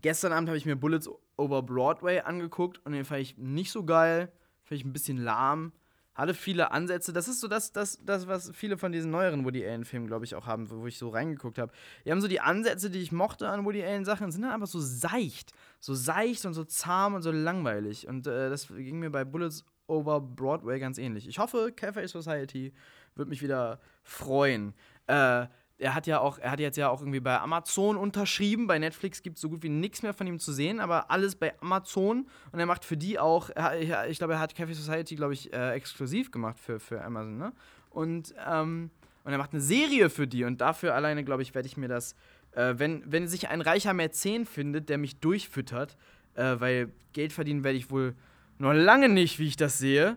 Gestern 0.00 0.32
Abend 0.32 0.48
habe 0.48 0.56
ich 0.56 0.64
mir 0.64 0.76
Bullets 0.76 1.10
over 1.36 1.62
Broadway 1.62 2.20
angeguckt 2.20 2.80
und 2.84 2.92
den 2.92 3.04
fand 3.04 3.22
ich 3.22 3.36
nicht 3.38 3.72
so 3.72 3.84
geil. 3.84 4.30
Fand 4.62 4.80
ich 4.80 4.86
ein 4.86 4.92
bisschen 4.92 5.18
lahm 5.18 5.72
hatte 6.14 6.34
viele 6.34 6.70
Ansätze. 6.70 7.12
Das 7.12 7.28
ist 7.28 7.40
so 7.40 7.48
das, 7.48 7.72
das, 7.72 7.98
das 8.04 8.26
was 8.26 8.50
viele 8.54 8.76
von 8.76 8.92
diesen 8.92 9.10
neueren 9.10 9.44
Woody 9.44 9.66
Allen-Filmen, 9.66 10.06
glaube 10.06 10.24
ich, 10.24 10.34
auch 10.34 10.46
haben, 10.46 10.68
wo 10.70 10.86
ich 10.86 10.98
so 10.98 11.08
reingeguckt 11.08 11.58
habe. 11.58 11.72
Die 12.04 12.10
haben 12.10 12.20
so 12.20 12.28
die 12.28 12.40
Ansätze, 12.40 12.90
die 12.90 13.00
ich 13.00 13.12
mochte 13.12 13.48
an 13.48 13.64
Woody 13.64 13.82
Allen-Sachen, 13.82 14.30
sind 14.30 14.42
dann 14.42 14.52
einfach 14.52 14.66
so 14.66 14.80
seicht. 14.80 15.52
So 15.80 15.94
seicht 15.94 16.44
und 16.44 16.54
so 16.54 16.64
zahm 16.64 17.14
und 17.14 17.22
so 17.22 17.32
langweilig. 17.32 18.06
Und 18.06 18.26
äh, 18.26 18.50
das 18.50 18.68
ging 18.68 18.98
mir 18.98 19.10
bei 19.10 19.24
Bullets 19.24 19.64
over 19.86 20.20
Broadway 20.20 20.78
ganz 20.78 20.98
ähnlich. 20.98 21.26
Ich 21.26 21.38
hoffe, 21.38 21.72
Cafe 21.74 22.06
Society 22.06 22.72
wird 23.14 23.28
mich 23.28 23.42
wieder 23.42 23.80
freuen. 24.02 24.74
Äh, 25.06 25.46
er 25.82 25.94
hat 25.94 26.06
ja 26.06 26.20
auch, 26.20 26.38
er 26.38 26.52
hat 26.52 26.60
jetzt 26.60 26.76
ja 26.76 26.88
auch 26.88 27.00
irgendwie 27.00 27.20
bei 27.20 27.38
Amazon 27.38 27.96
unterschrieben. 27.96 28.66
Bei 28.66 28.78
Netflix 28.78 29.22
gibt 29.22 29.36
es 29.36 29.42
so 29.42 29.48
gut 29.48 29.62
wie 29.62 29.68
nichts 29.68 30.02
mehr 30.02 30.14
von 30.14 30.26
ihm 30.26 30.38
zu 30.38 30.52
sehen, 30.52 30.80
aber 30.80 31.10
alles 31.10 31.34
bei 31.34 31.52
Amazon. 31.60 32.26
Und 32.52 32.58
er 32.60 32.66
macht 32.66 32.84
für 32.84 32.96
die 32.96 33.18
auch, 33.18 33.50
er, 33.50 34.08
ich 34.08 34.18
glaube, 34.18 34.34
er 34.34 34.40
hat 34.40 34.54
Cafe 34.54 34.74
Society, 34.74 35.16
glaube 35.16 35.34
ich, 35.34 35.52
äh, 35.52 35.72
exklusiv 35.72 36.30
gemacht 36.30 36.58
für, 36.58 36.78
für 36.78 37.02
Amazon, 37.02 37.36
ne? 37.36 37.52
Und, 37.90 38.34
ähm, 38.48 38.90
und 39.24 39.32
er 39.32 39.38
macht 39.38 39.52
eine 39.52 39.60
Serie 39.60 40.08
für 40.08 40.26
die. 40.26 40.44
Und 40.44 40.60
dafür 40.60 40.94
alleine, 40.94 41.24
glaube 41.24 41.42
ich, 41.42 41.54
werde 41.54 41.66
ich 41.66 41.76
mir 41.76 41.88
das, 41.88 42.14
äh, 42.52 42.74
wenn, 42.76 43.02
wenn 43.06 43.28
sich 43.28 43.48
ein 43.48 43.60
reicher 43.60 43.92
Mäzen 43.92 44.46
findet, 44.46 44.88
der 44.88 44.98
mich 44.98 45.20
durchfüttert, 45.20 45.96
äh, 46.34 46.56
weil 46.58 46.92
Geld 47.12 47.32
verdienen 47.32 47.64
werde 47.64 47.76
ich 47.78 47.90
wohl 47.90 48.14
noch 48.58 48.72
lange 48.72 49.08
nicht, 49.08 49.38
wie 49.38 49.48
ich 49.48 49.56
das 49.56 49.78
sehe. 49.78 50.16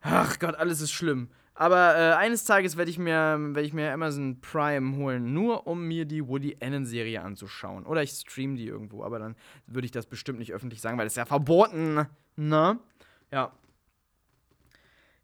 Ach 0.00 0.38
Gott, 0.38 0.56
alles 0.56 0.80
ist 0.80 0.92
schlimm. 0.92 1.28
Aber 1.56 1.96
äh, 1.96 2.12
eines 2.14 2.44
Tages 2.44 2.76
werde 2.76 2.90
ich, 2.90 2.98
mir, 2.98 3.38
werd 3.38 3.64
ich 3.64 3.72
mir 3.72 3.92
Amazon 3.92 4.40
Prime 4.40 4.96
holen, 4.96 5.32
nur 5.32 5.68
um 5.68 5.86
mir 5.86 6.04
die 6.04 6.26
Woody 6.26 6.56
Allen-Serie 6.60 7.22
anzuschauen. 7.22 7.86
Oder 7.86 8.02
ich 8.02 8.10
stream 8.10 8.56
die 8.56 8.66
irgendwo, 8.66 9.04
aber 9.04 9.20
dann 9.20 9.36
würde 9.66 9.86
ich 9.86 9.92
das 9.92 10.06
bestimmt 10.06 10.40
nicht 10.40 10.52
öffentlich 10.52 10.80
sagen, 10.80 10.98
weil 10.98 11.06
das 11.06 11.12
ist 11.12 11.18
ja 11.18 11.26
verboten. 11.26 12.06
Ne? 12.34 12.78
Ja. 13.30 13.52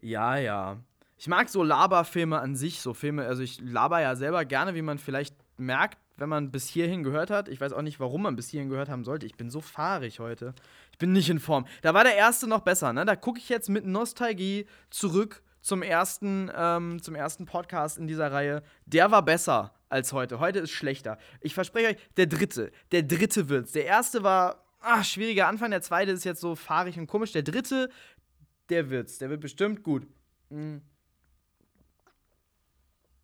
Ja, 0.01 0.37
ja. 0.37 0.77
Ich 1.19 1.27
mag 1.27 1.49
so 1.49 1.65
Laberfilme 1.65 2.39
an 2.39 2.55
sich, 2.55 2.81
so 2.81 2.95
Filme, 2.95 3.27
also 3.27 3.43
ich 3.43 3.61
laber 3.61 4.01
ja 4.01 4.15
selber 4.15 4.45
gerne, 4.45 4.75
wie 4.75 4.83
man 4.83 4.99
vielleicht 4.99 5.35
merkt, 5.59 5.99
wenn 6.17 6.29
man 6.29 6.53
bis 6.53 6.69
hierhin 6.69 7.03
gehört 7.03 7.31
hat. 7.31 7.49
Ich 7.49 7.61
weiß 7.61 7.73
auch 7.73 7.83
nicht, 7.83 7.99
warum 7.99 8.23
man 8.23 8.37
bis 8.37 8.49
hierhin 8.49 8.71
gehört 8.71 8.89
haben 8.89 9.05
sollte. 9.05 9.27
Ich 9.27 9.35
bin 9.35 9.51
so 9.51 9.61
fahrig 9.61 10.21
heute. 10.21 10.55
Ich 10.93 10.99
bin 10.99 11.13
nicht 11.13 11.29
in 11.29 11.41
Form. 11.41 11.67
Da 11.83 11.93
war 11.93 12.05
der 12.05 12.15
erste 12.15 12.47
noch 12.47 12.61
besser, 12.61 12.93
ne? 12.93 13.05
Da 13.05 13.17
gucke 13.17 13.39
ich 13.39 13.49
jetzt 13.49 13.69
mit 13.69 13.85
Nostalgie 13.85 14.67
zurück 14.91 15.43
zum 15.61 15.83
ersten, 15.83 16.51
ähm, 16.55 17.03
zum 17.03 17.15
ersten 17.15 17.47
Podcast 17.47 17.99
in 17.99 18.07
dieser 18.07 18.33
Reihe. 18.33 18.63
Der 18.87 19.11
war 19.11 19.25
besser 19.25 19.75
als 19.89 20.13
heute. 20.13 20.41
Heute 20.41 20.61
ist 20.61 20.71
schlechter. 20.71 21.19
Ich 21.41 21.55
verspreche 21.55 21.89
euch, 21.89 21.97
der 22.17 22.27
dritte. 22.27 22.71
Der 22.93 23.03
dritte 23.03 23.49
wird's. 23.49 23.73
Der 23.73 23.85
erste 23.85 24.23
war 24.23 24.65
ach, 24.81 25.05
schwieriger 25.05 25.47
Anfang, 25.47 25.71
der 25.71 25.83
zweite 25.83 26.11
ist 26.13 26.25
jetzt 26.25 26.41
so 26.41 26.55
fahrig 26.55 26.99
und 26.99 27.07
komisch. 27.07 27.33
Der 27.33 27.43
dritte, 27.43 27.91
der 28.69 28.91
wird's. 28.91 29.19
Der 29.19 29.31
wird 29.31 29.41
bestimmt 29.41 29.83
gut. 29.83 30.07
Hm. 30.51 30.83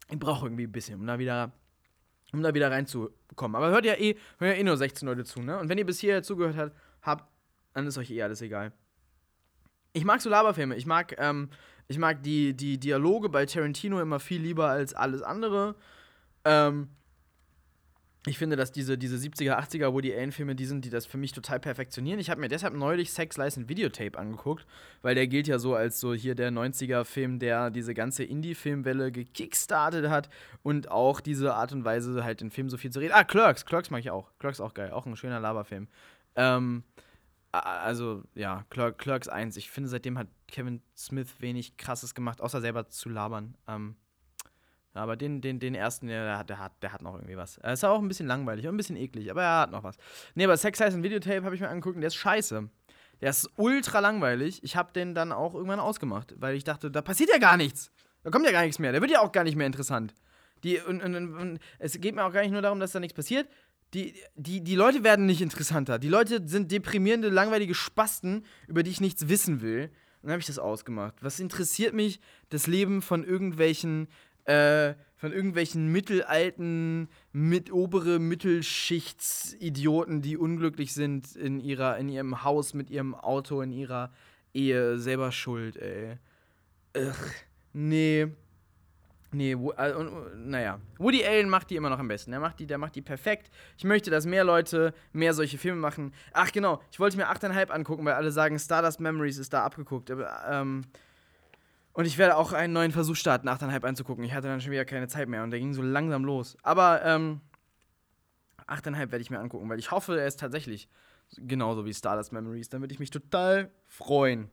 Ich 0.08 0.18
brauche 0.18 0.46
irgendwie 0.46 0.64
ein 0.64 0.72
bisschen, 0.72 1.00
um 1.00 1.06
da 1.06 1.18
wieder 1.18 1.52
um 2.32 2.42
da 2.42 2.52
wieder 2.54 2.70
reinzukommen. 2.70 3.56
Aber 3.56 3.70
hört 3.70 3.84
ja 3.84 3.94
eh, 3.94 4.16
hört 4.38 4.54
ja 4.54 4.60
eh 4.60 4.62
nur 4.62 4.76
16 4.76 5.06
Leute 5.06 5.24
zu, 5.24 5.40
ne? 5.40 5.58
Und 5.58 5.68
wenn 5.68 5.78
ihr 5.78 5.86
bis 5.86 6.00
hierher 6.00 6.22
zugehört 6.22 6.72
habt, 7.02 7.24
dann 7.72 7.86
ist 7.86 7.98
euch 7.98 8.10
eh 8.10 8.22
alles 8.22 8.42
egal. 8.42 8.72
Ich 9.92 10.04
mag 10.04 10.20
so 10.20 10.28
Laberfilme. 10.28 10.76
Ich 10.76 10.86
mag 10.86 11.14
ähm, 11.18 11.50
ich 11.88 11.98
mag 11.98 12.22
die, 12.22 12.54
die 12.54 12.78
Dialoge 12.78 13.28
bei 13.28 13.46
Tarantino 13.46 14.00
immer 14.00 14.20
viel 14.20 14.40
lieber 14.40 14.68
als 14.68 14.94
alles 14.94 15.22
andere. 15.22 15.74
Ähm, 16.44 16.88
ich 18.28 18.38
finde, 18.38 18.56
dass 18.56 18.72
diese, 18.72 18.98
diese 18.98 19.16
70er, 19.16 19.56
80er 19.56 19.92
Woody 19.92 20.12
Allen-Filme, 20.12 20.56
die 20.56 20.66
sind, 20.66 20.84
die 20.84 20.90
das 20.90 21.06
für 21.06 21.16
mich 21.16 21.30
total 21.30 21.60
perfektionieren. 21.60 22.18
Ich 22.18 22.28
habe 22.28 22.40
mir 22.40 22.48
deshalb 22.48 22.74
neulich 22.74 23.12
Sex 23.12 23.36
License 23.36 23.68
Videotape 23.68 24.18
angeguckt, 24.18 24.66
weil 25.02 25.14
der 25.14 25.28
gilt 25.28 25.46
ja 25.46 25.60
so 25.60 25.76
als 25.76 26.00
so 26.00 26.12
hier 26.12 26.34
der 26.34 26.50
90er-Film, 26.50 27.38
der 27.38 27.70
diese 27.70 27.94
ganze 27.94 28.24
Indie-Filmwelle 28.24 29.12
gekickstartet 29.12 30.08
hat 30.08 30.28
und 30.64 30.90
auch 30.90 31.20
diese 31.20 31.54
Art 31.54 31.72
und 31.72 31.84
Weise, 31.84 32.24
halt 32.24 32.40
den 32.40 32.50
Film 32.50 32.68
so 32.68 32.76
viel 32.76 32.90
zu 32.90 32.98
reden. 32.98 33.12
Ah, 33.14 33.22
Clerks, 33.22 33.64
Clerks 33.64 33.90
mag 33.90 34.00
ich 34.00 34.10
auch. 34.10 34.32
Clerks 34.40 34.60
auch 34.60 34.74
geil, 34.74 34.90
auch 34.90 35.06
ein 35.06 35.14
schöner 35.14 35.38
Laberfilm. 35.38 35.86
Ähm, 36.34 36.82
also, 37.60 38.22
ja, 38.34 38.64
Clerk, 38.70 38.98
Clerks 38.98 39.28
1. 39.28 39.56
Ich 39.56 39.70
finde, 39.70 39.88
seitdem 39.88 40.18
hat 40.18 40.28
Kevin 40.48 40.82
Smith 40.96 41.28
wenig 41.40 41.76
krasses 41.76 42.14
gemacht, 42.14 42.40
außer 42.40 42.60
selber 42.60 42.88
zu 42.88 43.08
labern. 43.08 43.56
Ähm, 43.68 43.96
aber 44.94 45.16
den, 45.16 45.40
den, 45.40 45.58
den 45.58 45.74
ersten, 45.74 46.06
der, 46.06 46.42
der, 46.44 46.58
hat, 46.58 46.82
der 46.82 46.92
hat 46.92 47.02
noch 47.02 47.14
irgendwie 47.14 47.36
was. 47.36 47.58
Er 47.58 47.74
ist 47.74 47.84
auch 47.84 48.00
ein 48.00 48.08
bisschen 48.08 48.26
langweilig 48.26 48.66
und 48.66 48.74
ein 48.74 48.76
bisschen 48.76 48.96
eklig, 48.96 49.30
aber 49.30 49.42
er 49.42 49.60
hat 49.60 49.70
noch 49.70 49.84
was. 49.84 49.96
Nee, 50.34 50.44
aber 50.44 50.56
Sex 50.56 50.78
Size 50.78 50.96
und 50.96 51.02
Videotape 51.02 51.44
habe 51.44 51.54
ich 51.54 51.60
mir 51.60 51.68
angeguckt 51.68 51.96
und 51.96 52.00
der 52.00 52.08
ist 52.08 52.16
scheiße. 52.16 52.68
Der 53.20 53.30
ist 53.30 53.50
ultra 53.56 54.00
langweilig. 54.00 54.62
Ich 54.62 54.76
habe 54.76 54.92
den 54.92 55.14
dann 55.14 55.32
auch 55.32 55.54
irgendwann 55.54 55.80
ausgemacht, 55.80 56.34
weil 56.38 56.54
ich 56.54 56.64
dachte, 56.64 56.90
da 56.90 57.02
passiert 57.02 57.30
ja 57.30 57.38
gar 57.38 57.56
nichts. 57.56 57.90
Da 58.22 58.30
kommt 58.30 58.44
ja 58.44 58.52
gar 58.52 58.62
nichts 58.62 58.78
mehr. 58.78 58.92
Der 58.92 59.00
wird 59.00 59.10
ja 59.10 59.20
auch 59.20 59.32
gar 59.32 59.44
nicht 59.44 59.56
mehr 59.56 59.66
interessant. 59.66 60.14
Die, 60.64 60.80
und, 60.80 61.02
und, 61.02 61.14
und, 61.14 61.58
es 61.78 62.00
geht 62.00 62.14
mir 62.14 62.24
auch 62.24 62.32
gar 62.32 62.40
nicht 62.40 62.50
nur 62.50 62.62
darum, 62.62 62.80
dass 62.80 62.92
da 62.92 63.00
nichts 63.00 63.14
passiert 63.14 63.48
die, 63.94 64.14
die, 64.34 64.62
die 64.62 64.74
Leute 64.74 65.04
werden 65.04 65.26
nicht 65.26 65.40
interessanter. 65.40 65.98
Die 65.98 66.08
Leute 66.08 66.46
sind 66.46 66.72
deprimierende, 66.72 67.28
langweilige 67.28 67.74
Spasten, 67.74 68.44
über 68.66 68.82
die 68.82 68.90
ich 68.90 69.00
nichts 69.00 69.28
wissen 69.28 69.62
will. 69.62 69.90
Und 70.22 70.28
dann 70.28 70.32
habe 70.32 70.40
ich 70.40 70.46
das 70.46 70.58
ausgemacht. 70.58 71.14
Was 71.20 71.40
interessiert 71.40 71.94
mich 71.94 72.20
das 72.48 72.66
Leben 72.66 73.00
von 73.00 73.24
irgendwelchen, 73.24 74.08
äh, 74.44 74.94
von 75.16 75.32
irgendwelchen 75.32 75.90
mittelalten, 75.92 77.08
mit 77.32 77.72
obere 77.72 78.18
Mittelschichtsidioten, 78.18 80.22
die 80.22 80.36
unglücklich 80.36 80.92
sind 80.92 81.36
in 81.36 81.60
ihrer, 81.60 81.96
in 81.98 82.08
ihrem 82.08 82.42
Haus, 82.42 82.74
mit 82.74 82.90
ihrem 82.90 83.14
Auto, 83.14 83.62
in 83.62 83.72
ihrer 83.72 84.12
Ehe, 84.52 84.98
selber 84.98 85.32
schuld, 85.32 85.76
ey. 85.76 86.18
Ugh, 86.96 87.14
nee. 87.72 88.26
Nee, 89.32 89.58
wo, 89.58 89.72
äh, 89.72 89.92
naja. 90.36 90.80
Woody 90.98 91.24
Allen 91.24 91.48
macht 91.48 91.70
die 91.70 91.76
immer 91.76 91.90
noch 91.90 91.98
am 91.98 92.08
besten. 92.08 92.30
Der 92.30 92.40
macht 92.40 92.58
die, 92.60 92.66
der 92.66 92.78
macht 92.78 92.94
die 92.94 93.02
perfekt. 93.02 93.50
Ich 93.76 93.84
möchte, 93.84 94.10
dass 94.10 94.24
mehr 94.24 94.44
Leute 94.44 94.94
mehr 95.12 95.34
solche 95.34 95.58
Filme 95.58 95.80
machen. 95.80 96.12
Ach 96.32 96.52
genau, 96.52 96.80
ich 96.90 97.00
wollte 97.00 97.16
mir 97.16 97.28
8,5 97.28 97.70
angucken, 97.70 98.04
weil 98.04 98.14
alle 98.14 98.30
sagen, 98.30 98.58
Stardust 98.58 99.00
Memories 99.00 99.38
ist 99.38 99.52
da 99.52 99.64
abgeguckt. 99.64 100.10
Aber, 100.10 100.42
ähm, 100.48 100.82
und 101.92 102.04
ich 102.04 102.18
werde 102.18 102.36
auch 102.36 102.52
einen 102.52 102.72
neuen 102.72 102.92
Versuch 102.92 103.16
starten, 103.16 103.48
8,5 103.48 103.84
anzugucken. 103.84 104.24
Ich 104.24 104.32
hatte 104.32 104.48
dann 104.48 104.60
schon 104.60 104.72
wieder 104.72 104.84
keine 104.84 105.08
Zeit 105.08 105.28
mehr 105.28 105.42
und 105.42 105.50
der 105.50 105.60
ging 105.60 105.74
so 105.74 105.82
langsam 105.82 106.24
los. 106.24 106.56
Aber, 106.62 107.04
ähm, 107.04 107.40
8,5 108.66 109.12
werde 109.12 109.22
ich 109.22 109.30
mir 109.30 109.38
angucken, 109.38 109.68
weil 109.68 109.78
ich 109.78 109.90
hoffe, 109.90 110.18
er 110.18 110.26
ist 110.26 110.40
tatsächlich 110.40 110.88
genauso 111.36 111.84
wie 111.84 111.94
Stardust 111.94 112.32
Memories. 112.32 112.68
Dann 112.68 112.80
würde 112.80 112.92
ich 112.92 113.00
mich 113.00 113.10
total 113.10 113.70
freuen. 113.86 114.50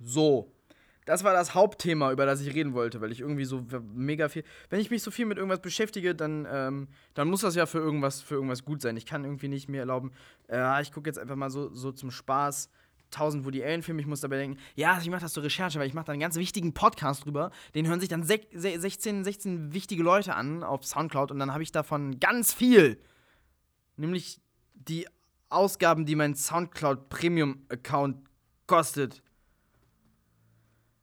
So 0.00 0.52
das 1.04 1.24
war 1.24 1.32
das 1.32 1.54
Hauptthema, 1.54 2.12
über 2.12 2.26
das 2.26 2.40
ich 2.40 2.54
reden 2.54 2.74
wollte, 2.74 3.00
weil 3.00 3.10
ich 3.10 3.20
irgendwie 3.20 3.44
so 3.44 3.64
mega 3.94 4.28
viel. 4.28 4.44
Wenn 4.70 4.80
ich 4.80 4.90
mich 4.90 5.02
so 5.02 5.10
viel 5.10 5.26
mit 5.26 5.36
irgendwas 5.36 5.60
beschäftige, 5.60 6.14
dann, 6.14 6.46
ähm, 6.50 6.88
dann 7.14 7.28
muss 7.28 7.40
das 7.40 7.54
ja 7.54 7.66
für 7.66 7.78
irgendwas, 7.78 8.20
für 8.20 8.34
irgendwas 8.34 8.64
gut 8.64 8.80
sein. 8.80 8.96
Ich 8.96 9.06
kann 9.06 9.24
irgendwie 9.24 9.48
nicht 9.48 9.68
mir 9.68 9.80
erlauben, 9.80 10.12
äh, 10.48 10.80
ich 10.82 10.92
gucke 10.92 11.08
jetzt 11.08 11.18
einfach 11.18 11.36
mal 11.36 11.50
so, 11.50 11.72
so 11.74 11.90
zum 11.92 12.10
Spaß 12.10 12.70
1000 13.12 13.44
Woody 13.44 13.62
Allen-Filme. 13.62 14.00
Ich 14.00 14.06
muss 14.06 14.20
dabei 14.20 14.38
denken, 14.38 14.58
ja, 14.74 14.98
ich 15.00 15.10
mache 15.10 15.20
das 15.20 15.32
zur 15.32 15.42
Recherche, 15.42 15.78
weil 15.78 15.86
ich 15.86 15.94
mache 15.94 16.06
da 16.06 16.12
einen 16.12 16.20
ganz 16.20 16.36
wichtigen 16.36 16.72
Podcast 16.72 17.24
drüber. 17.24 17.50
Den 17.74 17.86
hören 17.86 18.00
sich 18.00 18.08
dann 18.08 18.22
16, 18.22 19.24
16 19.24 19.72
wichtige 19.72 20.02
Leute 20.02 20.34
an 20.34 20.62
auf 20.62 20.84
Soundcloud 20.84 21.30
und 21.30 21.38
dann 21.38 21.52
habe 21.52 21.62
ich 21.62 21.72
davon 21.72 22.20
ganz 22.20 22.54
viel. 22.54 22.98
Nämlich 23.96 24.40
die 24.74 25.06
Ausgaben, 25.48 26.06
die 26.06 26.16
mein 26.16 26.34
Soundcloud 26.34 27.08
Premium-Account 27.10 28.16
kostet 28.66 29.22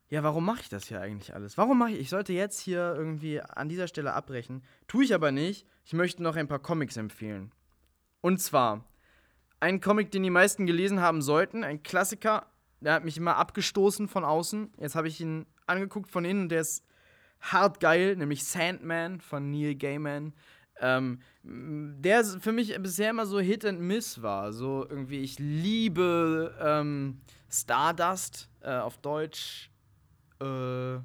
ja, 0.10 0.24
warum 0.24 0.44
mache 0.44 0.62
ich 0.62 0.70
das 0.70 0.88
hier 0.88 1.02
eigentlich 1.02 1.36
alles? 1.36 1.58
Warum 1.58 1.78
mache 1.78 1.92
ich, 1.92 2.00
ich 2.00 2.10
sollte 2.10 2.34
jetzt 2.34 2.60
hier 2.60 2.96
irgendwie 2.98 3.42
an 3.42 3.70
dieser 3.70 3.88
Stelle 3.88 4.14
abbrechen. 4.14 4.64
Tue 4.88 5.04
ich 5.04 5.14
aber 5.14 5.32
nicht. 5.32 5.68
Ich 5.86 5.94
möchte 5.94 6.24
noch 6.24 6.36
ein 6.36 6.48
paar 6.48 6.60
Comics 6.60 6.98
empfehlen. 6.98 7.52
Und 8.22 8.42
zwar 8.42 8.86
ein 9.60 9.82
Comic, 9.82 10.12
den 10.12 10.24
die 10.24 10.32
meisten 10.32 10.66
gelesen 10.66 11.00
haben 11.00 11.22
sollten, 11.22 11.64
ein 11.64 11.84
Klassiker 11.84 12.48
Der 12.82 12.94
hat 12.94 13.04
mich 13.04 13.18
immer 13.18 13.36
abgestoßen 13.36 14.08
von 14.08 14.24
außen. 14.24 14.74
Jetzt 14.78 14.96
habe 14.96 15.08
ich 15.08 15.22
ihn 15.22 15.46
angeguckt 15.68 16.10
von 16.10 16.26
innen. 16.26 16.50
Der 16.50 16.62
ist 16.62 16.84
hart 17.40 17.80
geil, 17.80 18.16
nämlich 18.16 18.46
Sandman 18.46 19.20
von 19.22 19.52
Neil 19.52 19.76
Gaiman. 19.76 20.34
Ähm, 20.82 21.20
der 21.44 22.24
für 22.24 22.54
mich 22.54 22.76
bisher 22.82 23.10
immer 23.10 23.26
so 23.26 23.40
Hit 23.40 23.66
and 23.66 23.82
Miss 23.82 24.22
war. 24.22 24.54
So 24.54 24.88
irgendwie, 24.90 25.20
ich 25.20 25.38
liebe 25.38 26.58
ähm, 26.60 27.22
Stardust 27.50 28.50
äh, 28.62 28.78
auf 28.78 28.98
Deutsch. 28.98 29.70
Äh, 30.42 30.98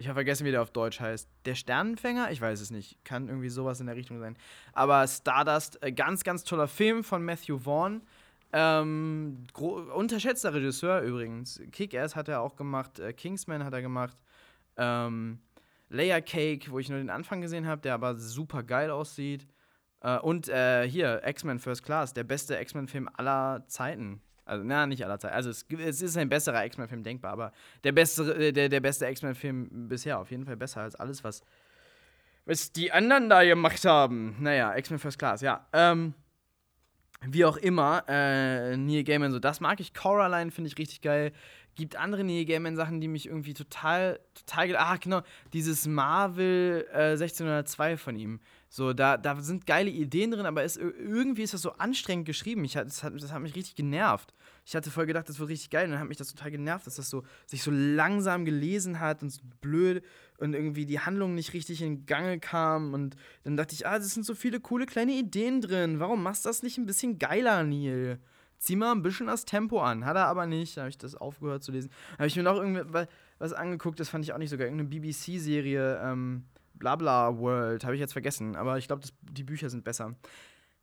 ich 0.00 0.06
habe 0.06 0.14
vergessen, 0.14 0.46
wie 0.46 0.52
der 0.52 0.62
auf 0.62 0.70
Deutsch 0.70 1.00
heißt. 1.00 1.28
Der 1.44 1.56
Sternenfänger? 1.56 2.30
Ich 2.30 2.40
weiß 2.40 2.60
es 2.60 2.70
nicht. 2.70 3.04
Kann 3.04 3.28
irgendwie 3.28 3.48
sowas 3.48 3.80
in 3.80 3.86
der 3.86 3.96
Richtung 3.96 4.20
sein. 4.20 4.36
Aber 4.72 5.06
Stardust, 5.06 5.82
äh, 5.82 5.92
ganz, 5.92 6.22
ganz 6.22 6.44
toller 6.44 6.68
Film 6.68 7.02
von 7.02 7.24
Matthew 7.24 7.58
Vaughn. 7.58 8.02
Ähm, 8.52 9.46
unterschätzter 9.94 10.54
Regisseur 10.54 11.00
übrigens. 11.02 11.60
Kick-Ass 11.72 12.16
hat 12.16 12.28
er 12.28 12.40
auch 12.40 12.56
gemacht, 12.56 12.98
äh, 12.98 13.12
Kingsman 13.12 13.64
hat 13.64 13.74
er 13.74 13.82
gemacht. 13.82 14.16
Ähm, 14.76 15.40
Layer 15.90 16.22
Cake, 16.22 16.70
wo 16.70 16.78
ich 16.78 16.88
nur 16.88 16.98
den 16.98 17.10
Anfang 17.10 17.40
gesehen 17.40 17.66
habe, 17.66 17.80
der 17.80 17.94
aber 17.94 18.16
super 18.16 18.62
geil 18.62 18.90
aussieht. 18.90 19.46
Äh, 20.00 20.18
und 20.18 20.48
äh, 20.48 20.88
hier, 20.88 21.22
X-Men 21.26 21.58
First 21.58 21.82
Class, 21.82 22.14
der 22.14 22.24
beste 22.24 22.58
X-Men-Film 22.58 23.08
aller 23.14 23.64
Zeiten. 23.66 24.22
Also, 24.48 24.64
na, 24.64 24.86
nicht 24.86 25.04
aller 25.04 25.18
Zeiten. 25.18 25.34
Also, 25.34 25.50
es, 25.50 25.66
es 25.70 26.02
ist 26.02 26.16
ein 26.16 26.28
besserer 26.28 26.64
X-Men-Film 26.64 27.02
denkbar, 27.02 27.32
aber 27.32 27.52
der 27.84 27.92
beste, 27.92 28.34
äh, 28.34 28.52
der, 28.52 28.68
der 28.68 28.80
beste 28.80 29.06
X-Men-Film 29.06 29.88
bisher 29.88 30.18
auf 30.18 30.30
jeden 30.30 30.44
Fall 30.44 30.56
besser 30.56 30.82
als 30.82 30.94
alles, 30.94 31.24
was, 31.24 31.42
was 32.44 32.72
die 32.72 32.92
anderen 32.92 33.28
da 33.28 33.44
gemacht 33.44 33.84
haben. 33.84 34.36
Naja, 34.40 34.76
X-Men 34.76 34.98
First 34.98 35.18
Class, 35.18 35.40
ja. 35.40 35.66
Ähm, 35.72 36.14
wie 37.26 37.44
auch 37.44 37.56
immer, 37.56 38.04
äh, 38.08 38.76
Neil 38.76 39.02
Gaiman, 39.02 39.32
so 39.32 39.40
das 39.40 39.60
mag 39.60 39.80
ich. 39.80 39.92
Coraline 39.92 40.52
finde 40.52 40.68
ich 40.68 40.78
richtig 40.78 41.00
geil 41.00 41.32
gibt 41.78 41.96
andere 41.96 42.24
Neil 42.24 42.44
Gaiman-Sachen, 42.44 43.00
die 43.00 43.08
mich 43.08 43.26
irgendwie 43.26 43.54
total, 43.54 44.20
total. 44.34 44.76
Ah, 44.76 44.96
genau, 44.96 45.22
dieses 45.52 45.86
Marvel 45.86 46.86
äh, 46.92 47.12
1602 47.12 47.96
von 47.96 48.16
ihm. 48.16 48.40
So, 48.68 48.92
da, 48.92 49.16
da 49.16 49.40
sind 49.40 49.64
geile 49.64 49.88
Ideen 49.88 50.32
drin, 50.32 50.44
aber 50.44 50.64
es, 50.64 50.76
irgendwie 50.76 51.42
ist 51.42 51.54
das 51.54 51.62
so 51.62 51.72
anstrengend 51.72 52.26
geschrieben. 52.26 52.64
Ich, 52.64 52.72
das, 52.72 53.02
hat, 53.02 53.14
das 53.14 53.32
hat 53.32 53.40
mich 53.40 53.54
richtig 53.54 53.76
genervt. 53.76 54.34
Ich 54.68 54.76
hatte 54.76 54.90
voll 54.90 55.06
gedacht, 55.06 55.26
das 55.26 55.38
wird 55.38 55.48
richtig 55.48 55.70
geil 55.70 55.86
und 55.86 55.92
dann 55.92 56.00
hat 56.00 56.08
mich 56.08 56.18
das 56.18 56.28
total 56.28 56.50
genervt, 56.50 56.86
dass 56.86 56.96
das 56.96 57.08
so 57.08 57.22
sich 57.46 57.62
so 57.62 57.70
langsam 57.70 58.44
gelesen 58.44 59.00
hat 59.00 59.22
und 59.22 59.30
so 59.30 59.40
blöd 59.62 60.04
und 60.36 60.52
irgendwie 60.52 60.84
die 60.84 61.00
Handlung 61.00 61.34
nicht 61.34 61.54
richtig 61.54 61.80
in 61.80 62.04
Gange 62.04 62.38
kam. 62.38 62.92
Und 62.92 63.16
dann 63.44 63.56
dachte 63.56 63.74
ich, 63.74 63.86
ah, 63.86 63.96
das 63.96 64.12
sind 64.12 64.26
so 64.26 64.34
viele 64.34 64.60
coole 64.60 64.84
kleine 64.84 65.12
Ideen 65.12 65.62
drin. 65.62 66.00
Warum 66.00 66.22
machst 66.22 66.44
du 66.44 66.50
das 66.50 66.62
nicht 66.62 66.76
ein 66.76 66.84
bisschen 66.84 67.18
geiler, 67.18 67.64
Neil? 67.64 68.18
zieh 68.58 68.76
mal 68.76 68.92
ein 68.92 69.00
bisschen 69.00 69.28
das 69.28 69.46
Tempo 69.46 69.80
an. 69.80 70.04
Hat 70.04 70.16
er 70.16 70.26
aber 70.26 70.44
nicht. 70.44 70.76
Da 70.76 70.82
habe 70.82 70.90
ich 70.90 70.98
das 70.98 71.14
aufgehört 71.14 71.62
zu 71.62 71.72
lesen. 71.72 71.90
Habe 72.18 72.26
ich 72.26 72.36
mir 72.36 72.42
noch 72.42 72.56
irgendwas 72.56 73.08
angeguckt, 73.54 73.98
das 74.00 74.10
fand 74.10 74.22
ich 74.26 74.34
auch 74.34 74.38
nicht 74.38 74.50
so 74.50 74.58
geil. 74.58 74.66
Irgendeine 74.66 74.90
BBC-Serie, 74.90 75.98
ähm, 76.04 76.44
Blabla 76.74 77.38
World, 77.38 77.84
habe 77.84 77.94
ich 77.94 78.00
jetzt 78.00 78.12
vergessen. 78.12 78.54
Aber 78.54 78.76
ich 78.76 78.86
glaube, 78.86 79.06
die 79.32 79.44
Bücher 79.44 79.70
sind 79.70 79.82
besser. 79.82 80.14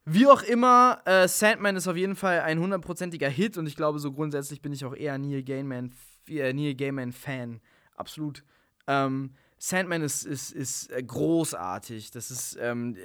Wie 0.08 0.28
auch 0.28 0.44
immer, 0.44 1.02
äh, 1.06 1.28
Sandman 1.28 1.76
ist 1.76 1.88
auf 1.88 1.98
jeden 1.98 2.16
Fall 2.16 2.42
ein 2.42 2.60
hundertprozentiger 2.60 3.28
Hit 3.28 3.58
und 3.58 3.66
ich 3.66 3.76
glaube, 3.76 3.98
so 3.98 4.12
grundsätzlich 4.12 4.62
bin 4.62 4.72
ich 4.72 4.86
auch 4.86 4.96
eher 4.96 5.18
Neil 5.18 5.42
Gaiman, 5.42 5.94
äh, 6.30 6.54
Neil 6.54 6.76
Gaiman 6.76 7.12
Fan. 7.12 7.60
Absolut. 7.96 8.44
Ähm, 8.86 9.32
Sandman 9.58 10.04
ist, 10.04 10.24
ist, 10.24 10.52
ist 10.52 10.92
äh, 10.92 11.02
großartig. 11.02 12.12
Das 12.12 12.30
ist 12.30 12.56
ähm, 12.62 12.96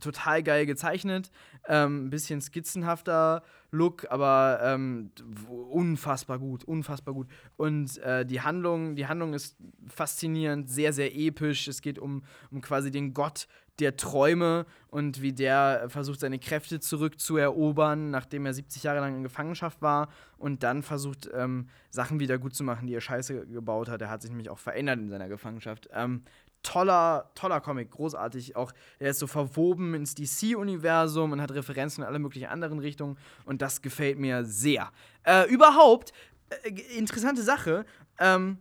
total 0.00 0.42
geil 0.42 0.64
gezeichnet. 0.64 1.30
Ähm, 1.68 2.06
ein 2.06 2.10
bisschen 2.10 2.40
skizzenhafter 2.40 3.42
Look, 3.72 4.06
aber 4.10 4.60
ähm, 4.62 5.10
unfassbar 5.48 6.38
gut, 6.38 6.64
unfassbar 6.64 7.14
gut. 7.14 7.26
Und 7.56 7.98
äh, 7.98 8.24
die 8.24 8.40
Handlung, 8.40 8.96
die 8.96 9.06
Handlung 9.06 9.34
ist 9.34 9.56
faszinierend, 9.88 10.70
sehr, 10.70 10.92
sehr 10.92 11.14
episch. 11.14 11.68
Es 11.68 11.82
geht 11.82 11.98
um, 11.98 12.22
um 12.50 12.60
quasi 12.60 12.90
den 12.90 13.12
Gott 13.12 13.48
der 13.78 13.96
Träume 13.96 14.64
und 14.88 15.20
wie 15.20 15.32
der 15.32 15.86
versucht, 15.88 16.20
seine 16.20 16.38
Kräfte 16.38 16.80
zurückzuerobern, 16.80 18.10
nachdem 18.10 18.46
er 18.46 18.54
70 18.54 18.82
Jahre 18.82 19.00
lang 19.00 19.16
in 19.16 19.22
Gefangenschaft 19.22 19.82
war 19.82 20.08
und 20.38 20.62
dann 20.62 20.82
versucht, 20.82 21.28
ähm, 21.34 21.68
Sachen 21.90 22.18
wieder 22.20 22.38
gut 22.38 22.54
zu 22.54 22.64
machen, 22.64 22.86
die 22.86 22.94
er 22.94 23.00
scheiße 23.00 23.46
gebaut 23.46 23.88
hat. 23.88 24.00
Er 24.00 24.10
hat 24.10 24.22
sich 24.22 24.30
nämlich 24.30 24.48
auch 24.48 24.58
verändert 24.58 24.98
in 24.98 25.10
seiner 25.10 25.28
Gefangenschaft. 25.28 25.88
Ähm, 25.92 26.22
toller, 26.62 27.30
toller 27.34 27.60
Comic, 27.60 27.90
großartig. 27.90 28.56
Auch 28.56 28.72
er 28.98 29.10
ist 29.10 29.18
so 29.18 29.26
verwoben 29.26 29.94
ins 29.94 30.14
DC-Universum 30.14 31.32
und 31.32 31.40
hat 31.40 31.52
Referenzen 31.52 32.02
in 32.02 32.08
alle 32.08 32.18
möglichen 32.18 32.48
anderen 32.48 32.78
Richtungen 32.78 33.18
und 33.44 33.62
das 33.62 33.82
gefällt 33.82 34.18
mir 34.18 34.44
sehr. 34.44 34.90
Äh, 35.24 35.48
überhaupt, 35.48 36.12
äh, 36.50 36.70
interessante 36.96 37.42
Sache, 37.42 37.84
ähm, 38.18 38.58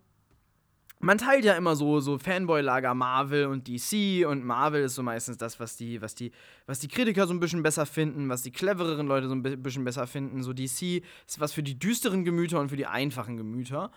man 1.00 1.18
teilt 1.18 1.46
ja 1.46 1.54
immer 1.54 1.76
so, 1.76 2.00
so 2.00 2.18
Fanboy-Lager 2.18 2.93
Marvel 2.96 3.46
und 3.46 3.68
DC 3.68 4.26
und 4.26 4.43
Marvel 4.43 4.84
ist 4.84 4.96
so 4.96 5.04
meistens 5.04 5.38
das, 5.38 5.60
was 5.60 5.76
die, 5.78 6.02
was, 6.02 6.16
die, 6.16 6.32
was 6.66 6.80
die 6.80 6.88
Kritiker 6.88 7.28
so 7.28 7.34
ein 7.34 7.39
bisschen 7.39 7.62
besser 7.62 7.86
finden, 7.86 8.30
was 8.30 8.41
die 8.41 8.52
clevereren 8.52 9.06
Leute 9.06 9.28
so 9.28 9.36
ein 9.36 9.43
bisschen 9.43 9.84
besser 9.84 10.08
finden. 10.08 10.41
So 10.41 10.54
DC 10.54 11.04
ist 11.28 11.39
was 11.39 11.54
für 11.54 11.64
die 11.64 11.78
düsteren 11.78 12.24
Gemüter 12.24 12.60
und 12.60 12.70
für 12.70 12.78
die 12.78 12.88
einfachen 12.88 13.38
Gemüter. 13.38 13.91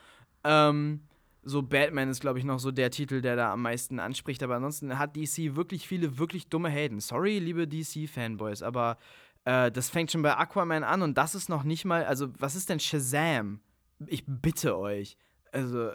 Ähm, 0.45 1.01
so 1.43 1.63
Batman 1.63 2.09
ist, 2.09 2.21
glaube 2.21 2.39
ich, 2.39 2.45
noch 2.45 2.59
so 2.59 2.71
der 2.71 2.91
Titel, 2.91 3.21
der 3.21 3.37
da 3.37 3.53
am 3.53 3.63
meisten 3.63 4.01
anspricht. 4.01 4.43
Aber 4.43 4.57
ansonsten 4.57 4.99
hat 4.99 5.17
DC 5.17 5.57
wirklich 5.57 5.87
viele, 5.87 6.19
wirklich 6.19 6.49
dumme 6.49 6.69
Helden. 6.69 7.01
Sorry, 7.01 7.39
liebe 7.39 7.67
DC-Fanboys, 7.67 8.63
aber 8.63 8.99
äh, 9.45 9.71
das 9.71 9.89
fängt 9.89 10.13
schon 10.13 10.23
bei 10.23 10.37
Aquaman 10.37 10.85
an 10.85 11.03
und 11.03 11.17
das 11.17 11.35
ist 11.35 11.49
noch 11.49 11.63
nicht 11.63 11.85
mal. 11.85 12.05
Also, 12.05 12.29
was 12.39 12.55
ist 12.55 12.69
denn 12.69 12.81
Shazam? 12.81 13.61
Ich 14.07 14.25
bitte 14.27 14.79
euch. 14.79 15.17
Also, 15.53 15.93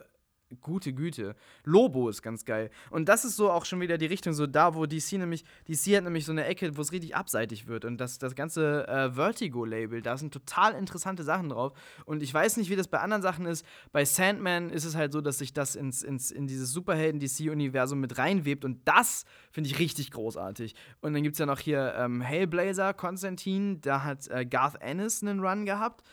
Gute 0.61 0.93
Güte. 0.93 1.35
Lobo 1.63 2.09
ist 2.09 2.21
ganz 2.21 2.45
geil. 2.45 2.69
Und 2.89 3.09
das 3.09 3.25
ist 3.25 3.35
so 3.35 3.51
auch 3.51 3.65
schon 3.65 3.81
wieder 3.81 3.97
die 3.97 4.05
Richtung, 4.05 4.33
so 4.33 4.47
da, 4.47 4.75
wo 4.75 4.85
DC 4.85 5.13
nämlich, 5.13 5.43
DC 5.67 5.97
hat 5.97 6.03
nämlich 6.03 6.25
so 6.25 6.31
eine 6.31 6.45
Ecke, 6.45 6.75
wo 6.77 6.81
es 6.81 6.91
richtig 6.91 7.15
abseitig 7.15 7.67
wird. 7.67 7.85
Und 7.85 7.97
das, 7.97 8.19
das 8.19 8.35
ganze 8.35 8.87
äh, 8.87 9.11
Vertigo-Label, 9.11 10.01
da 10.01 10.17
sind 10.17 10.33
total 10.33 10.73
interessante 10.73 11.23
Sachen 11.23 11.49
drauf. 11.49 11.73
Und 12.05 12.23
ich 12.23 12.33
weiß 12.33 12.57
nicht, 12.57 12.69
wie 12.69 12.75
das 12.75 12.87
bei 12.87 12.99
anderen 12.99 13.21
Sachen 13.21 13.45
ist. 13.45 13.65
Bei 13.91 14.05
Sandman 14.05 14.69
ist 14.69 14.85
es 14.85 14.95
halt 14.95 15.13
so, 15.13 15.21
dass 15.21 15.37
sich 15.37 15.53
das 15.53 15.75
ins, 15.75 16.03
ins, 16.03 16.31
in 16.31 16.47
dieses 16.47 16.71
Superhelden-DC-Universum 16.71 17.99
mit 17.99 18.17
reinwebt. 18.17 18.65
Und 18.65 18.81
das 18.85 19.25
finde 19.51 19.69
ich 19.69 19.79
richtig 19.79 20.11
großartig. 20.11 20.75
Und 21.01 21.13
dann 21.13 21.23
gibt 21.23 21.33
es 21.33 21.39
ja 21.39 21.45
noch 21.45 21.59
hier 21.59 21.95
ähm, 21.97 22.21
Hellblazer, 22.21 22.93
Konstantin, 22.93 23.81
da 23.81 24.03
hat 24.03 24.27
äh, 24.27 24.45
Garth 24.45 24.81
Ennis 24.81 25.21
einen 25.21 25.39
Run 25.39 25.65
gehabt 25.65 26.03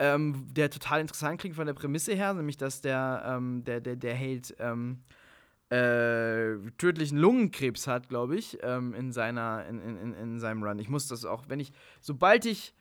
ähm, 0.00 0.46
der 0.50 0.70
total 0.70 1.02
interessant 1.02 1.38
klingt 1.40 1.54
von 1.54 1.66
der 1.66 1.74
Prämisse 1.74 2.14
her, 2.14 2.32
nämlich 2.32 2.56
dass 2.56 2.80
der, 2.80 3.22
ähm, 3.26 3.62
der, 3.64 3.80
der, 3.80 3.96
der 3.96 4.14
Held 4.14 4.56
ähm, 4.58 5.02
äh, 5.68 6.56
tödlichen 6.78 7.18
Lungenkrebs 7.18 7.86
hat, 7.86 8.08
glaube 8.08 8.36
ich, 8.36 8.58
ähm, 8.62 8.94
in, 8.94 9.12
seiner, 9.12 9.66
in, 9.66 9.78
in, 9.78 10.14
in 10.14 10.40
seinem 10.40 10.64
Run. 10.64 10.78
Ich 10.78 10.88
muss 10.88 11.06
das 11.06 11.26
auch, 11.26 11.44
wenn 11.48 11.60
ich, 11.60 11.72
sobald 12.00 12.46
ich 12.46 12.74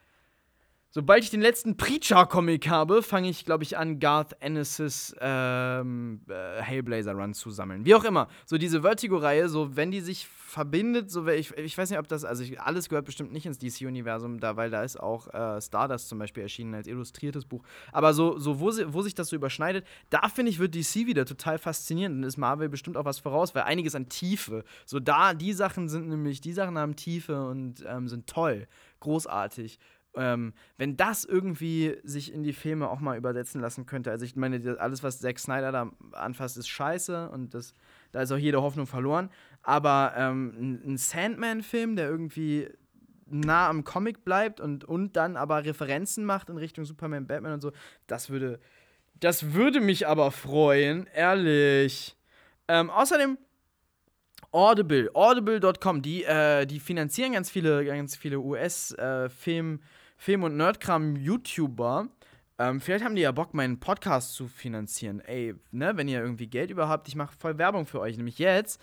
Sobald 0.92 1.24
ich 1.24 1.30
den 1.30 1.42
letzten 1.42 1.78
Preacher-Comic 1.78 2.68
habe, 2.68 3.04
fange 3.04 3.30
ich, 3.30 3.46
glaube 3.46 3.64
ich, 3.64 3.78
an, 3.78 4.00
Garth 4.00 4.36
Ennis' 4.40 5.16
ähm, 5.22 6.22
äh, 6.28 6.62
Hellblazer-Run 6.64 7.36
zu 7.36 7.52
sammeln. 7.52 7.86
Wie 7.86 7.94
auch 7.94 8.04
immer. 8.04 8.28
So 8.48 8.58
diese 8.58 8.82
Vertigo-Reihe, 8.82 9.50
so 9.50 9.76
wenn 9.76 9.92
die 9.92 10.02
sich 10.02 10.26
verbindet, 10.26 11.12
so 11.12 11.28
ich, 11.28 11.56
ich 11.58 11.78
weiß 11.78 11.92
nicht, 11.92 12.00
ob 12.00 12.08
das, 12.08 12.26
also 12.26 12.42
ich, 12.42 12.60
alles 12.60 12.90
gehört 12.90 13.06
bestimmt 13.06 13.32
nicht 13.32 13.46
ins 13.46 13.60
DC-Universum, 13.60 14.40
da, 14.40 14.58
weil 14.58 14.72
da 14.72 14.84
ist 14.84 15.00
auch 15.00 15.28
äh, 15.28 15.62
Stardust 15.62 16.10
zum 16.10 16.18
Beispiel 16.18 16.42
erschienen 16.42 16.74
als 16.74 16.88
illustriertes 16.88 17.46
Buch. 17.46 17.62
Aber 17.92 18.16
so, 18.16 18.40
so 18.40 18.60
wo, 18.60 18.72
sie, 18.72 18.92
wo 18.92 19.04
sich 19.04 19.14
das 19.14 19.28
so 19.28 19.36
überschneidet, 19.36 19.86
da 20.10 20.28
finde 20.28 20.50
ich, 20.50 20.58
wird 20.58 20.74
DC 20.74 21.06
wieder 21.06 21.26
total 21.26 21.60
faszinierend 21.60 22.18
und 22.18 22.24
ist 22.24 22.38
Marvel 22.38 22.68
bestimmt 22.68 22.98
auch 22.98 23.06
was 23.06 23.20
voraus, 23.20 23.54
weil 23.54 23.64
einiges 23.64 23.94
an 23.94 24.10
Tiefe. 24.10 24.64
So 24.88 25.00
da, 25.00 25.36
die 25.36 25.54
Sachen 25.54 25.88
sind 25.88 26.10
nämlich, 26.10 26.42
die 26.42 26.54
Sachen 26.54 26.80
haben 26.80 26.96
Tiefe 26.96 27.46
und 27.46 27.86
ähm, 27.88 28.08
sind 28.08 28.26
toll, 28.26 28.68
großartig. 29.02 29.78
Ähm, 30.16 30.54
wenn 30.78 30.98
das 30.98 31.24
irgendwie 31.24 31.98
sich 32.04 32.34
in 32.34 32.44
die 32.44 32.54
Filme 32.54 32.90
auch 32.90 33.00
mal 33.00 33.18
übersetzen 33.18 33.62
lassen 33.62 33.86
könnte. 33.86 34.10
Also 34.10 34.26
ich 34.26 34.36
meine, 34.36 34.78
alles, 34.80 35.04
was 35.04 35.20
Zack 35.20 35.38
Snyder 35.38 35.72
da 35.72 35.92
anfasst, 36.14 36.58
ist 36.58 36.68
scheiße 36.68 37.30
und 37.30 37.54
das, 37.54 37.76
da 38.12 38.22
ist 38.22 38.32
auch 38.32 38.38
jede 38.38 38.62
Hoffnung 38.62 38.88
verloren. 38.88 39.30
Aber 39.62 40.14
ähm, 40.16 40.82
ein 40.84 40.98
Sandman-Film, 40.98 41.96
der 41.96 42.10
irgendwie 42.10 42.70
nah 43.28 43.70
am 43.70 43.84
Comic 43.84 44.26
bleibt 44.26 44.60
und, 44.60 44.84
und 44.84 45.16
dann 45.16 45.38
aber 45.38 45.64
Referenzen 45.64 46.26
macht 46.26 46.50
in 46.50 46.58
Richtung 46.58 46.86
Superman, 46.86 47.28
Batman 47.28 47.54
und 47.54 47.62
so, 47.62 47.72
das 48.08 48.32
würde, 48.32 48.60
das 49.20 49.54
würde 49.54 49.80
mich 49.80 50.08
aber 50.08 50.32
freuen, 50.32 51.08
ehrlich. 51.14 52.18
Ähm, 52.68 52.90
außerdem 52.90 53.38
Audible, 54.52 55.12
audible.com, 55.14 56.02
die, 56.02 56.24
äh, 56.24 56.66
die 56.66 56.80
finanzieren 56.80 57.34
ganz 57.34 57.52
viele, 57.52 57.86
ganz 57.86 58.16
viele 58.16 58.40
US-Film- 58.40 59.76
äh, 59.76 59.99
Film- 60.20 60.44
und 60.44 60.58
Nerdkram-YouTuber. 60.58 62.10
Ähm, 62.60 62.82
vielleicht 62.82 63.06
haben 63.06 63.16
die 63.16 63.22
ja 63.22 63.32
Bock, 63.32 63.54
meinen 63.54 63.80
Podcast 63.80 64.34
zu 64.34 64.50
finanzieren. 64.50 65.22
Ey, 65.22 65.56
ne, 65.72 65.96
wenn 65.96 66.10
ihr 66.10 66.20
irgendwie 66.20 66.48
Geld 66.48 66.72
überhaupt, 66.72 67.08
ich 67.08 67.16
mache 67.16 67.34
voll 67.40 67.58
Werbung 67.58 67.86
für 67.86 68.02
euch. 68.02 68.18
Nämlich 68.18 68.38
jetzt. 68.38 68.82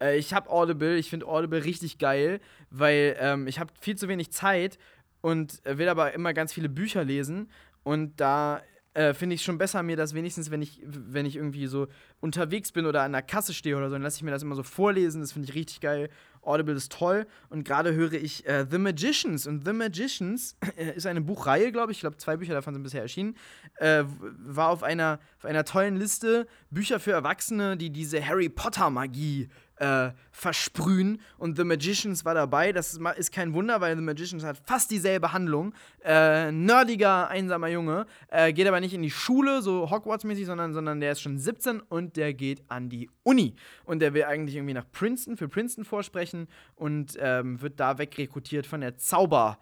Äh, 0.00 0.16
ich 0.16 0.32
habe 0.32 0.48
Audible, 0.48 0.96
ich 0.96 1.10
finde 1.10 1.26
Audible 1.26 1.62
richtig 1.62 1.98
geil, 1.98 2.40
weil 2.70 3.16
ähm, 3.20 3.46
ich 3.46 3.58
habe 3.58 3.70
viel 3.78 3.96
zu 3.96 4.08
wenig 4.08 4.32
Zeit 4.32 4.78
und 5.20 5.60
will 5.64 5.90
aber 5.90 6.14
immer 6.14 6.32
ganz 6.32 6.54
viele 6.54 6.70
Bücher 6.70 7.04
lesen. 7.04 7.50
Und 7.82 8.18
da 8.18 8.62
äh, 8.94 9.12
finde 9.12 9.34
ich 9.34 9.42
schon 9.42 9.58
besser, 9.58 9.82
mir 9.82 9.96
das 9.96 10.14
wenigstens, 10.14 10.50
wenn 10.50 10.62
ich, 10.62 10.80
wenn 10.84 11.26
ich 11.26 11.36
irgendwie 11.36 11.66
so 11.66 11.88
unterwegs 12.20 12.72
bin 12.72 12.86
oder 12.86 13.02
an 13.02 13.12
der 13.12 13.20
Kasse 13.20 13.52
stehe 13.52 13.76
oder 13.76 13.90
so, 13.90 13.94
dann 13.96 14.02
lasse 14.02 14.16
ich 14.16 14.22
mir 14.22 14.30
das 14.30 14.42
immer 14.42 14.54
so 14.54 14.62
vorlesen. 14.62 15.20
Das 15.20 15.32
finde 15.32 15.50
ich 15.50 15.54
richtig 15.54 15.80
geil. 15.80 16.08
Audible 16.48 16.74
ist 16.74 16.92
toll. 16.92 17.26
Und 17.48 17.64
gerade 17.64 17.94
höre 17.94 18.14
ich 18.14 18.46
äh, 18.46 18.66
The 18.68 18.78
Magicians. 18.78 19.46
Und 19.46 19.64
The 19.64 19.72
Magicians 19.72 20.56
äh, 20.76 20.96
ist 20.96 21.06
eine 21.06 21.20
Buchreihe, 21.20 21.70
glaube 21.72 21.92
ich. 21.92 21.98
Ich 21.98 22.00
glaube, 22.00 22.16
zwei 22.16 22.36
Bücher 22.36 22.54
davon 22.54 22.74
sind 22.74 22.82
bisher 22.82 23.02
erschienen. 23.02 23.36
Äh, 23.76 24.04
war 24.38 24.70
auf 24.70 24.82
einer, 24.82 25.20
auf 25.38 25.44
einer 25.44 25.64
tollen 25.64 25.96
Liste 25.96 26.46
Bücher 26.70 27.00
für 27.00 27.12
Erwachsene, 27.12 27.76
die 27.76 27.90
diese 27.90 28.24
Harry 28.26 28.48
Potter-Magie 28.48 29.48
äh, 29.78 30.10
versprühen. 30.30 31.20
Und 31.38 31.56
The 31.56 31.64
Magicians 31.64 32.24
war 32.24 32.34
dabei. 32.34 32.72
Das 32.72 32.98
ist 33.16 33.32
kein 33.32 33.52
Wunder, 33.54 33.80
weil 33.80 33.96
The 33.96 34.02
Magicians 34.02 34.44
hat 34.44 34.58
fast 34.64 34.90
dieselbe 34.90 35.32
Handlung. 35.32 35.74
Äh, 36.04 36.52
nerdiger, 36.52 37.28
einsamer 37.28 37.68
Junge. 37.68 38.06
Äh, 38.28 38.52
geht 38.52 38.66
aber 38.66 38.80
nicht 38.80 38.94
in 38.94 39.02
die 39.02 39.10
Schule, 39.10 39.62
so 39.62 39.90
Hogwarts-mäßig, 39.90 40.46
sondern, 40.46 40.72
sondern 40.72 41.00
der 41.00 41.12
ist 41.12 41.20
schon 41.20 41.38
17 41.38 41.80
und 41.80 42.16
der 42.16 42.34
geht 42.34 42.62
an 42.68 42.88
die 42.88 43.10
Uni. 43.22 43.54
Und 43.84 44.00
der 44.00 44.14
will 44.14 44.24
eigentlich 44.24 44.56
irgendwie 44.56 44.74
nach 44.74 44.90
Princeton, 44.90 45.36
für 45.36 45.48
Princeton 45.48 45.84
vorsprechen 45.84 46.48
und 46.74 47.16
ähm, 47.20 47.60
wird 47.60 47.80
da 47.80 47.98
wegrekrutiert 47.98 48.66
von 48.66 48.80
der 48.80 48.96
Zauber, 48.96 49.58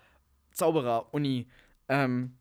Zauberer-Uni. 0.53 1.47
Ähm, 1.89 2.33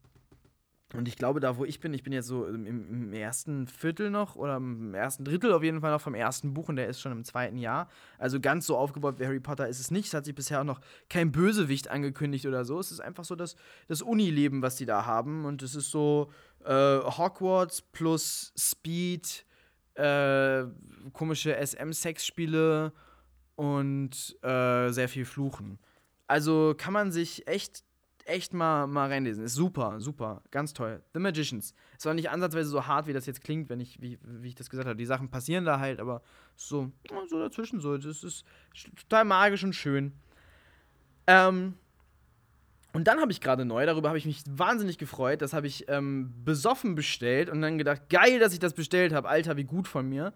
und 0.98 1.08
ich 1.08 1.16
glaube, 1.16 1.40
da 1.40 1.58
wo 1.58 1.66
ich 1.66 1.80
bin, 1.80 1.94
ich 1.94 2.04
bin 2.04 2.14
jetzt 2.14 2.28
so 2.28 2.46
im, 2.46 2.66
im, 2.66 3.14
ersten 3.14 3.68
Viertel 3.68 4.10
noch 4.10 4.36
oder 4.36 4.58
im 4.58 4.94
ersten 4.94 5.24
Drittel 5.24 5.54
auf 5.54 5.64
jeden 5.64 5.82
Fall 5.82 5.92
noch 5.92 6.02
vom 6.02 6.16
ersten 6.16 6.54
Buch 6.54 6.70
und 6.70 6.76
der 6.76 6.88
ist 6.88 7.02
schon 7.02 7.12
im 7.12 7.24
zweiten 7.24 7.58
Jahr. 7.58 7.90
Also 8.18 8.40
ganz 8.40 8.66
so 8.66 8.78
aufgebaut 8.78 9.20
wie 9.20 9.26
Harry 9.26 9.40
Potter 9.40 9.68
ist 9.68 9.80
es 9.80 9.92
nicht. 9.92 10.08
Es 10.08 10.14
hat 10.14 10.26
sich 10.26 10.36
bisher 10.36 10.62
auch 10.62 10.66
noch 10.66 10.82
kein 11.10 11.32
Bösewicht 11.32 11.90
angekündigt 11.90 12.46
oder 12.46 12.66
so. 12.66 12.80
Es 12.80 12.92
ist 12.92 13.00
einfach 13.00 13.26
so 13.26 13.36
das, 13.36 13.56
das 13.88 14.02
Uni-Leben, 14.02 14.62
was 14.62 14.76
die 14.76 14.86
da 14.86 15.06
haben. 15.06 15.46
Und 15.46 15.62
es 15.62 15.76
ist 15.76 15.92
so 15.92 16.32
äh, 16.66 17.00
Hogwarts 17.00 17.82
plus 17.82 18.54
Speed, 18.58 19.46
äh, 19.96 20.66
komische 21.14 21.56
SM-Sex-Spiele 21.56 22.92
und 23.56 24.36
äh, 24.42 24.90
sehr 24.90 25.08
viel 25.08 25.26
Fluchen. 25.26 25.80
Also 26.28 26.74
kann 26.78 26.94
man 26.94 27.12
sich 27.12 27.48
echt 27.48 27.85
echt 28.26 28.54
mal, 28.54 28.88
mal 28.88 29.10
reinlesen. 29.10 29.44
Ist 29.44 29.56
super, 29.56 30.00
super, 30.00 30.42
ganz 30.52 30.74
toll. 30.74 31.02
The 31.14 31.20
Magicians. 31.20 31.74
Ist 31.98 32.08
auch 32.08 32.14
nicht 32.14 32.30
ansatzweise 32.30 32.70
so 32.70 32.86
hart, 32.86 33.08
wie 33.08 33.14
das 33.14 33.26
jetzt 33.26 33.42
klingt, 33.42 33.70
wenn 33.70 33.80
ich, 33.80 34.02
wie, 34.02 34.20
wie 34.22 34.48
ich 34.48 34.56
das 34.56 34.70
gesagt 34.70 34.88
habe. 34.88 34.98
Die 34.98 35.06
Sachen 35.06 35.30
passieren 35.30 35.66
da 35.66 35.80
halt, 35.80 36.00
aber 36.00 36.22
so, 36.56 36.92
so 37.28 37.40
dazwischen 37.40 37.80
so. 37.80 37.98
Das 37.98 38.24
ist 38.24 38.46
total 38.96 39.26
magisch 39.26 39.64
und 39.64 39.74
schön. 39.74 40.14
Ähm, 41.28 41.76
und 42.94 43.08
dann 43.08 43.20
habe 43.20 43.32
ich 43.32 43.42
gerade 43.42 43.66
neu, 43.66 43.86
darüber 43.86 44.08
habe 44.08 44.18
ich 44.18 44.26
mich 44.26 44.44
wahnsinnig 44.48 44.98
gefreut, 44.98 45.42
das 45.42 45.52
habe 45.52 45.68
ich 45.68 45.90
ähm, 45.90 46.34
besoffen 46.46 46.96
bestellt 46.96 47.50
und 47.50 47.62
dann 47.62 47.78
gedacht, 47.78 48.10
geil, 48.10 48.40
dass 48.40 48.54
ich 48.54 48.60
das 48.60 48.74
bestellt 48.74 49.12
habe. 49.12 49.28
Alter, 49.28 49.58
wie 49.58 49.66
gut 49.66 49.88
von 49.88 50.08
mir. 50.08 50.34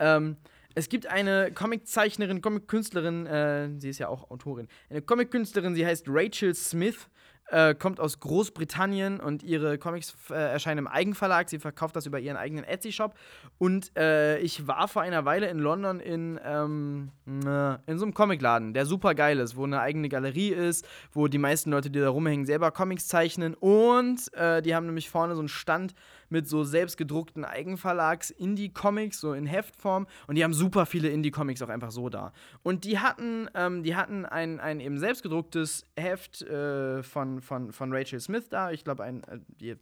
Ähm, 0.00 0.36
es 0.74 0.88
gibt 0.88 1.06
eine 1.06 1.52
Comiczeichnerin, 1.52 2.40
Comic-Künstlerin, 2.42 3.26
äh, 3.26 3.70
sie 3.78 3.90
ist 3.90 3.98
ja 3.98 4.08
auch 4.08 4.30
Autorin, 4.30 4.68
eine 4.88 5.02
Comic-Künstlerin, 5.02 5.74
sie 5.74 5.84
heißt 5.86 6.06
Rachel 6.08 6.54
Smith 6.54 7.08
äh, 7.50 7.74
kommt 7.74 8.00
aus 8.00 8.20
Großbritannien 8.20 9.20
und 9.20 9.42
ihre 9.42 9.78
Comics 9.78 10.14
äh, 10.30 10.34
erscheinen 10.34 10.78
im 10.78 10.86
Eigenverlag. 10.86 11.48
Sie 11.48 11.58
verkauft 11.58 11.96
das 11.96 12.06
über 12.06 12.18
ihren 12.18 12.36
eigenen 12.36 12.64
Etsy-Shop. 12.64 13.14
Und 13.58 13.96
äh, 13.96 14.38
ich 14.38 14.66
war 14.66 14.88
vor 14.88 15.02
einer 15.02 15.24
Weile 15.24 15.48
in 15.48 15.58
London 15.58 16.00
in, 16.00 16.40
ähm, 16.44 17.10
in 17.26 17.98
so 17.98 18.04
einem 18.04 18.14
Comicladen, 18.14 18.74
der 18.74 18.86
super 18.86 19.14
geil 19.14 19.38
ist, 19.38 19.56
wo 19.56 19.64
eine 19.64 19.80
eigene 19.80 20.08
Galerie 20.08 20.50
ist, 20.50 20.86
wo 21.12 21.28
die 21.28 21.38
meisten 21.38 21.70
Leute, 21.70 21.90
die 21.90 22.00
da 22.00 22.08
rumhängen, 22.08 22.46
selber 22.46 22.70
Comics 22.70 23.08
zeichnen. 23.08 23.54
Und 23.54 24.32
äh, 24.34 24.62
die 24.62 24.74
haben 24.74 24.86
nämlich 24.86 25.10
vorne 25.10 25.34
so 25.34 25.40
einen 25.40 25.48
Stand 25.48 25.94
mit 26.30 26.48
so 26.48 26.64
selbstgedruckten 26.64 27.44
Eigenverlags-Indie-Comics, 27.44 29.20
so 29.20 29.32
in 29.34 29.46
Heftform. 29.46 30.06
Und 30.26 30.36
die 30.36 30.44
haben 30.44 30.54
super 30.54 30.86
viele 30.86 31.08
Indie-Comics 31.08 31.62
auch 31.62 31.68
einfach 31.68 31.90
so 31.90 32.08
da. 32.08 32.32
Und 32.62 32.84
die 32.84 32.98
hatten, 32.98 33.48
ähm, 33.54 33.82
die 33.82 33.96
hatten 33.96 34.24
ein, 34.24 34.60
ein 34.60 34.80
eben 34.80 34.98
selbstgedrucktes 34.98 35.84
Heft 35.96 36.42
äh, 36.42 37.02
von, 37.02 37.40
von, 37.40 37.72
von 37.72 37.92
Rachel 37.92 38.20
Smith 38.20 38.48
da. 38.48 38.70
Ich 38.70 38.84
glaube, 38.84 39.04
ein 39.04 39.22
äh, 39.60 39.76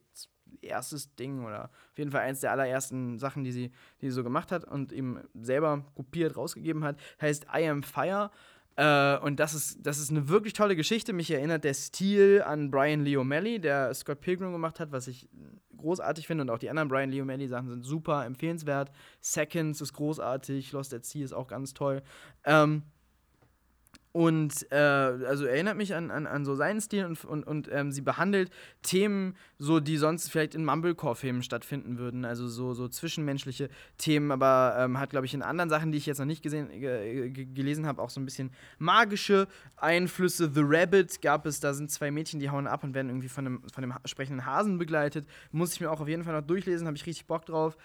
erstes 0.62 1.14
Ding 1.14 1.44
oder 1.44 1.64
auf 1.64 1.98
jeden 1.98 2.10
Fall 2.10 2.22
eins 2.22 2.40
der 2.40 2.52
allerersten 2.52 3.18
Sachen, 3.18 3.44
die 3.44 3.52
sie, 3.52 3.70
die 4.00 4.06
sie 4.06 4.12
so 4.12 4.24
gemacht 4.24 4.52
hat 4.52 4.64
und 4.64 4.92
eben 4.92 5.20
selber 5.34 5.84
kopiert 5.94 6.36
rausgegeben 6.36 6.84
hat. 6.84 6.96
Heißt 7.20 7.46
I 7.54 7.68
Am 7.68 7.82
Fire. 7.82 8.30
Äh, 8.78 9.18
und 9.18 9.40
das 9.40 9.54
ist, 9.54 9.84
das 9.84 9.98
ist 9.98 10.10
eine 10.10 10.28
wirklich 10.28 10.52
tolle 10.52 10.76
Geschichte. 10.76 11.12
Mich 11.12 11.32
erinnert 11.32 11.64
der 11.64 11.74
Stil 11.74 12.42
an 12.46 12.70
Brian 12.70 13.04
Lee 13.04 13.16
O'Malley, 13.16 13.58
der 13.58 13.92
Scott 13.92 14.20
Pilgrim 14.20 14.52
gemacht 14.52 14.78
hat, 14.78 14.92
was 14.92 15.08
ich 15.08 15.28
großartig 15.76 16.28
finde. 16.28 16.42
Und 16.42 16.50
auch 16.50 16.60
die 16.60 16.70
anderen 16.70 16.88
Brian 16.88 17.10
Lee 17.10 17.20
O'Malley 17.20 17.48
Sachen 17.48 17.68
sind 17.68 17.82
super 17.82 18.24
empfehlenswert. 18.24 18.92
Seconds 19.20 19.80
ist 19.80 19.94
großartig, 19.94 20.70
Lost 20.70 20.94
at 20.94 21.04
Sea 21.04 21.24
ist 21.24 21.32
auch 21.32 21.48
ganz 21.48 21.74
toll. 21.74 22.02
Ähm, 22.44 22.84
und 24.18 24.66
äh, 24.72 24.74
also 24.74 25.44
erinnert 25.44 25.76
mich 25.76 25.94
an, 25.94 26.10
an, 26.10 26.26
an 26.26 26.44
so 26.44 26.56
seinen 26.56 26.80
Stil 26.80 27.04
und, 27.04 27.24
und, 27.24 27.44
und 27.46 27.68
ähm, 27.70 27.92
sie 27.92 28.00
behandelt 28.00 28.50
Themen, 28.82 29.36
so 29.58 29.78
die 29.78 29.96
sonst 29.96 30.32
vielleicht 30.32 30.56
in 30.56 30.64
Mumblecore-Filmen 30.64 31.44
stattfinden 31.44 31.98
würden. 31.98 32.24
Also 32.24 32.48
so, 32.48 32.74
so 32.74 32.88
zwischenmenschliche 32.88 33.68
Themen, 33.96 34.32
aber 34.32 34.74
ähm, 34.76 34.98
hat, 34.98 35.10
glaube 35.10 35.26
ich, 35.26 35.34
in 35.34 35.42
anderen 35.42 35.70
Sachen, 35.70 35.92
die 35.92 35.98
ich 35.98 36.06
jetzt 36.06 36.18
noch 36.18 36.26
nicht 36.26 36.42
gesehen, 36.42 36.68
gelesen 37.54 37.86
habe, 37.86 38.02
auch 38.02 38.10
so 38.10 38.20
ein 38.20 38.24
bisschen 38.24 38.50
magische 38.78 39.46
Einflüsse. 39.76 40.50
The 40.52 40.62
Rabbit 40.64 41.22
gab 41.22 41.46
es, 41.46 41.60
da 41.60 41.72
sind 41.72 41.88
zwei 41.92 42.10
Mädchen, 42.10 42.40
die 42.40 42.50
hauen 42.50 42.66
ab 42.66 42.82
und 42.82 42.94
werden 42.94 43.10
irgendwie 43.10 43.28
von 43.28 43.46
einem, 43.46 43.62
von 43.72 43.84
einem 43.84 43.94
sprechenden 44.04 44.44
Hasen 44.44 44.78
begleitet. 44.78 45.28
Muss 45.52 45.74
ich 45.74 45.80
mir 45.80 45.92
auch 45.92 46.00
auf 46.00 46.08
jeden 46.08 46.24
Fall 46.24 46.34
noch 46.34 46.44
durchlesen, 46.44 46.88
habe 46.88 46.96
ich 46.96 47.06
richtig 47.06 47.28
Bock 47.28 47.46
drauf. 47.46 47.76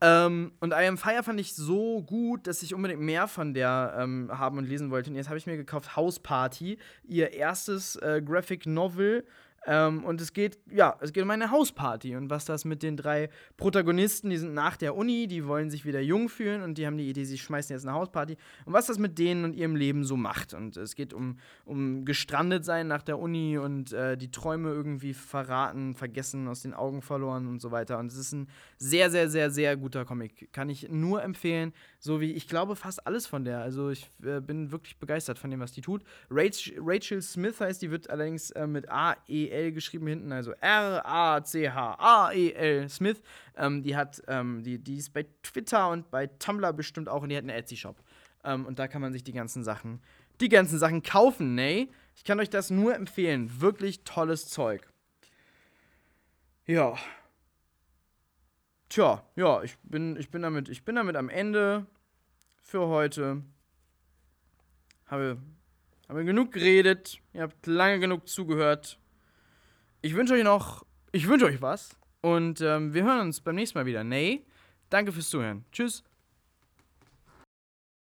Ähm, 0.00 0.52
und 0.60 0.72
I 0.72 0.86
Am 0.86 0.98
Fire 0.98 1.22
fand 1.22 1.40
ich 1.40 1.54
so 1.54 2.02
gut, 2.02 2.46
dass 2.46 2.62
ich 2.62 2.74
unbedingt 2.74 3.00
mehr 3.00 3.28
von 3.28 3.54
der 3.54 3.96
ähm, 3.98 4.30
haben 4.32 4.58
und 4.58 4.64
lesen 4.64 4.90
wollte. 4.90 5.10
Und 5.10 5.16
jetzt 5.16 5.28
habe 5.28 5.38
ich 5.38 5.46
mir 5.46 5.56
gekauft 5.56 5.96
House 5.96 6.18
Party, 6.18 6.78
ihr 7.04 7.32
erstes 7.32 7.96
äh, 7.96 8.20
Graphic 8.24 8.66
Novel 8.66 9.24
ähm, 9.66 10.04
und 10.04 10.20
es 10.20 10.32
geht, 10.32 10.58
ja, 10.70 10.96
es 11.00 11.12
geht 11.12 11.22
um 11.22 11.30
eine 11.30 11.50
Hausparty 11.50 12.16
und 12.16 12.30
was 12.30 12.44
das 12.44 12.64
mit 12.64 12.82
den 12.82 12.96
drei 12.96 13.30
Protagonisten, 13.56 14.30
die 14.30 14.36
sind 14.36 14.54
nach 14.54 14.76
der 14.76 14.96
Uni, 14.96 15.26
die 15.26 15.46
wollen 15.46 15.70
sich 15.70 15.84
wieder 15.84 16.00
jung 16.00 16.28
fühlen 16.28 16.62
und 16.62 16.76
die 16.76 16.86
haben 16.86 16.98
die 16.98 17.08
Idee, 17.08 17.24
sie 17.24 17.38
schmeißen 17.38 17.74
jetzt 17.74 17.86
eine 17.86 17.94
Hausparty 17.94 18.36
und 18.66 18.72
was 18.72 18.86
das 18.86 18.98
mit 18.98 19.18
denen 19.18 19.44
und 19.44 19.54
ihrem 19.54 19.76
Leben 19.76 20.04
so 20.04 20.16
macht. 20.16 20.54
Und 20.54 20.76
es 20.76 20.94
geht 20.94 21.14
um, 21.14 21.38
um 21.64 22.04
gestrandet 22.04 22.64
sein 22.64 22.88
nach 22.88 23.02
der 23.02 23.18
Uni 23.18 23.58
und 23.58 23.92
äh, 23.92 24.16
die 24.16 24.30
Träume 24.30 24.70
irgendwie 24.70 25.14
verraten, 25.14 25.94
vergessen, 25.94 26.48
aus 26.48 26.62
den 26.62 26.74
Augen 26.74 27.02
verloren 27.02 27.46
und 27.46 27.60
so 27.60 27.70
weiter. 27.70 27.98
Und 27.98 28.12
es 28.12 28.18
ist 28.18 28.32
ein 28.32 28.48
sehr, 28.78 29.10
sehr, 29.10 29.28
sehr, 29.30 29.50
sehr 29.50 29.76
guter 29.76 30.04
Comic. 30.04 30.52
Kann 30.52 30.68
ich 30.68 30.90
nur 30.90 31.22
empfehlen, 31.22 31.72
so 32.04 32.20
wie 32.20 32.32
ich 32.32 32.46
glaube 32.48 32.76
fast 32.76 33.06
alles 33.06 33.26
von 33.26 33.46
der. 33.46 33.60
Also 33.60 33.88
ich 33.88 34.10
äh, 34.22 34.40
bin 34.40 34.70
wirklich 34.70 34.98
begeistert 34.98 35.38
von 35.38 35.50
dem, 35.50 35.60
was 35.60 35.72
die 35.72 35.80
tut. 35.80 36.04
Rachel, 36.28 37.22
Smith 37.22 37.58
heißt, 37.58 37.80
die 37.80 37.90
wird 37.90 38.10
allerdings 38.10 38.50
äh, 38.50 38.66
mit 38.66 38.90
A-E 38.90 39.48
R-A-C-H-A-E-L 39.48 39.72
geschrieben 39.72 40.08
hinten, 40.08 40.30
also 40.30 40.52
R-A-C-H-A-E-L 40.60 41.70
Smith. 42.90 43.22
Ähm, 43.56 43.82
die 43.82 43.96
hat, 43.96 44.22
ähm, 44.28 44.62
die, 44.62 44.78
die 44.78 44.98
ist 44.98 45.14
bei 45.14 45.24
Twitter 45.42 45.88
und 45.88 46.10
bei 46.10 46.26
Tumblr 46.26 46.74
bestimmt 46.74 47.08
auch 47.08 47.22
und 47.22 47.30
die 47.30 47.36
hat 47.38 47.44
einen 47.44 47.56
Etsy-Shop. 47.56 47.96
Ähm, 48.44 48.66
und 48.66 48.78
da 48.78 48.86
kann 48.86 49.00
man 49.00 49.14
sich 49.14 49.24
die 49.24 49.32
ganzen 49.32 49.64
Sachen, 49.64 50.02
die 50.42 50.50
ganzen 50.50 50.78
Sachen 50.78 51.02
kaufen, 51.02 51.54
ne? 51.54 51.88
Ich 52.16 52.24
kann 52.24 52.38
euch 52.38 52.50
das 52.50 52.68
nur 52.68 52.94
empfehlen. 52.94 53.62
Wirklich 53.62 54.04
tolles 54.04 54.50
Zeug. 54.50 54.86
Ja. 56.66 56.96
Tja, 58.94 59.24
ja, 59.34 59.60
ich 59.64 59.76
bin, 59.82 60.16
ich 60.16 60.30
bin 60.30 60.42
damit, 60.42 60.68
ich 60.68 60.84
bin 60.84 60.94
damit 60.94 61.16
am 61.16 61.28
Ende 61.28 61.84
für 62.62 62.86
heute. 62.86 63.42
Habe, 65.06 65.36
habe 66.08 66.24
genug 66.24 66.52
geredet. 66.52 67.18
Ihr 67.32 67.42
habt 67.42 67.66
lange 67.66 67.98
genug 67.98 68.28
zugehört. 68.28 69.00
Ich 70.00 70.14
wünsche 70.14 70.34
euch 70.34 70.44
noch, 70.44 70.86
ich 71.10 71.26
wünsche 71.26 71.46
euch 71.46 71.60
was 71.60 71.98
und 72.20 72.60
ähm, 72.60 72.94
wir 72.94 73.02
hören 73.02 73.22
uns 73.22 73.40
beim 73.40 73.56
nächsten 73.56 73.76
Mal 73.76 73.86
wieder. 73.86 74.04
Nee, 74.04 74.46
danke 74.90 75.10
fürs 75.10 75.28
Zuhören. 75.28 75.64
Tschüss. 75.72 76.04